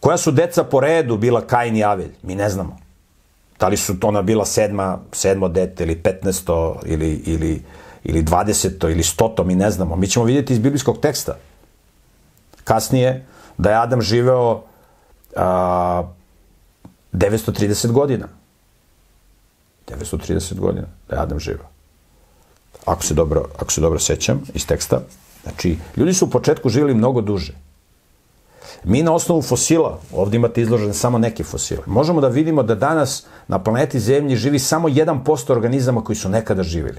Koja 0.01 0.17
su 0.17 0.31
deca 0.31 0.65
po 0.65 0.81
redu 0.81 1.17
bila 1.17 1.47
Kain 1.47 1.77
i 1.77 1.85
Avelj? 1.85 2.13
Mi 2.23 2.35
ne 2.35 2.49
znamo. 2.51 2.79
Da 3.61 3.69
li 3.69 3.77
su 3.77 4.01
to 4.01 4.09
ona 4.09 4.23
bila 4.23 4.45
sedma, 4.45 4.99
sedmo 5.13 5.49
dete 5.49 5.85
ili 5.85 6.03
petnesto 6.03 6.81
ili, 6.87 7.23
ili, 7.27 7.63
ili 8.05 8.23
dvadeseto 8.23 8.89
ili 8.89 9.03
stoto, 9.03 9.45
mi 9.45 9.55
ne 9.55 9.71
znamo. 9.71 9.97
Mi 9.97 10.09
ćemo 10.09 10.25
vidjeti 10.25 10.53
iz 10.53 10.59
biblijskog 10.59 11.01
teksta 11.01 11.37
kasnije 12.65 13.27
da 13.59 13.71
je 13.71 13.77
Adam 13.77 14.03
živeo 14.03 14.63
a, 15.37 16.03
930 17.13 17.93
godina. 17.93 18.29
930 19.89 20.55
godina 20.55 20.87
da 21.09 21.17
je 21.17 21.23
Adam 21.23 21.39
živeo. 21.41 21.69
Ako 22.85 23.05
se 23.05 23.15
dobro, 23.15 23.49
ako 23.59 23.73
se 23.73 23.81
dobro 23.81 23.99
sećam 23.99 24.43
iz 24.55 24.67
teksta. 24.67 25.01
Znači, 25.49 25.79
ljudi 25.97 26.15
su 26.15 26.25
u 26.25 26.31
početku 26.31 26.69
živjeli 26.69 26.95
mnogo 26.95 27.21
duže. 27.21 27.53
Mi 28.85 29.03
na 29.03 29.13
osnovu 29.15 29.43
fosila, 29.43 29.99
ovdje 30.13 30.37
imate 30.37 30.63
izložene 30.63 30.95
samo 30.95 31.19
neke 31.19 31.45
fosile, 31.45 31.83
možemo 31.87 32.21
da 32.21 32.29
vidimo 32.29 32.63
da 32.63 32.75
danas 32.75 33.27
na 33.49 33.59
planeti 33.59 34.01
Zemlji 34.01 34.37
živi 34.37 34.59
samo 34.59 34.89
1% 34.89 35.53
organizama 35.53 36.05
koji 36.05 36.17
su 36.17 36.29
nekada 36.29 36.63
živjeli. 36.63 36.99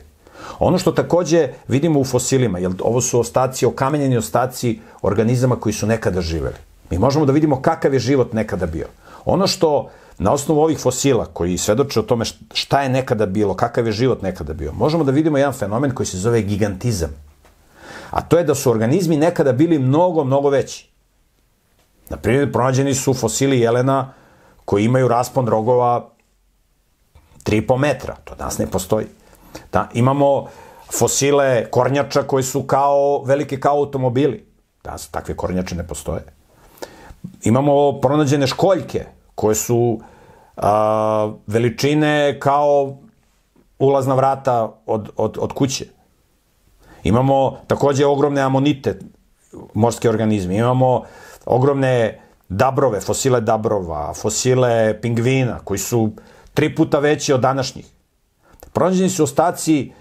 Ono 0.59 0.77
što 0.77 0.91
takođe 0.91 1.47
vidimo 1.67 1.99
u 1.99 2.03
fosilima, 2.03 2.59
jer 2.59 2.71
ovo 2.81 3.01
su 3.01 3.19
ostaci, 3.19 3.65
okamenjeni 3.65 4.17
ostaci 4.17 4.79
organizama 5.01 5.55
koji 5.55 5.73
su 5.73 5.88
nekada 5.88 6.21
živeli. 6.21 6.55
Mi 6.89 6.97
možemo 6.97 7.25
da 7.25 7.31
vidimo 7.31 7.62
kakav 7.62 7.93
je 7.93 7.99
život 7.99 8.33
nekada 8.33 8.65
bio. 8.65 8.88
Ono 9.25 9.47
što 9.47 9.89
na 10.17 10.33
osnovu 10.33 10.62
ovih 10.62 10.79
fosila 10.79 11.25
koji 11.25 11.57
svedoče 11.57 11.99
o 11.99 12.03
tome 12.03 12.25
šta 12.53 12.81
je 12.81 12.89
nekada 12.89 13.25
bilo, 13.25 13.53
kakav 13.53 13.85
je 13.85 13.91
život 13.91 14.21
nekada 14.21 14.53
bio, 14.53 14.73
možemo 14.73 15.03
da 15.03 15.12
vidimo 15.12 15.38
jedan 15.38 15.53
fenomen 15.53 15.91
koji 15.91 16.07
se 16.07 16.17
zove 16.17 16.41
gigantizam. 16.41 17.28
A 18.10 18.22
to 18.22 18.38
je 18.38 18.43
da 18.43 18.56
su 18.56 18.72
organizmi 18.72 19.17
nekada 19.17 19.52
bili 19.52 19.80
mnogo, 19.80 20.24
mnogo 20.24 20.50
veći. 20.50 20.89
Na 22.10 22.17
primjer, 22.17 22.52
pronađeni 22.52 22.93
su 22.93 23.13
fosili 23.13 23.60
jelena 23.60 24.13
koji 24.65 24.86
imaju 24.86 25.08
raspon 25.08 25.48
rogova 25.48 26.10
3,5 27.45 27.78
metra. 27.78 28.15
To 28.24 28.36
danas 28.36 28.58
ne 28.58 28.67
postoji. 28.67 29.06
Da, 29.72 29.89
imamo 29.93 30.48
fosile 30.93 31.72
kornjača 31.72 32.24
koji 32.24 32.43
su 32.43 32.63
kao, 32.63 33.24
velike 33.24 33.60
kao 33.60 33.78
automobili. 33.78 34.45
Da, 34.84 34.95
takve 35.12 35.36
kornjače 35.36 35.76
ne 35.76 35.88
postoje. 35.88 36.24
Imamo 37.43 38.00
pronađene 38.02 38.48
školjke 38.48 39.06
koje 39.36 39.56
su 39.56 40.00
a, 40.58 41.32
veličine 41.48 42.39
kao 42.39 42.98
ulazna 43.80 44.15
vrata 44.15 44.72
od, 44.86 45.10
od, 45.17 45.38
od 45.39 45.54
kuće. 45.54 45.98
Imamo 47.03 47.57
takođe 47.67 48.05
ogromne 48.05 48.41
amonite, 48.41 48.99
morske 49.73 50.09
organizme. 50.09 50.55
Imamo 50.55 51.03
ogromne 51.45 52.19
dabrove, 52.49 53.01
fosile 53.01 53.41
dabrova, 53.41 54.13
fosile 54.13 55.01
pingvina, 55.01 55.59
koji 55.63 55.77
su 55.77 56.12
tri 56.53 56.75
puta 56.75 56.99
veći 56.99 57.33
od 57.33 57.41
današnjih. 57.41 57.85
Pronađeni 58.73 59.09
su 59.09 59.23
ostaci 59.23 59.91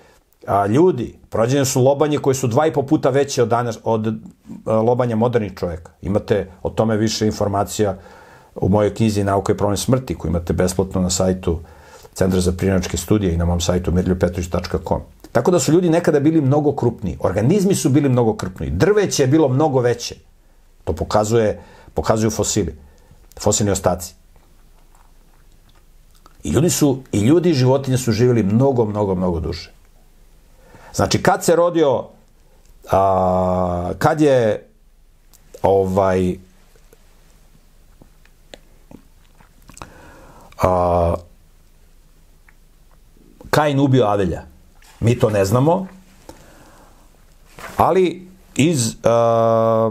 a, 0.47 0.67
ljudi, 0.67 1.19
pronađene 1.31 1.65
su 1.65 1.83
lobanje 1.83 2.19
koje 2.19 2.35
su 2.35 2.47
dva 2.47 2.67
i 2.67 2.73
po 2.73 2.83
puta 2.83 3.11
veće 3.11 3.43
od, 3.43 3.49
danas, 3.49 3.79
od 3.85 4.07
a, 4.67 4.81
lobanja 4.81 5.17
modernih 5.17 5.55
čovjeka. 5.55 5.93
Imate 6.03 6.51
o 6.63 6.71
tome 6.71 6.97
više 6.97 7.27
informacija 7.27 7.99
u 8.55 8.69
mojoj 8.69 8.95
knjizi 8.95 9.25
Nauka 9.25 9.53
i 9.53 9.57
problem 9.57 9.77
smrti, 9.77 10.15
koju 10.15 10.31
imate 10.31 10.53
besplatno 10.53 11.01
na 11.01 11.11
sajtu 11.11 11.61
Centra 12.19 12.41
za 12.41 12.53
prinačke 12.53 12.97
studije 12.97 13.35
i 13.35 13.37
na 13.37 13.45
mom 13.45 13.61
sajtu 13.61 13.93
mirljopetrović.com. 13.93 15.01
Tako 15.33 15.51
da 15.51 15.59
su 15.59 15.73
ljudi 15.73 15.91
nekada 15.91 16.21
bili 16.21 16.41
mnogo 16.41 16.73
krupniji. 16.73 17.19
Organizmi 17.21 17.75
su 17.75 17.89
bili 17.89 18.09
mnogo 18.09 18.37
krupniji. 18.37 18.71
Drveće 18.71 19.23
je 19.23 19.27
bilo 19.27 19.49
mnogo 19.49 19.81
veće. 19.81 20.15
To 20.85 20.93
pokazuje, 20.93 21.61
pokazuju 21.95 22.31
fosili. 22.31 22.77
Fosilni 23.41 23.73
ostaci. 23.73 24.15
I 26.45 26.51
ljudi 26.51 26.71
su, 26.71 27.03
i 27.13 27.21
ljudi 27.21 27.51
i 27.51 27.55
životinje 27.55 27.99
su 27.99 28.13
živjeli 28.13 28.43
mnogo, 28.43 28.85
mnogo, 28.85 29.15
mnogo 29.15 29.41
duže. 29.41 29.73
Znači, 30.95 31.23
kad 31.23 31.45
se 31.45 31.57
rodio, 31.57 32.09
a, 32.91 33.93
kad 33.99 34.21
je 34.21 34.69
ovaj, 35.63 36.37
a, 40.63 41.15
Kain 43.51 43.81
ubio 43.81 44.05
Avelja. 44.05 44.48
Mi 45.01 45.19
to 45.19 45.31
ne 45.31 45.45
znamo, 45.45 45.87
ali 47.77 48.29
iz 48.55 48.97
a, 49.05 49.91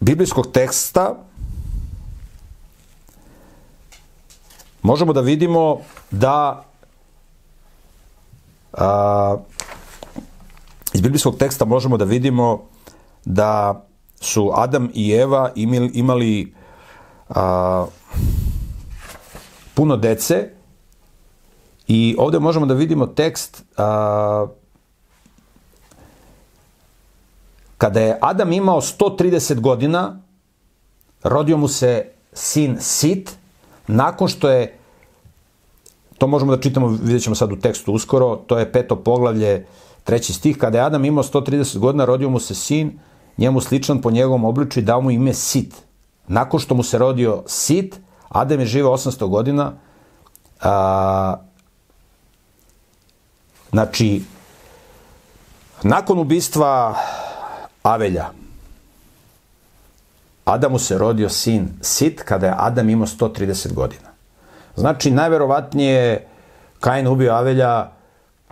biblijskog 0.00 0.52
teksta 0.52 1.14
možemo 4.82 5.12
da 5.12 5.20
vidimo 5.20 5.80
da 6.10 6.64
a, 8.72 9.36
iz 10.92 11.00
biblijskog 11.00 11.36
teksta 11.38 11.64
možemo 11.64 11.96
da 11.96 12.04
vidimo 12.04 12.62
da 13.24 13.84
su 14.20 14.50
Adam 14.54 14.90
i 14.94 15.12
Eva 15.12 15.52
imali, 15.54 15.90
imali 15.94 16.54
a, 17.28 17.86
puno 19.74 19.96
dece 19.96 20.59
i 21.92 22.16
ovde 22.18 22.38
možemo 22.38 22.66
da 22.66 22.74
vidimo 22.74 23.06
tekst 23.06 23.64
a, 23.76 24.46
kada 27.78 28.00
je 28.00 28.18
Adam 28.20 28.52
imao 28.52 28.80
130 28.80 29.60
godina 29.60 30.20
rodio 31.22 31.56
mu 31.56 31.68
se 31.68 32.08
sin 32.32 32.76
Sit 32.80 33.30
nakon 33.86 34.28
što 34.28 34.48
je 34.48 34.78
to 36.18 36.26
možemo 36.26 36.56
da 36.56 36.62
čitamo, 36.62 36.88
vidjet 36.88 37.22
ćemo 37.22 37.34
sad 37.34 37.52
u 37.52 37.56
tekstu 37.56 37.92
uskoro, 37.92 38.36
to 38.36 38.58
je 38.58 38.72
peto 38.72 38.96
poglavlje, 38.96 39.66
treći 40.04 40.32
stih, 40.32 40.58
kada 40.58 40.78
je 40.78 40.84
Adam 40.84 41.04
imao 41.04 41.24
130 41.24 41.78
godina, 41.78 42.04
rodio 42.04 42.30
mu 42.30 42.38
se 42.38 42.54
sin, 42.54 42.98
njemu 43.38 43.60
sličan 43.60 44.00
po 44.00 44.10
njegovom 44.10 44.44
obliču 44.44 44.80
i 44.80 44.82
dao 44.82 45.00
mu 45.00 45.10
ime 45.10 45.34
Sit. 45.34 45.74
Nakon 46.28 46.60
što 46.60 46.74
mu 46.74 46.82
se 46.82 46.98
rodio 46.98 47.42
Sit, 47.46 47.96
Adam 48.28 48.60
je 48.60 48.66
živeo 48.66 48.92
800 48.92 49.28
godina, 49.28 49.72
a, 50.60 51.49
znači, 53.70 54.22
nakon 55.82 56.18
ubistva 56.18 56.94
Avelja, 57.82 58.30
Adamu 60.44 60.78
se 60.78 60.98
rodio 60.98 61.28
sin 61.28 61.68
Sit 61.80 62.22
kada 62.22 62.46
je 62.46 62.54
Adam 62.56 62.90
imao 62.90 63.06
130 63.06 63.72
godina. 63.72 64.08
Znači, 64.76 65.10
najverovatnije 65.10 66.26
Kain 66.80 67.06
ubio 67.06 67.32
Avelja 67.32 67.90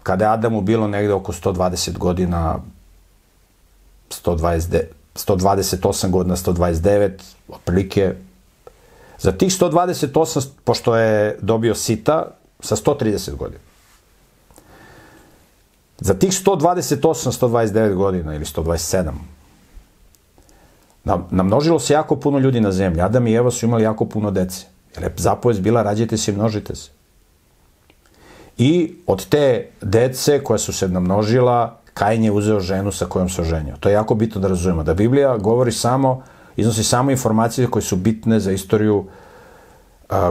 kada 0.02 0.24
je 0.24 0.30
Adamu 0.30 0.60
bilo 0.60 0.88
negde 0.88 1.12
oko 1.12 1.32
120 1.32 1.98
godina, 1.98 2.58
120, 4.24 4.82
128 5.14 6.10
godina, 6.10 6.36
129, 6.36 7.10
otprilike. 7.48 8.14
Za 9.18 9.32
tih 9.32 9.52
128, 9.52 10.48
pošto 10.64 10.96
je 10.96 11.38
dobio 11.40 11.74
Sita, 11.74 12.26
sa 12.60 12.76
130 12.76 13.36
godina. 13.36 13.67
Za 16.00 16.14
tih 16.14 16.30
128, 16.30 17.32
129 17.32 17.94
godina 17.94 18.34
ili 18.34 18.44
127, 18.44 19.10
namnožilo 21.30 21.78
se 21.78 21.92
jako 21.92 22.16
puno 22.16 22.38
ljudi 22.38 22.60
na 22.60 22.72
zemlji. 22.72 23.00
Adam 23.00 23.26
i 23.26 23.34
Eva 23.34 23.50
su 23.50 23.66
imali 23.66 23.82
jako 23.82 24.04
puno 24.04 24.30
dece. 24.30 24.66
Jer 24.94 25.04
je 25.04 25.14
zapovest 25.16 25.60
bila 25.60 25.82
rađajte 25.82 26.16
se 26.16 26.30
i 26.30 26.34
množite 26.34 26.74
se. 26.74 26.90
I 28.58 28.94
od 29.06 29.26
te 29.28 29.68
dece 29.82 30.44
koja 30.44 30.58
su 30.58 30.72
se 30.72 30.88
namnožila, 30.88 31.78
Kain 31.94 32.24
je 32.24 32.32
uzeo 32.32 32.60
ženu 32.60 32.92
sa 32.92 33.06
kojom 33.06 33.28
se 33.28 33.42
oženio. 33.42 33.76
To 33.80 33.88
je 33.88 33.92
jako 33.92 34.14
bitno 34.14 34.40
da 34.40 34.48
razumemo. 34.48 34.82
Da 34.82 34.94
Biblija 34.94 35.36
govori 35.36 35.72
samo, 35.72 36.22
iznosi 36.56 36.84
samo 36.84 37.10
informacije 37.10 37.66
koje 37.66 37.82
su 37.82 37.96
bitne 37.96 38.40
za 38.40 38.52
istoriju 38.52 39.04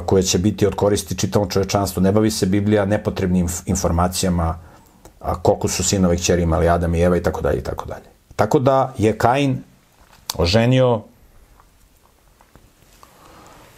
koje 0.05 0.23
će 0.23 0.37
biti 0.37 0.67
od 0.67 0.75
koristi 0.75 1.17
čitavom 1.17 1.49
čovečanstvu. 1.49 2.01
Ne 2.01 2.11
bavi 2.11 2.31
se 2.31 2.45
Biblija 2.45 2.85
nepotrebnim 2.85 3.47
informacijama 3.65 4.66
a, 5.19 5.41
koliko 5.41 5.67
su 5.67 5.83
sinove 5.83 6.15
i 6.15 6.17
kćeri 6.17 6.41
imali 6.41 6.69
Adam 6.69 6.95
i 6.95 7.01
Eva 7.01 7.17
i 7.17 7.23
tako 7.23 7.41
dalje 7.41 7.57
i 7.57 7.63
tako 7.63 7.85
dalje. 7.85 8.05
Tako 8.35 8.59
da 8.59 8.93
je 8.97 9.17
Kain 9.17 9.63
oženio 10.37 11.01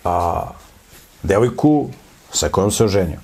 a, 0.03 0.43
devojku 1.23 1.87
sa 2.31 2.49
kojom 2.49 2.71
se 2.71 2.83
oženio. 2.83 3.19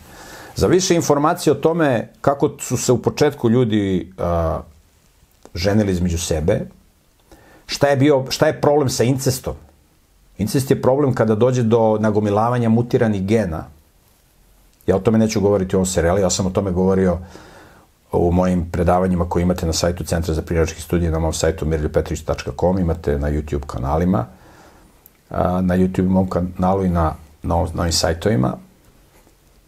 Za 0.55 0.67
više 0.67 0.95
informacije 0.95 1.53
o 1.53 1.59
tome 1.59 2.09
kako 2.21 2.51
su 2.59 2.77
se 2.77 2.91
u 2.91 3.01
početku 3.01 3.49
ljudi 3.49 4.13
a, 4.17 4.59
ženili 5.53 5.91
između 5.91 6.17
sebe, 6.17 6.61
šta 7.65 7.87
je, 7.87 7.95
bio, 7.95 8.25
šta 8.29 8.47
je 8.47 8.61
problem 8.61 8.89
sa 8.89 9.03
incestom? 9.03 9.55
Incest 10.37 10.71
je 10.71 10.81
problem 10.81 11.13
kada 11.13 11.35
dođe 11.35 11.63
do 11.63 11.97
nagomilavanja 11.99 12.69
mutiranih 12.69 13.25
gena. 13.25 13.63
Ja 14.87 14.95
o 14.95 14.99
tome 14.99 15.17
neću 15.17 15.41
govoriti 15.41 15.75
u 15.75 15.79
ovom 15.79 15.85
seriali, 15.85 16.21
ja 16.21 16.29
sam 16.29 16.45
o 16.45 16.49
tome 16.49 16.71
govorio 16.71 17.17
u 18.11 18.31
mojim 18.31 18.71
predavanjima 18.71 19.29
koje 19.29 19.43
imate 19.43 19.65
na 19.65 19.73
sajtu 19.73 20.03
Centra 20.03 20.33
za 20.33 20.41
priračke 20.41 20.81
studije, 20.81 21.11
na 21.11 21.19
mom 21.19 21.33
sajtu 21.33 21.65
mirljopetrić.com, 21.65 22.79
imate 22.79 23.19
na 23.19 23.31
YouTube 23.31 23.65
kanalima, 23.67 24.25
na 25.61 25.77
YouTube 25.77 26.09
mom 26.09 26.29
kanalu 26.29 26.85
i 26.85 26.89
na 26.89 27.15
na, 27.45 27.67
na 27.73 27.81
ovim 27.81 27.91
sajtovima, 27.91 28.57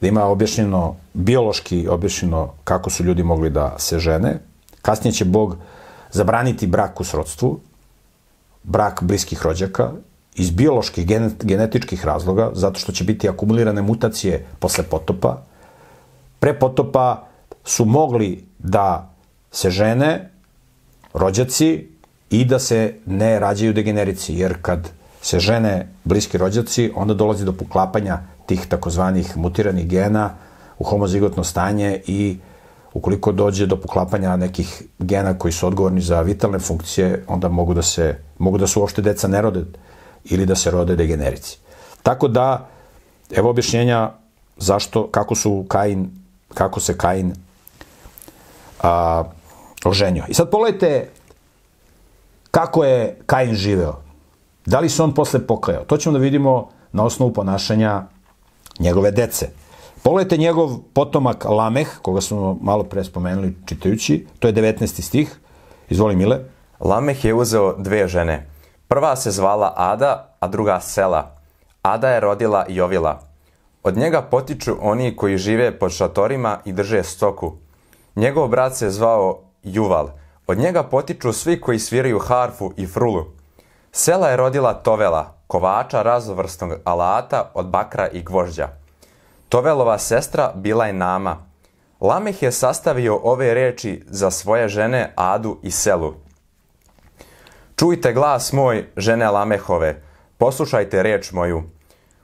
da 0.01 0.07
ima 0.07 0.25
objašnjeno, 0.25 0.95
biološki 1.13 1.87
objašnjeno 1.87 2.53
kako 2.63 2.89
su 2.89 3.03
ljudi 3.03 3.23
mogli 3.23 3.49
da 3.49 3.75
se 3.77 3.99
žene. 3.99 4.39
Kasnije 4.81 5.13
će 5.13 5.25
Bog 5.25 5.57
zabraniti 6.11 6.67
brak 6.67 6.99
u 6.99 7.03
srodstvu, 7.03 7.59
brak 8.63 9.03
bliskih 9.03 9.43
rođaka, 9.43 9.91
iz 10.35 10.51
bioloških, 10.51 11.07
genetičkih 11.41 12.05
razloga, 12.05 12.51
zato 12.53 12.79
što 12.79 12.91
će 12.91 13.03
biti 13.03 13.29
akumulirane 13.29 13.81
mutacije 13.81 14.45
posle 14.59 14.83
potopa. 14.83 15.41
Pre 16.39 16.59
potopa 16.59 17.26
su 17.67 17.85
mogli 17.85 18.47
da 18.59 19.13
se 19.51 19.69
žene, 19.69 20.31
rođaci, 21.13 21.87
i 22.29 22.45
da 22.45 22.59
se 22.59 22.95
ne 23.05 23.39
rađaju 23.39 23.73
degenerici, 23.73 24.33
jer 24.33 24.57
kad 24.61 24.89
se 25.21 25.39
žene 25.39 25.87
bliski 26.03 26.37
rođaci, 26.37 26.91
onda 26.95 27.13
dolazi 27.13 27.45
do 27.45 27.53
poklapanja 27.53 28.19
tih 28.45 28.65
takozvanih 28.67 29.37
mutiranih 29.37 29.87
gena 29.87 30.29
u 30.79 30.83
homozigotno 30.83 31.43
stanje 31.43 32.01
i 32.07 32.37
ukoliko 32.93 33.31
dođe 33.31 33.65
do 33.65 33.75
poklapanja 33.81 34.35
nekih 34.35 34.83
gena 34.99 35.37
koji 35.37 35.51
su 35.51 35.67
odgovorni 35.67 36.01
za 36.01 36.21
vitalne 36.21 36.59
funkcije, 36.59 37.23
onda 37.27 37.49
mogu 37.49 37.73
da 37.73 37.81
se 37.81 38.17
mogu 38.37 38.57
da 38.57 38.67
su 38.67 38.79
uopšte 38.79 39.01
deca 39.01 39.27
ne 39.27 39.41
rode 39.41 39.65
ili 40.25 40.45
da 40.45 40.55
se 40.55 40.71
rode 40.71 40.95
degenerici. 40.95 41.57
Tako 42.03 42.27
da 42.27 42.69
evo 43.31 43.49
objašnjenja 43.49 44.11
zašto 44.57 45.07
kako 45.07 45.35
su 45.35 45.65
Kain 45.67 46.09
kako 46.53 46.79
se 46.79 46.97
Kain 46.97 47.33
a, 48.83 49.23
oženio. 49.85 50.23
I 50.27 50.33
sad 50.33 50.49
pogledajte 50.49 51.09
kako 52.51 52.83
je 52.83 53.19
Kain 53.25 53.55
živeo. 53.55 53.95
Da 54.65 54.79
li 54.79 54.89
se 54.89 55.03
on 55.03 55.13
posle 55.13 55.47
pokajao? 55.47 55.83
To 55.83 55.97
ćemo 55.97 56.13
da 56.13 56.19
vidimo 56.19 56.69
na 56.91 57.03
osnovu 57.03 57.33
ponašanja 57.33 58.03
njegove 58.79 59.11
dece. 59.11 59.49
Pogledajte 60.03 60.37
njegov 60.37 60.77
potomak 60.93 61.45
Lameh, 61.45 61.87
koga 62.01 62.21
smo 62.21 62.57
malo 62.61 62.83
pre 62.83 63.03
spomenuli 63.03 63.55
čitajući, 63.65 64.25
to 64.39 64.47
je 64.47 64.53
19. 64.53 65.01
stih. 65.01 65.39
Izvoli 65.89 66.15
Mile. 66.15 66.39
Lameh 66.79 67.25
je 67.25 67.33
uzeo 67.33 67.75
dve 67.77 68.07
žene. 68.07 68.47
Prva 68.87 69.15
se 69.15 69.31
zvala 69.31 69.73
Ada, 69.75 70.35
a 70.39 70.47
druga 70.47 70.79
Sela. 70.79 71.35
Ada 71.81 72.09
je 72.09 72.19
rodila 72.19 72.65
Jovila. 72.69 73.21
Od 73.83 73.97
njega 73.97 74.21
potiču 74.21 74.75
oni 74.81 75.15
koji 75.15 75.37
žive 75.37 75.79
pod 75.79 75.91
šatorima 75.91 76.59
i 76.65 76.71
drže 76.71 77.03
stoku. 77.03 77.55
Njegov 78.17 78.47
brat 78.47 78.75
se 78.75 78.89
zvao 78.89 79.39
Juval. 79.63 80.09
Od 80.47 80.57
njega 80.57 80.83
potiču 80.83 81.33
svi 81.33 81.61
koji 81.61 81.79
sviraju 81.79 82.19
harfu 82.19 82.71
i 82.77 82.87
frulu. 82.87 83.25
Sela 83.91 84.29
je 84.29 84.37
rodila 84.37 84.73
Tovela, 84.73 85.33
kovača 85.47 86.01
raznovrsnog 86.01 86.73
alata 86.83 87.51
od 87.53 87.69
bakra 87.69 88.07
i 88.07 88.23
gvožđa. 88.23 88.67
Tovelova 89.49 89.97
sestra 89.97 90.51
bila 90.55 90.85
je 90.85 90.93
Nama. 90.93 91.37
Lameh 92.01 92.43
je 92.43 92.51
sastavio 92.51 93.19
ove 93.23 93.53
reči 93.53 94.03
za 94.07 94.31
svoje 94.31 94.67
žene 94.67 95.13
Adu 95.15 95.57
i 95.63 95.71
Selu. 95.71 96.13
Čujte 97.75 98.13
glas 98.13 98.53
moj, 98.53 98.87
žene 98.95 99.31
Lamehove, 99.31 100.01
poslušajte 100.37 101.03
reč 101.03 101.31
moju. 101.31 101.63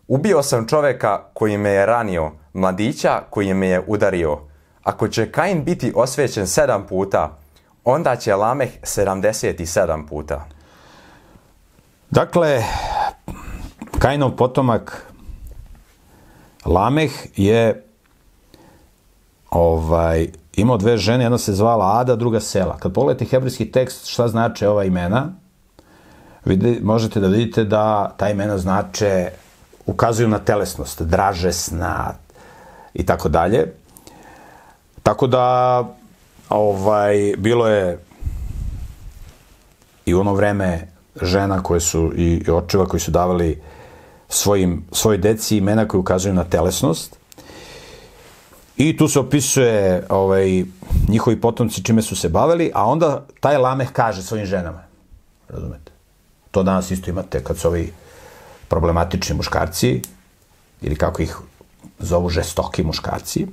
Ubio 0.08 0.44
sam 0.44 0.68
čoveka 0.68 1.24
koji 1.34 1.58
me 1.58 1.70
je 1.70 1.86
ranio, 1.86 2.32
mladića 2.54 3.22
koji 3.30 3.54
me 3.54 3.68
je 3.68 3.84
udario. 3.88 4.53
Ako 4.84 5.08
će 5.08 5.32
Kain 5.32 5.64
biti 5.64 5.94
osvećen 5.96 6.48
sedam 6.48 6.88
puta, 6.88 7.38
onda 7.84 8.16
će 8.16 8.36
Lameh 8.36 8.70
77 8.82 10.08
puta. 10.08 10.46
Dakle, 12.12 12.64
Kainov 14.00 14.36
potomak 14.36 15.14
Lameh 16.66 17.12
je 17.36 17.84
ovaj, 19.50 20.28
imao 20.54 20.78
dve 20.78 20.98
žene, 20.98 21.24
jedna 21.24 21.38
se 21.38 21.54
zvala 21.54 22.00
Ada, 22.00 22.16
druga 22.16 22.40
Sela. 22.40 22.78
Kad 22.78 22.94
pogledate 22.94 23.26
hebrijski 23.26 23.72
tekst 23.72 24.08
šta 24.08 24.28
znače 24.28 24.68
ova 24.70 24.84
imena, 24.84 25.30
vidi, 26.46 26.80
možete 26.84 27.20
da 27.20 27.28
vidite 27.28 27.64
da 27.64 28.14
ta 28.18 28.30
imena 28.30 28.58
znače, 28.58 29.30
ukazuju 29.86 30.28
na 30.28 30.40
telesnost, 30.40 31.02
dražesna 31.02 32.14
i 32.94 33.06
tako 33.06 33.30
dalje. 33.30 33.83
Tako 35.04 35.28
da, 35.28 35.84
ovaj, 36.50 37.34
bilo 37.38 37.68
je 37.68 38.00
i 40.06 40.14
u 40.14 40.20
ono 40.20 40.34
vreme 40.34 40.88
žena 41.22 41.64
koje 41.64 41.80
su 41.80 42.12
i 42.16 42.52
očeva 42.52 42.86
koji 42.86 43.00
su 43.00 43.12
davali 43.12 43.62
svojim, 44.30 44.86
svoj 44.92 45.18
deci 45.18 45.58
imena 45.58 45.88
koji 45.88 46.00
ukazuju 46.00 46.34
na 46.34 46.44
telesnost. 46.44 47.16
I 48.78 48.98
tu 48.98 49.08
se 49.08 49.20
opisuje 49.20 50.06
ovaj, 50.10 50.64
njihovi 51.10 51.42
potomci 51.42 51.84
čime 51.84 52.02
su 52.02 52.16
se 52.16 52.30
bavili, 52.30 52.72
a 52.74 52.86
onda 52.86 53.26
taj 53.40 53.58
Lameh 53.58 53.92
kaže 53.92 54.24
svojim 54.24 54.46
ženama. 54.46 54.84
Razumete? 55.50 55.92
To 56.52 56.64
danas 56.64 56.92
isto 56.92 57.10
imate 57.10 57.44
kad 57.44 57.58
su 57.58 57.68
ovi 57.68 57.94
problematični 58.68 59.36
muškarci, 59.36 60.02
ili 60.82 60.96
kako 60.96 61.22
ih 61.22 61.38
zovu 62.00 62.30
žestoki 62.30 62.84
muškarci, 62.84 63.48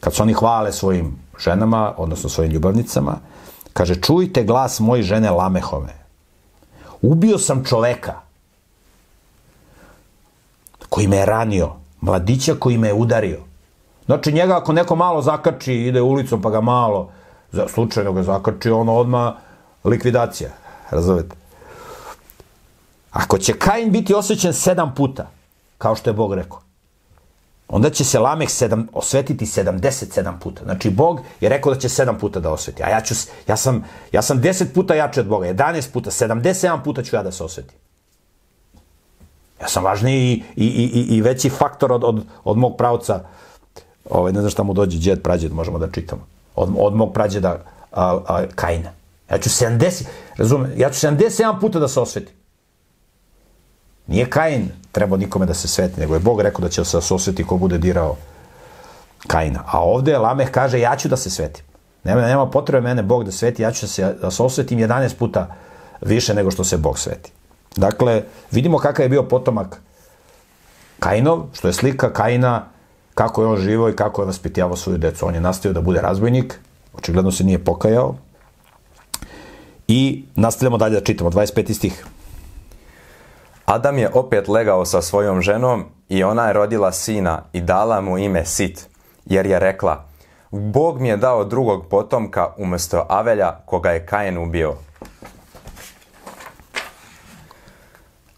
kad 0.00 0.14
su 0.14 0.22
oni 0.22 0.32
hvale 0.32 0.72
svojim 0.72 1.18
ženama, 1.38 1.94
odnosno 1.96 2.28
svojim 2.28 2.52
ljubavnicama, 2.52 3.16
kaže, 3.72 3.94
čujte 3.94 4.44
glas 4.44 4.80
moje 4.80 5.02
žene 5.02 5.30
Lamehove. 5.30 5.94
Ubio 7.02 7.38
sam 7.38 7.64
čoveka 7.64 8.14
koji 10.88 11.08
me 11.08 11.16
je 11.16 11.26
ranio, 11.26 11.72
mladića 12.00 12.54
koji 12.54 12.78
me 12.78 12.88
je 12.88 12.94
udario. 12.94 13.40
Znači 14.06 14.32
njega 14.32 14.56
ako 14.56 14.72
neko 14.72 14.96
malo 14.96 15.22
zakači, 15.22 15.74
ide 15.74 16.00
ulicom 16.00 16.42
pa 16.42 16.50
ga 16.50 16.60
malo, 16.60 17.10
slučajno 17.68 18.12
ga 18.12 18.22
zakači, 18.22 18.70
ono 18.70 18.94
odma 18.94 19.36
likvidacija. 19.84 20.50
Razumete? 20.90 21.36
Ako 23.10 23.38
će 23.38 23.52
Kain 23.58 23.92
biti 23.92 24.14
osvećen 24.14 24.52
sedam 24.52 24.94
puta, 24.94 25.30
kao 25.78 25.96
što 25.96 26.10
je 26.10 26.14
Bog 26.14 26.34
rekao, 26.34 26.60
onda 27.70 27.90
će 27.90 28.04
se 28.04 28.18
Lameh 28.18 28.50
sedam, 28.50 28.86
osvetiti 28.92 29.46
77 29.46 30.38
puta. 30.38 30.64
Znači, 30.64 30.90
Bog 30.90 31.20
je 31.40 31.48
rekao 31.48 31.74
da 31.74 31.80
će 31.80 31.88
sedam 31.88 32.18
puta 32.18 32.40
da 32.40 32.50
osveti. 32.50 32.82
A 32.82 32.88
ja, 32.88 33.00
ću, 33.00 33.14
ja, 33.48 33.56
sam, 33.56 33.84
ja 34.12 34.22
sam 34.22 34.42
10 34.42 34.74
puta 34.74 34.94
jači 34.94 35.20
od 35.20 35.26
Boga, 35.26 35.46
11 35.46 35.92
puta, 35.92 36.10
77 36.10 36.82
puta 36.84 37.02
ću 37.02 37.16
ja 37.16 37.22
da 37.22 37.32
se 37.32 37.44
osvetim. 37.44 37.78
Ja 39.60 39.68
sam 39.68 39.84
važniji 39.84 40.44
i, 40.56 40.64
i, 40.66 40.66
i, 40.66 41.16
i 41.16 41.20
veći 41.22 41.50
faktor 41.50 41.92
od, 41.92 42.04
od, 42.04 42.24
od 42.44 42.56
mog 42.56 42.76
pravca, 42.76 43.20
ovaj, 44.10 44.32
ne 44.32 44.40
znam 44.40 44.50
šta 44.50 44.62
mu 44.62 44.72
dođe, 44.72 44.98
djed, 44.98 45.22
prađed, 45.22 45.52
možemo 45.52 45.78
da 45.78 45.90
čitamo, 45.90 46.26
od, 46.56 46.68
od 46.78 46.96
mog 46.96 47.12
prađeda 47.12 47.64
a, 47.92 48.18
a, 48.26 48.44
Kaina. 48.54 48.92
Ja 49.30 49.38
ću 49.38 49.48
70, 49.48 50.04
razume, 50.36 50.68
ja 50.76 50.90
ću 50.90 51.06
77 51.06 51.60
puta 51.60 51.78
da 51.78 51.88
se 51.88 52.00
osvetim. 52.00 52.39
Nije 54.06 54.30
Kain 54.30 54.68
trebao 54.92 55.18
nikome 55.18 55.46
da 55.46 55.54
se 55.54 55.68
sveti, 55.68 56.00
nego 56.00 56.14
je 56.14 56.20
Bog 56.20 56.40
rekao 56.40 56.60
da 56.60 56.68
će 56.68 56.84
se 56.84 57.14
osveti 57.14 57.44
ko 57.44 57.56
bude 57.56 57.78
dirao 57.78 58.16
Kaina. 59.26 59.64
A 59.66 59.80
ovde 59.82 60.18
Lameh 60.18 60.50
kaže 60.50 60.80
ja 60.80 60.96
ću 60.96 61.08
da 61.08 61.16
se 61.16 61.30
svetim. 61.30 61.64
Nema, 62.04 62.20
nema 62.20 62.50
potrebe 62.50 62.88
mene 62.88 63.02
Bog 63.02 63.24
da 63.24 63.32
sveti, 63.32 63.62
ja 63.62 63.72
ću 63.72 63.86
da 63.86 63.88
se, 63.88 64.14
da 64.22 64.30
se 64.30 64.42
osvetim 64.42 64.78
11 64.78 65.14
puta 65.14 65.56
više 66.00 66.34
nego 66.34 66.50
što 66.50 66.64
se 66.64 66.76
Bog 66.76 66.98
sveti. 66.98 67.32
Dakle, 67.76 68.22
vidimo 68.50 68.78
kakav 68.78 69.04
je 69.04 69.08
bio 69.08 69.22
potomak 69.22 69.80
Kainov, 70.98 71.44
što 71.52 71.68
je 71.68 71.72
slika 71.72 72.12
Kaina, 72.12 72.66
kako 73.14 73.42
je 73.42 73.48
on 73.48 73.56
živo 73.56 73.88
i 73.88 73.96
kako 73.96 74.22
je 74.22 74.26
vaspitjavao 74.26 74.76
svoju 74.76 74.98
decu. 74.98 75.26
On 75.26 75.34
je 75.34 75.40
nastavio 75.40 75.74
da 75.74 75.80
bude 75.80 76.00
razbojnik, 76.00 76.60
očigledno 76.94 77.32
se 77.32 77.44
nije 77.44 77.64
pokajao. 77.64 78.14
I 79.88 80.24
nastavljamo 80.34 80.78
dalje 80.78 81.00
da 81.00 81.04
čitamo, 81.04 81.30
25. 81.30 81.74
stih. 81.74 82.06
Adam 83.70 83.98
je 83.98 84.10
opet 84.14 84.48
legao 84.48 84.84
sa 84.84 85.02
svojom 85.02 85.42
ženom 85.42 85.84
i 86.08 86.24
ona 86.24 86.46
je 86.46 86.52
rodila 86.52 86.92
sina 86.92 87.42
i 87.52 87.60
dala 87.60 88.00
mu 88.00 88.18
ime 88.18 88.44
Sit, 88.44 88.88
jer 89.26 89.46
je 89.46 89.58
rekla, 89.58 90.04
Bog 90.50 91.00
mi 91.00 91.08
je 91.08 91.16
dao 91.16 91.44
drugog 91.44 91.86
potomka 91.88 92.54
umesto 92.56 93.06
Avelja 93.08 93.56
koga 93.66 93.90
je 93.90 94.06
Kain 94.06 94.38
ubio. 94.38 94.74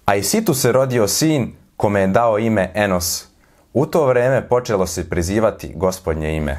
A 0.05 0.15
i 0.15 0.23
Situ 0.23 0.55
se 0.55 0.73
rodio 0.73 1.09
sin 1.09 1.53
kome 1.77 2.01
je 2.01 2.07
dao 2.07 2.39
ime 2.39 2.73
Enos. 2.75 3.27
U 3.73 3.87
to 3.87 4.07
vreme 4.07 4.49
počelo 4.49 4.87
se 4.87 5.11
prizivati 5.11 5.73
gospodnje 5.77 6.37
ime. 6.37 6.59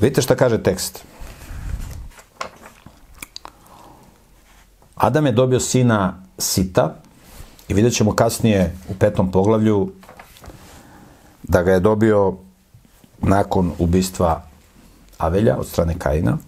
Vidite 0.00 0.22
šta 0.22 0.36
kaže 0.36 0.62
tekst. 0.62 1.11
Adam 4.94 5.26
je 5.26 5.32
dobio 5.32 5.60
sina 5.60 6.22
Sita 6.38 6.94
i 7.68 7.74
vidjet 7.74 7.94
ćemo 7.94 8.16
kasnije 8.16 8.76
u 8.88 8.94
petom 8.94 9.30
poglavlju 9.30 9.92
da 11.42 11.62
ga 11.62 11.72
je 11.72 11.80
dobio 11.80 12.36
nakon 13.18 13.72
ubistva 13.78 14.42
Avelja 15.18 15.56
od 15.58 15.66
strane 15.66 15.94
Kaina. 15.98 16.38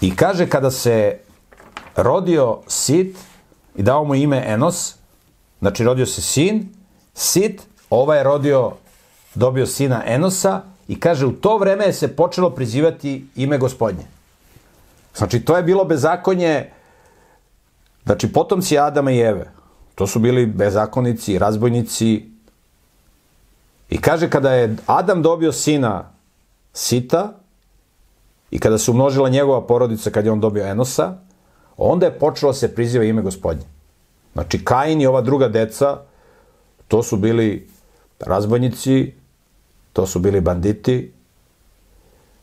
I 0.00 0.16
kaže 0.16 0.48
kada 0.48 0.70
se 0.70 1.18
rodio 1.96 2.58
Sit 2.66 3.16
i 3.76 3.82
dao 3.82 4.04
mu 4.04 4.14
ime 4.14 4.44
Enos, 4.46 4.94
znači 5.60 5.84
rodio 5.84 6.06
se 6.06 6.22
sin, 6.22 6.68
Sit, 7.14 7.62
ovaj 7.90 8.18
je 8.18 8.24
rodio, 8.24 8.72
dobio 9.34 9.66
sina 9.66 10.02
Enosa 10.06 10.62
i 10.88 11.00
kaže 11.00 11.26
u 11.26 11.32
to 11.32 11.58
vreme 11.58 11.92
se 11.92 12.16
počelo 12.16 12.50
prizivati 12.50 13.26
ime 13.36 13.58
gospodnje. 13.58 14.17
Znači, 15.18 15.40
to 15.40 15.56
je 15.56 15.62
bilo 15.62 15.84
bezakonje, 15.84 16.70
znači, 18.04 18.32
potomci 18.32 18.78
Adama 18.78 19.10
i 19.10 19.20
Eve. 19.20 19.50
To 19.94 20.06
su 20.06 20.18
bili 20.18 20.46
bezakonici, 20.46 21.38
razbojnici. 21.38 22.30
I 23.90 24.00
kaže, 24.00 24.30
kada 24.30 24.52
je 24.52 24.76
Adam 24.86 25.22
dobio 25.22 25.52
sina 25.52 26.10
Sita 26.72 27.32
i 28.50 28.58
kada 28.58 28.78
se 28.78 28.90
umnožila 28.90 29.28
njegova 29.28 29.66
porodica, 29.66 30.10
kad 30.10 30.24
je 30.24 30.30
on 30.32 30.40
dobio 30.40 30.66
Enosa, 30.66 31.14
onda 31.76 32.06
je 32.06 32.18
počelo 32.18 32.52
se 32.52 32.74
priziva 32.74 33.04
ime 33.04 33.22
gospodnje. 33.22 33.66
Znači, 34.32 34.64
Kain 34.64 35.00
i 35.00 35.06
ova 35.06 35.20
druga 35.20 35.48
deca, 35.48 35.98
to 36.88 37.02
su 37.02 37.16
bili 37.16 37.68
razbojnici, 38.20 39.14
to 39.92 40.06
su 40.06 40.18
bili 40.18 40.40
banditi. 40.40 41.12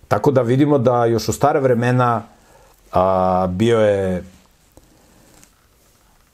Tako 0.07 0.31
da 0.31 0.41
vidimo 0.41 0.77
da 0.77 1.05
još 1.05 1.29
u 1.29 1.33
stare 1.33 1.59
vremena 1.59 2.34
a, 2.91 3.47
bio 3.49 3.79
je 3.79 4.23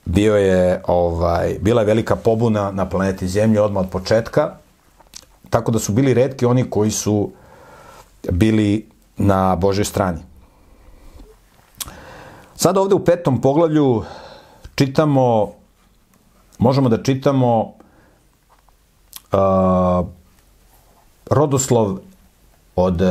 bio 0.06 0.36
je 0.36 0.82
ovaj 0.88 1.58
bila 1.62 1.82
je 1.82 1.88
velika 1.88 2.16
pobuna 2.16 2.72
na 2.72 2.90
planeti 2.90 3.28
Zemlje 3.28 3.62
odmah 3.62 3.84
od 3.84 3.90
početka 3.90 4.56
tako 5.50 5.72
da 5.72 5.80
su 5.80 5.92
bili 5.92 6.14
redki 6.14 6.46
oni 6.46 6.70
koji 6.70 6.92
su 6.92 7.32
bili 8.32 8.90
na 9.18 9.56
Božoj 9.56 9.86
strani. 9.86 10.20
Sada 12.56 12.82
ovde 12.82 12.96
u 12.96 13.06
petom 13.06 13.42
poglavlju 13.42 14.04
čitamo 14.76 15.52
možemo 16.58 16.90
da 16.90 17.04
čitamo 17.04 17.74
uh, 19.32 20.08
rodoslov 21.30 21.98
od 22.76 23.02
uh, 23.02 23.10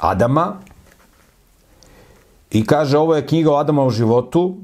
Adama, 0.00 0.54
I 2.50 2.66
kaže, 2.66 2.98
ovo 2.98 3.16
je 3.16 3.26
knjiga 3.26 3.52
o 3.52 3.56
Adamovom 3.56 3.90
životu, 3.90 4.56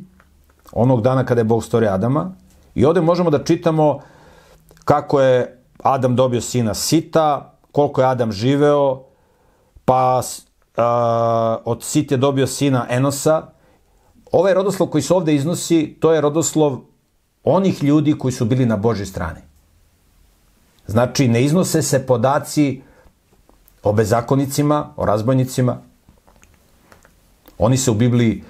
onog 0.72 1.02
dana 1.02 1.24
kada 1.24 1.40
je 1.40 1.44
Bog 1.44 1.64
stvorio 1.64 1.90
Adama. 1.90 2.32
I 2.74 2.84
ovde 2.84 3.00
možemo 3.00 3.30
da 3.30 3.44
čitamo 3.44 4.00
kako 4.84 5.20
je 5.20 5.62
Adam 5.82 6.16
dobio 6.16 6.40
sina 6.40 6.74
Sita, 6.74 7.52
koliko 7.72 8.00
je 8.00 8.06
Adam 8.06 8.32
živeo, 8.32 9.02
pa 9.84 10.22
a, 10.76 11.58
od 11.64 11.82
Sit 11.82 12.10
je 12.10 12.16
dobio 12.16 12.46
sina 12.46 12.86
Enosa. 12.90 13.42
Ovaj 14.32 14.54
rodoslov 14.54 14.88
koji 14.88 15.02
se 15.02 15.14
ovde 15.14 15.34
iznosi, 15.34 15.96
to 16.00 16.12
je 16.12 16.20
rodoslov 16.20 16.78
onih 17.44 17.84
ljudi 17.84 18.18
koji 18.18 18.32
su 18.32 18.44
bili 18.44 18.66
na 18.66 18.76
Božoj 18.76 19.06
strani. 19.06 19.40
Znači, 20.86 21.28
ne 21.28 21.44
iznose 21.44 21.82
se 21.82 22.06
podaci 22.06 22.82
o 23.82 23.92
bezakonicima, 23.92 24.92
o 24.96 25.04
razbojnicima. 25.04 25.85
Oni 27.58 27.76
se 27.76 27.90
u 27.90 27.94
Bibliji, 27.94 28.42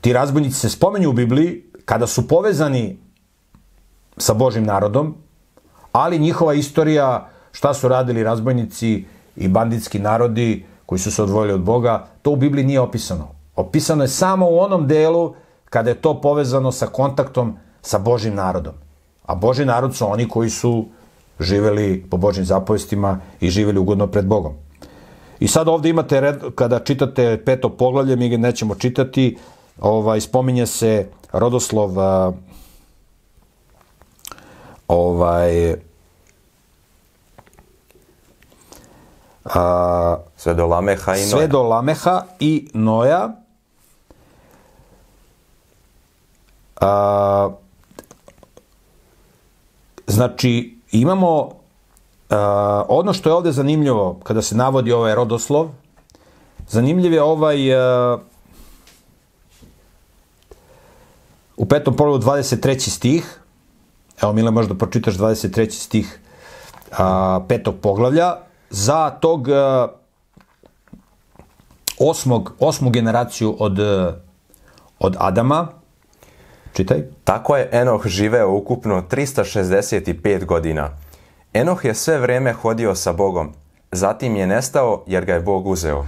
ti 0.00 0.12
razbojnici 0.12 0.56
se 0.56 0.70
spomenju 0.70 1.10
u 1.10 1.12
Bibliji 1.12 1.62
kada 1.84 2.06
su 2.06 2.28
povezani 2.28 2.98
sa 4.16 4.34
Božim 4.34 4.64
narodom, 4.64 5.14
ali 5.92 6.18
njihova 6.18 6.54
istorija, 6.54 7.28
šta 7.52 7.74
su 7.74 7.88
radili 7.88 8.22
razbojnici 8.22 9.04
i 9.36 9.48
banditski 9.48 9.98
narodi 9.98 10.66
koji 10.86 10.98
su 10.98 11.10
se 11.10 11.22
odvojili 11.22 11.52
od 11.52 11.60
Boga, 11.60 12.06
to 12.22 12.30
u 12.30 12.36
Bibliji 12.36 12.64
nije 12.64 12.80
opisano. 12.80 13.28
Opisano 13.56 14.04
je 14.04 14.08
samo 14.08 14.46
u 14.50 14.58
onom 14.58 14.86
delu 14.88 15.34
kada 15.70 15.90
je 15.90 16.00
to 16.00 16.20
povezano 16.20 16.72
sa 16.72 16.86
kontaktom 16.86 17.56
sa 17.82 17.98
Božim 17.98 18.34
narodom. 18.34 18.74
A 19.26 19.34
Boži 19.34 19.64
narod 19.64 19.96
su 19.96 20.06
oni 20.06 20.28
koji 20.28 20.50
su 20.50 20.86
živeli 21.40 22.06
po 22.10 22.16
Božim 22.16 22.44
zapovestima 22.44 23.20
i 23.40 23.50
živeli 23.50 23.78
ugodno 23.78 24.06
pred 24.06 24.26
Bogom. 24.26 24.54
I 25.40 25.48
sad 25.48 25.68
ovde 25.68 25.88
imate, 25.88 26.20
red, 26.20 26.36
kada 26.54 26.78
čitate 26.78 27.42
peto 27.44 27.68
poglavlje, 27.68 28.16
mi 28.16 28.28
ga 28.28 28.36
nećemo 28.36 28.74
čitati, 28.74 29.38
ovaj, 29.80 30.20
spominje 30.20 30.66
se 30.66 31.08
rodoslov 31.32 31.90
ovaj, 34.88 35.76
a, 39.44 40.16
sve 40.36 40.54
do 40.54 40.66
Lameha 40.66 41.14
i 41.14 41.18
Noja. 41.18 41.28
Sve 41.28 41.46
do 41.46 41.62
Lameha 41.62 42.22
i 42.40 42.68
Noja. 42.74 43.28
A, 46.80 47.50
znači, 50.06 50.78
imamo 50.92 51.65
a, 52.30 52.84
ono 52.88 53.12
što 53.12 53.28
je 53.28 53.34
ovde 53.34 53.52
zanimljivo 53.52 54.20
kada 54.22 54.42
se 54.42 54.56
navodi 54.56 54.92
ovaj 54.92 55.14
rodoslov, 55.14 55.68
zanimljiv 56.68 57.12
je 57.12 57.22
ovaj 57.22 57.74
a, 57.74 58.18
u 61.56 61.66
petom 61.66 61.96
polu 61.96 62.18
23. 62.18 62.90
stih, 62.90 63.40
evo 64.22 64.32
Mile 64.32 64.50
možda 64.50 64.74
pročitaš 64.74 65.14
23. 65.14 65.70
stih 65.70 66.20
a, 66.98 67.40
petog 67.48 67.74
poglavlja, 67.82 68.36
za 68.70 69.10
tog 69.10 69.48
a, 69.48 69.88
osmog, 71.98 72.52
osmu 72.58 72.90
generaciju 72.90 73.56
od, 73.58 73.78
od 74.98 75.16
Adama, 75.18 75.68
čitaj. 76.72 77.02
Tako 77.24 77.56
je 77.56 77.68
Enoh 77.72 78.06
živeo 78.06 78.50
ukupno 78.50 79.02
365 79.10 80.44
godina. 80.44 80.90
Enoh 81.56 81.84
je 81.84 81.94
sve 81.94 82.18
vreme 82.18 82.52
hodio 82.52 82.94
sa 82.94 83.12
Bogom, 83.12 83.52
zatim 83.92 84.36
je 84.36 84.46
nestao 84.46 85.04
jer 85.06 85.24
ga 85.24 85.34
je 85.34 85.40
Bog 85.40 85.66
uzeo. 85.66 86.06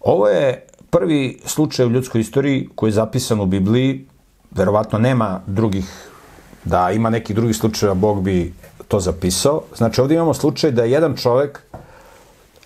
Ovo 0.00 0.28
je 0.28 0.66
prvi 0.90 1.40
slučaj 1.44 1.86
u 1.86 1.90
ljudskoj 1.90 2.20
istoriji 2.20 2.68
koji 2.74 2.88
je 2.88 2.92
zapisan 3.02 3.40
u 3.40 3.46
Bibliji, 3.46 4.06
verovatno 4.50 4.98
nema 4.98 5.40
drugih, 5.46 5.90
da 6.64 6.90
ima 6.90 7.10
nekih 7.10 7.36
drugih 7.36 7.56
slučajeva, 7.56 7.94
Bog 7.94 8.22
bi 8.22 8.54
to 8.88 9.00
zapisao. 9.00 9.62
Znači 9.76 10.00
ovdje 10.00 10.14
imamo 10.14 10.34
slučaj 10.34 10.70
da 10.70 10.84
je 10.84 10.90
jedan 10.90 11.16
čovek 11.16 11.62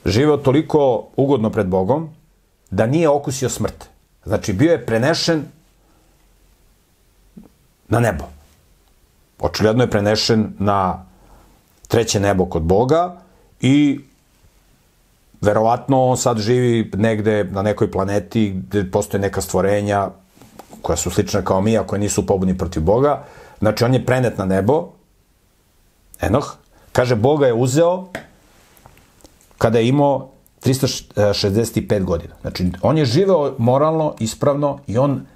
živeo 0.05 0.37
toliko 0.37 1.07
ugodno 1.17 1.51
pred 1.51 1.67
Bogom, 1.67 2.11
da 2.71 2.87
nije 2.87 3.09
okusio 3.09 3.49
smrt. 3.49 3.89
Znači, 4.25 4.53
bio 4.53 4.73
je 4.73 4.87
prenešen 4.87 5.45
na 7.89 8.01
nebo. 8.01 8.25
Očigledno 9.41 9.83
je 9.83 9.91
prenešen 9.91 10.53
na 10.59 11.05
treće 11.95 12.21
nebo 12.21 12.47
kod 12.47 12.63
Boga 12.63 13.17
i 13.61 14.01
verovatno 15.41 16.05
on 16.05 16.17
sad 16.17 16.39
živi 16.39 16.91
negde 16.97 17.45
na 17.45 17.63
nekoj 17.63 17.91
planeti 17.91 18.51
gde 18.51 18.91
postoje 18.91 19.21
neka 19.21 19.41
stvorenja 19.41 20.11
koja 20.83 20.97
su 20.97 21.11
slična 21.11 21.43
kao 21.43 21.61
mi, 21.61 21.79
a 21.79 21.87
koje 21.87 22.01
nisu 22.01 22.27
pobudni 22.27 22.59
protiv 22.59 22.83
Boga. 22.83 23.23
Znači, 23.59 23.85
on 23.85 23.95
je 23.95 24.07
prenet 24.07 24.39
na 24.39 24.45
nebo, 24.45 24.91
Enoh, 26.21 26.57
kaže, 26.93 27.15
Boga 27.15 27.47
je 27.47 27.55
uzeo 27.55 28.07
kada 29.59 29.79
je 29.79 29.89
imao 29.89 30.31
365 30.65 32.05
godina. 32.05 32.35
Znači, 32.41 32.73
on 32.83 32.99
je 32.99 33.05
živeo 33.05 33.55
moralno, 33.59 34.15
ispravno 34.19 34.81
i 34.87 34.99
on, 34.99 35.27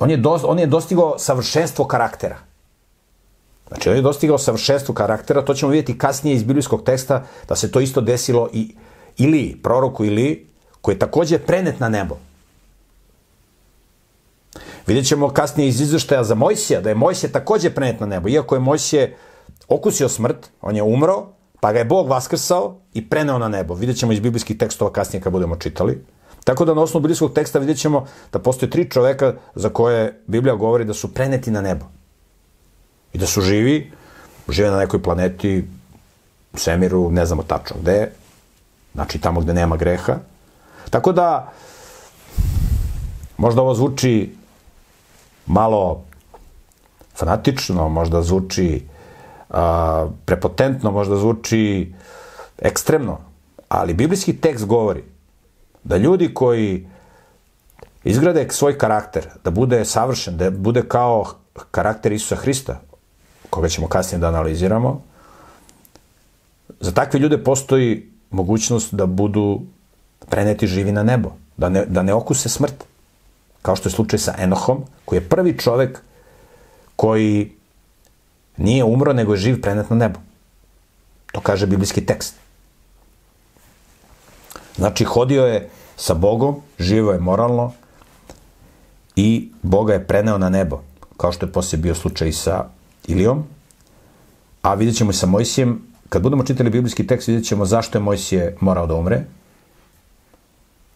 on, 0.00 0.10
je, 0.10 0.16
dos, 0.16 0.42
on 0.44 0.58
je 0.58 0.66
dostigao 0.66 1.18
savršenstvo 1.18 1.84
karaktera. 1.84 2.38
Znači, 3.68 3.88
on 3.88 3.96
je 3.96 4.02
dostigao 4.02 4.38
savršenstvo 4.38 4.94
karaktera, 4.94 5.44
to 5.44 5.54
ćemo 5.54 5.70
vidjeti 5.70 5.98
kasnije 5.98 6.36
iz 6.36 6.42
biblijskog 6.42 6.82
teksta, 6.84 7.24
da 7.48 7.56
se 7.56 7.70
to 7.70 7.80
isto 7.80 8.00
desilo 8.00 8.48
i 8.52 8.74
Ili, 9.18 9.60
proroku 9.62 10.04
Ili, 10.04 10.46
koji 10.80 10.94
je 10.94 10.98
takođe 10.98 11.38
prenet 11.38 11.80
na 11.80 11.88
nebo. 11.88 12.16
Vidjet 14.86 15.06
ćemo 15.06 15.28
kasnije 15.28 15.68
iz 15.68 15.80
izveštaja 15.80 16.24
za 16.24 16.34
Mojsija, 16.34 16.80
da 16.80 16.88
je 16.88 16.94
Mojsije 16.94 17.32
takođe 17.32 17.70
prenet 17.70 18.00
na 18.00 18.06
nebo. 18.06 18.28
Iako 18.28 18.54
je 18.54 18.60
Mojsije 18.60 19.16
okusio 19.68 20.08
smrt, 20.08 20.50
on 20.60 20.76
je 20.76 20.82
umro, 20.82 21.26
pa 21.60 21.72
ga 21.72 21.78
je 21.78 21.84
Bog 21.84 22.08
vaskrsao 22.08 22.76
i 22.94 23.08
preneo 23.08 23.38
na 23.38 23.48
nebo. 23.48 23.74
Vidjet 23.74 23.98
ćemo 23.98 24.12
iz 24.12 24.20
biblijskih 24.20 24.58
tekstova 24.58 24.92
kasnije 24.92 25.22
kad 25.22 25.32
budemo 25.32 25.56
čitali. 25.56 26.04
Tako 26.44 26.64
da 26.64 26.74
na 26.74 26.82
osnovu 26.82 27.02
biblijskog 27.02 27.32
teksta 27.32 27.58
vidjet 27.58 27.78
ćemo 27.78 28.06
da 28.32 28.38
postoje 28.38 28.70
tri 28.70 28.90
čoveka 28.90 29.34
za 29.54 29.68
koje 29.68 30.22
Biblija 30.26 30.54
govori 30.54 30.84
da 30.84 30.94
su 30.94 31.14
preneti 31.14 31.50
na 31.50 31.60
nebo. 31.60 31.95
I 33.12 33.18
da 33.18 33.26
su 33.26 33.40
živi, 33.40 33.92
žive 34.48 34.70
na 34.70 34.78
nekoj 34.78 35.02
planeti, 35.02 35.64
u 36.52 36.58
svemiru, 36.58 37.10
ne 37.10 37.26
znamo 37.26 37.42
tačno 37.42 37.76
gde, 37.80 38.10
znači 38.94 39.18
tamo 39.18 39.40
gde 39.40 39.54
nema 39.54 39.76
greha. 39.76 40.16
Tako 40.90 41.12
da, 41.12 41.52
možda 43.36 43.62
ovo 43.62 43.74
zvuči 43.74 44.34
malo 45.46 46.04
fanatično, 47.16 47.88
možda 47.88 48.22
zvuči 48.22 48.82
a, 49.50 50.08
prepotentno, 50.24 50.90
možda 50.90 51.16
zvuči 51.16 51.92
ekstremno, 52.58 53.18
ali 53.68 53.94
biblijski 53.94 54.36
tekst 54.36 54.66
govori 54.66 55.04
da 55.84 55.96
ljudi 55.96 56.34
koji 56.34 56.88
izgrade 58.04 58.46
svoj 58.50 58.78
karakter, 58.78 59.28
da 59.44 59.50
bude 59.50 59.84
savršen, 59.84 60.36
da 60.36 60.50
bude 60.50 60.82
kao 60.88 61.24
karakter 61.70 62.12
Isusa 62.12 62.36
Hrista, 62.36 62.80
koga 63.50 63.68
ćemo 63.68 63.88
kasnije 63.88 64.20
da 64.20 64.28
analiziramo, 64.28 65.02
za 66.80 66.92
takve 66.92 67.20
ljude 67.20 67.44
postoji 67.44 68.10
mogućnost 68.30 68.94
da 68.94 69.06
budu 69.06 69.62
preneti 70.28 70.66
živi 70.66 70.92
na 70.92 71.02
nebo, 71.02 71.30
da 71.56 71.68
ne, 71.68 71.84
da 71.86 72.02
ne 72.02 72.14
okuse 72.14 72.48
smrt, 72.48 72.84
kao 73.62 73.76
što 73.76 73.88
je 73.88 73.92
slučaj 73.92 74.18
sa 74.18 74.34
Enohom, 74.38 74.84
koji 75.04 75.16
je 75.16 75.28
prvi 75.28 75.58
čovek 75.58 76.00
koji 76.96 77.52
nije 78.56 78.84
umro, 78.84 79.12
nego 79.12 79.32
je 79.34 79.38
živ 79.38 79.60
prenet 79.60 79.90
na 79.90 79.96
nebo. 79.96 80.20
To 81.32 81.40
kaže 81.40 81.66
biblijski 81.66 82.06
tekst. 82.06 82.34
Znači, 84.76 85.04
hodio 85.04 85.46
je 85.46 85.68
sa 85.96 86.14
Bogom, 86.14 86.60
živo 86.78 87.12
je 87.12 87.20
moralno 87.20 87.72
i 89.16 89.52
Boga 89.62 89.92
je 89.92 90.06
preneo 90.06 90.38
na 90.38 90.48
nebo, 90.48 90.80
kao 91.16 91.32
što 91.32 91.46
je 91.46 91.52
poslije 91.52 91.80
bio 91.80 91.94
slučaj 91.94 92.32
sa 92.32 92.64
Ilijom, 93.06 93.44
a 94.62 94.74
vidjet 94.74 94.96
ćemo 94.96 95.12
sa 95.12 95.26
Mojsijem, 95.26 95.82
kad 96.08 96.22
budemo 96.22 96.44
čitali 96.44 96.70
biblijski 96.70 97.06
tekst, 97.06 97.28
vidjet 97.28 97.44
ćemo 97.44 97.66
zašto 97.66 97.98
je 97.98 98.02
Mojsije 98.02 98.56
morao 98.60 98.86
da 98.86 98.94
umre. 98.94 99.24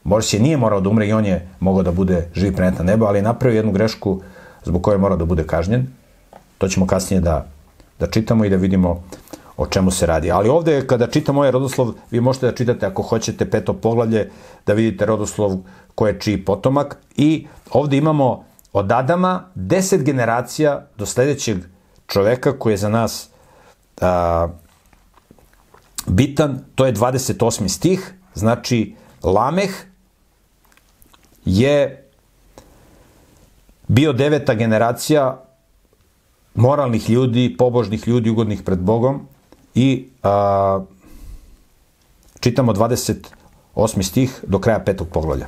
Mojsije 0.05 0.43
nije 0.43 0.57
morao 0.57 0.81
da 0.81 0.89
umre 0.89 1.09
i 1.09 1.13
on 1.13 1.27
je 1.27 1.49
mogao 1.61 1.83
da 1.83 1.93
bude 1.93 2.29
živ 2.35 2.57
prenet 2.57 2.79
na 2.79 2.85
nebo, 2.85 3.07
ali 3.07 3.19
je 3.19 3.23
napravio 3.23 3.57
jednu 3.57 3.73
grešku 3.73 4.21
zbog 4.65 4.83
koje 4.83 4.95
je 4.95 4.99
morao 4.99 5.19
da 5.19 5.25
bude 5.25 5.47
kažnjen. 5.47 5.87
To 6.59 6.69
ćemo 6.69 6.87
kasnije 6.87 7.21
da, 7.21 7.47
da 7.99 8.07
čitamo 8.07 8.45
i 8.45 8.51
da 8.51 8.57
vidimo 8.57 9.03
o 9.57 9.67
čemu 9.67 9.91
se 9.91 10.07
radi. 10.07 10.31
Ali 10.31 10.49
ovde, 10.49 10.87
kada 10.87 11.07
čitamo 11.07 11.41
ovaj 11.41 11.51
rodoslov, 11.51 11.93
vi 12.11 12.21
možete 12.21 12.47
da 12.47 12.55
čitate, 12.55 12.87
ako 12.87 13.03
hoćete, 13.03 13.51
peto 13.51 13.75
poglavlje, 13.75 14.31
da 14.67 14.73
vidite 14.73 15.07
rodoslov 15.07 15.59
ko 15.95 16.07
je 16.07 16.21
čiji 16.21 16.45
potomak. 16.45 16.97
I 17.17 17.47
ovde 17.71 17.97
imamo 17.97 18.45
od 18.73 18.93
Adama 18.93 19.45
deset 19.55 20.03
generacija 20.03 20.87
do 20.99 21.07
sledećeg 21.07 21.59
čoveka 22.11 22.59
koji 22.59 22.73
je 22.73 22.77
za 22.77 22.89
nas 22.89 23.29
a, 24.01 24.49
bitan, 26.07 26.59
to 26.75 26.87
je 26.87 26.95
28. 26.95 27.69
stih, 27.69 28.15
znači 28.35 28.95
Lameh 29.23 29.71
je 31.45 32.09
bio 33.89 34.13
deveta 34.13 34.55
generacija 34.55 35.45
moralnih 36.55 37.11
ljudi, 37.11 37.55
pobožnih 37.59 38.09
ljudi, 38.09 38.31
ugodnih 38.31 38.63
pred 38.63 38.79
Bogom 38.79 39.27
i 39.75 40.09
a, 40.23 40.81
Čitamo 42.41 42.73
28. 42.73 44.03
stih 44.03 44.41
do 44.47 44.59
kraja 44.59 44.79
petog 44.79 45.09
poglavlja. 45.09 45.47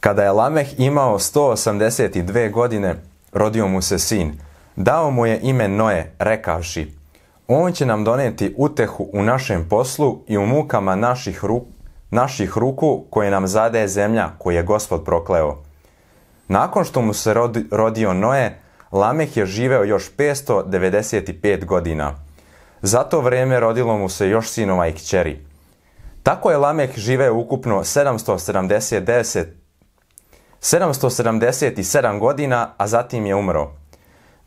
Kada 0.00 0.22
je 0.22 0.32
Lameh 0.32 0.80
imao 0.80 1.18
182 1.18 2.52
godine, 2.52 2.94
rodio 3.32 3.68
mu 3.68 3.82
se 3.82 3.98
sin. 3.98 4.47
Dao 4.80 5.10
mu 5.10 5.26
je 5.26 5.40
ime 5.42 5.68
Noe, 5.68 6.12
rekavši, 6.18 6.92
on 7.48 7.72
će 7.72 7.86
nam 7.86 8.04
doneti 8.04 8.54
utehu 8.56 9.08
u 9.12 9.22
našem 9.22 9.68
poslu 9.68 10.18
i 10.26 10.38
u 10.38 10.46
mukama 10.46 10.96
naših, 10.96 11.44
ru, 11.44 11.64
naših 12.10 12.58
ruku 12.58 13.04
koje 13.10 13.30
nam 13.30 13.46
zadaje 13.46 13.88
zemlja 13.88 14.28
koju 14.38 14.56
je 14.56 14.62
gospod 14.62 15.04
prokleo. 15.04 15.62
Nakon 16.48 16.84
što 16.84 17.02
mu 17.02 17.14
se 17.14 17.34
rodi, 17.34 17.64
rodio 17.70 18.14
Noe, 18.14 18.58
Lameh 18.92 19.36
je 19.36 19.46
živeo 19.46 19.84
još 19.84 20.10
595 20.16 21.64
godina. 21.64 22.14
Za 22.82 23.02
to 23.02 23.20
vreme 23.20 23.60
rodilo 23.60 23.98
mu 23.98 24.08
se 24.08 24.28
još 24.28 24.48
sinova 24.48 24.86
i 24.86 24.92
kćeri. 24.92 25.46
Tako 26.22 26.50
je 26.50 26.56
Lameh 26.56 26.90
živeo 26.96 27.34
ukupno 27.34 27.78
779 27.78 29.44
777 30.60 32.18
godina, 32.18 32.74
a 32.76 32.86
zatim 32.86 33.26
je 33.26 33.34
umro. 33.34 33.77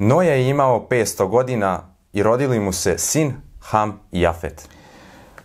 Noje 0.04 0.30
je 0.30 0.50
imao 0.50 0.88
500 0.90 1.28
godina 1.28 1.84
i 2.14 2.24
rodili 2.24 2.60
mu 2.60 2.74
se 2.74 2.98
sin, 2.98 3.34
Ham 3.60 4.00
i 4.12 4.22
Jafet. 4.22 4.70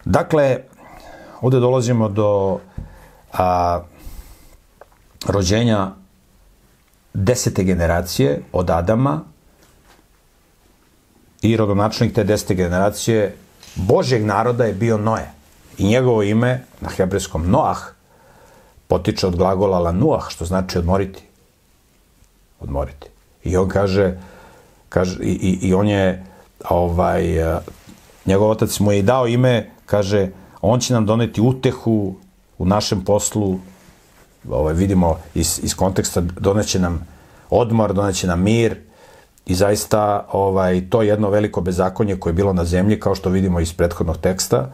Dakle, 0.04 0.58
ovde 1.40 1.60
dolazimo 1.60 2.08
do 2.08 2.58
a, 3.32 3.80
rođenja 5.28 5.90
desete 7.14 7.64
generacije 7.64 8.42
od 8.52 8.70
Adama 8.70 9.20
i 11.42 11.56
rodonačnik 11.56 12.14
te 12.14 12.24
desete 12.24 12.54
generacije 12.54 13.36
Božjeg 13.74 14.24
naroda 14.24 14.64
je 14.64 14.72
bio 14.72 14.98
Noe. 14.98 15.30
I 15.78 15.88
njegovo 15.88 16.22
ime 16.22 16.64
na 16.80 16.88
hebrejskom 16.88 17.50
Noah 17.50 17.78
potiče 18.88 19.26
od 19.26 19.36
glagola 19.36 19.78
lanuah, 19.78 20.28
što 20.28 20.44
znači 20.44 20.78
odmoriti. 20.78 21.22
Odmoriti. 22.60 23.08
I 23.44 23.56
on 23.56 23.68
kaže, 23.68 24.14
kaže 24.96 25.20
i, 25.20 25.28
i, 25.28 25.68
i 25.68 25.74
on 25.74 25.88
je 25.88 26.24
ovaj, 26.68 27.24
njegov 28.26 28.50
otac 28.50 28.80
mu 28.80 28.92
je 28.92 28.98
i 28.98 29.02
dao 29.02 29.26
ime, 29.26 29.70
kaže, 29.86 30.30
on 30.60 30.80
će 30.80 30.94
nam 30.94 31.06
doneti 31.06 31.40
utehu 31.40 32.14
u 32.58 32.64
našem 32.64 33.04
poslu, 33.04 33.58
ovaj, 34.48 34.74
vidimo 34.74 35.18
iz, 35.34 35.60
iz 35.62 35.74
konteksta, 35.76 36.20
doneće 36.20 36.80
nam 36.80 37.06
odmor, 37.50 37.92
doneće 37.92 38.26
nam 38.26 38.40
mir 38.42 38.78
i 39.46 39.54
zaista 39.54 40.26
ovaj, 40.32 40.88
to 40.90 41.02
jedno 41.02 41.30
veliko 41.30 41.60
bezakonje 41.60 42.16
koje 42.16 42.30
je 42.30 42.40
bilo 42.40 42.52
na 42.52 42.64
zemlji, 42.64 43.00
kao 43.00 43.14
što 43.14 43.30
vidimo 43.30 43.60
iz 43.60 43.72
prethodnog 43.72 44.16
teksta, 44.16 44.72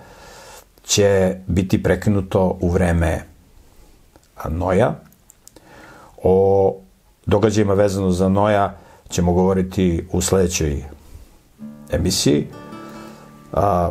će 0.84 1.36
biti 1.46 1.82
prekinuto 1.82 2.58
u 2.60 2.70
vreme 2.70 3.24
Noja. 4.48 4.94
O 6.22 6.76
događajima 7.26 7.74
vezano 7.74 8.10
za 8.10 8.28
Noja 8.28 8.81
ćemo 9.12 9.32
govoriti 9.32 10.04
u 10.12 10.20
sledećoj 10.20 10.84
emisiji. 11.90 12.46
A, 13.52 13.90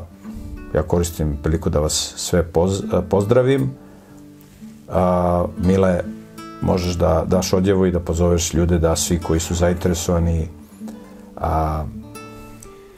ja 0.76 0.84
koristim 0.84 1.38
priliku 1.44 1.70
da 1.70 1.80
vas 1.80 2.14
sve 2.18 2.44
poz, 2.44 2.82
pozdravim. 3.10 3.72
A, 4.90 5.46
Mile, 5.58 6.00
možeš 6.62 6.94
da 6.94 7.24
daš 7.28 7.54
odjevu 7.54 7.86
i 7.86 7.92
da 7.92 8.00
pozoveš 8.00 8.54
ljude 8.54 8.80
da 8.80 8.96
svi 8.96 9.20
koji 9.20 9.40
su 9.40 9.56
zainteresovani 9.56 10.48
a, 11.38 11.84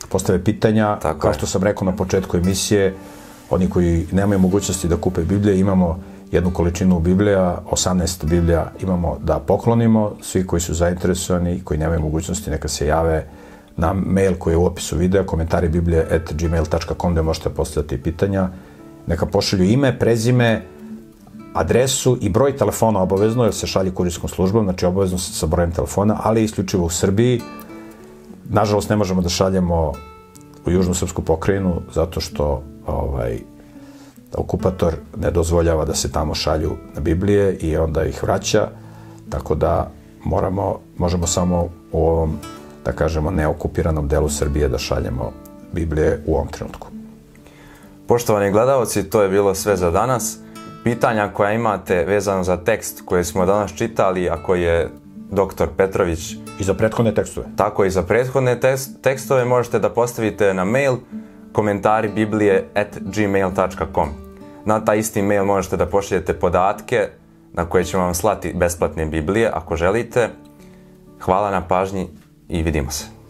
postave 0.10 0.44
pitanja. 0.44 1.00
Tako 1.00 1.20
Kao 1.20 1.34
što 1.34 1.46
sam 1.46 1.64
rekao 1.64 1.86
na 1.86 1.96
početku 1.96 2.38
emisije, 2.38 2.96
oni 3.50 3.70
koji 3.70 4.08
nemaju 4.12 4.40
mogućnosti 4.40 4.88
da 4.88 4.98
kupe 4.98 5.22
Biblije, 5.22 5.60
imamo 5.60 6.00
jednu 6.34 6.52
količinu 6.52 7.00
Biblija, 7.00 7.62
18 7.72 8.26
Biblija 8.26 8.72
imamo 8.82 9.18
da 9.24 9.40
poklonimo. 9.40 10.16
Svi 10.22 10.48
koji 10.48 10.60
su 10.60 10.74
zainteresovani, 10.74 11.62
koji 11.64 11.80
nemaju 11.80 12.02
mogućnosti, 12.02 12.50
neka 12.50 12.68
se 12.68 12.88
jave 12.88 13.26
na 13.78 13.94
mail 13.94 14.34
koji 14.40 14.54
je 14.54 14.58
u 14.58 14.66
opisu 14.66 14.98
videa, 14.98 15.26
komentari 15.26 15.70
biblije 15.70 16.08
at 16.12 16.34
gmail.com 16.34 17.12
gde 17.12 17.22
možete 17.22 17.50
postavljati 17.50 18.04
pitanja. 18.04 18.50
Neka 19.08 19.26
pošalju 19.26 19.64
ime, 19.64 20.00
prezime, 20.00 20.62
adresu 21.54 22.18
i 22.22 22.30
broj 22.30 22.58
telefona 22.58 23.02
obavezno, 23.02 23.44
jer 23.44 23.54
se 23.54 23.68
šalje 23.68 23.92
kurijskom 23.92 24.30
službom, 24.30 24.64
znači 24.64 24.86
obavezno 24.86 25.18
sa 25.18 25.46
brojem 25.46 25.72
telefona, 25.72 26.20
ali 26.24 26.44
isključivo 26.44 26.86
u 26.86 26.90
Srbiji. 26.90 27.42
Nažalost, 28.50 28.90
ne 28.90 28.96
možemo 28.96 29.22
da 29.22 29.30
šaljemo 29.30 29.92
u 30.66 30.72
Južnu 30.72 30.94
Srpsku 30.94 31.22
pokrajinu, 31.22 31.82
zato 31.94 32.22
što 32.22 32.64
ovaj, 32.88 33.40
okupator 34.38 34.94
ne 35.18 35.32
dozvoljava 35.32 35.86
da 35.86 35.96
se 35.96 36.12
tamo 36.12 36.36
šalju 36.36 36.72
na 36.96 37.02
Biblije 37.02 37.56
i 37.56 37.78
onda 37.78 38.06
ih 38.06 38.24
vraća, 38.24 38.68
tako 39.30 39.56
da 39.56 39.92
moramo, 40.24 40.80
možemo 40.98 41.28
samo 41.28 41.70
u 41.92 42.08
ovom, 42.08 42.38
da 42.86 42.92
kažemo, 42.92 43.32
neokupiranom 43.32 44.08
delu 44.08 44.30
Srbije 44.30 44.70
da 44.70 44.78
šaljemo 44.78 45.32
Biblije 45.72 46.24
u 46.26 46.36
ovom 46.36 46.48
trenutku. 46.48 46.88
Poštovani 48.08 48.52
gledalci, 48.52 49.10
to 49.10 49.22
je 49.22 49.30
bilo 49.30 49.56
sve 49.56 49.78
za 49.78 49.92
danas. 49.92 50.38
Pitanja 50.84 51.30
koja 51.34 51.52
imate 51.52 52.06
vezano 52.06 52.44
za 52.44 52.58
tekst 52.58 53.02
koji 53.06 53.24
smo 53.24 53.46
danas 53.46 53.72
čitali, 53.76 54.30
a 54.30 54.44
koji 54.44 54.62
je 54.62 54.90
doktor 55.32 55.70
Petrović 55.78 56.36
I 56.60 56.64
za 56.64 56.74
prethodne 56.74 57.14
tekstove. 57.14 57.48
tako 57.56 57.86
i 57.86 57.90
za 57.90 58.04
prethodne 58.04 58.60
tekst, 58.60 59.02
tekstove 59.02 59.46
možete 59.46 59.80
da 59.80 59.90
postavite 59.90 60.54
na 60.54 60.66
mail 60.66 60.96
komentari 61.54 62.10
biblije 62.10 62.70
at 62.76 62.98
gmail.com. 63.02 64.10
Na 64.66 64.86
taj 64.86 64.98
isti 64.98 65.22
mail 65.22 65.46
možete 65.46 65.78
da 65.78 65.86
pošaljete 65.86 66.34
podatke 66.34 67.08
na 67.54 67.66
koje 67.66 67.84
ćemo 67.84 68.04
vam 68.04 68.14
slati 68.14 68.54
besplatne 68.54 69.06
Biblije 69.06 69.52
ako 69.54 69.76
želite. 69.76 70.30
Hvala 71.20 71.52
na 71.52 71.68
pažnji 71.68 72.08
i 72.50 72.64
vidimo 72.64 72.92
se. 72.92 73.23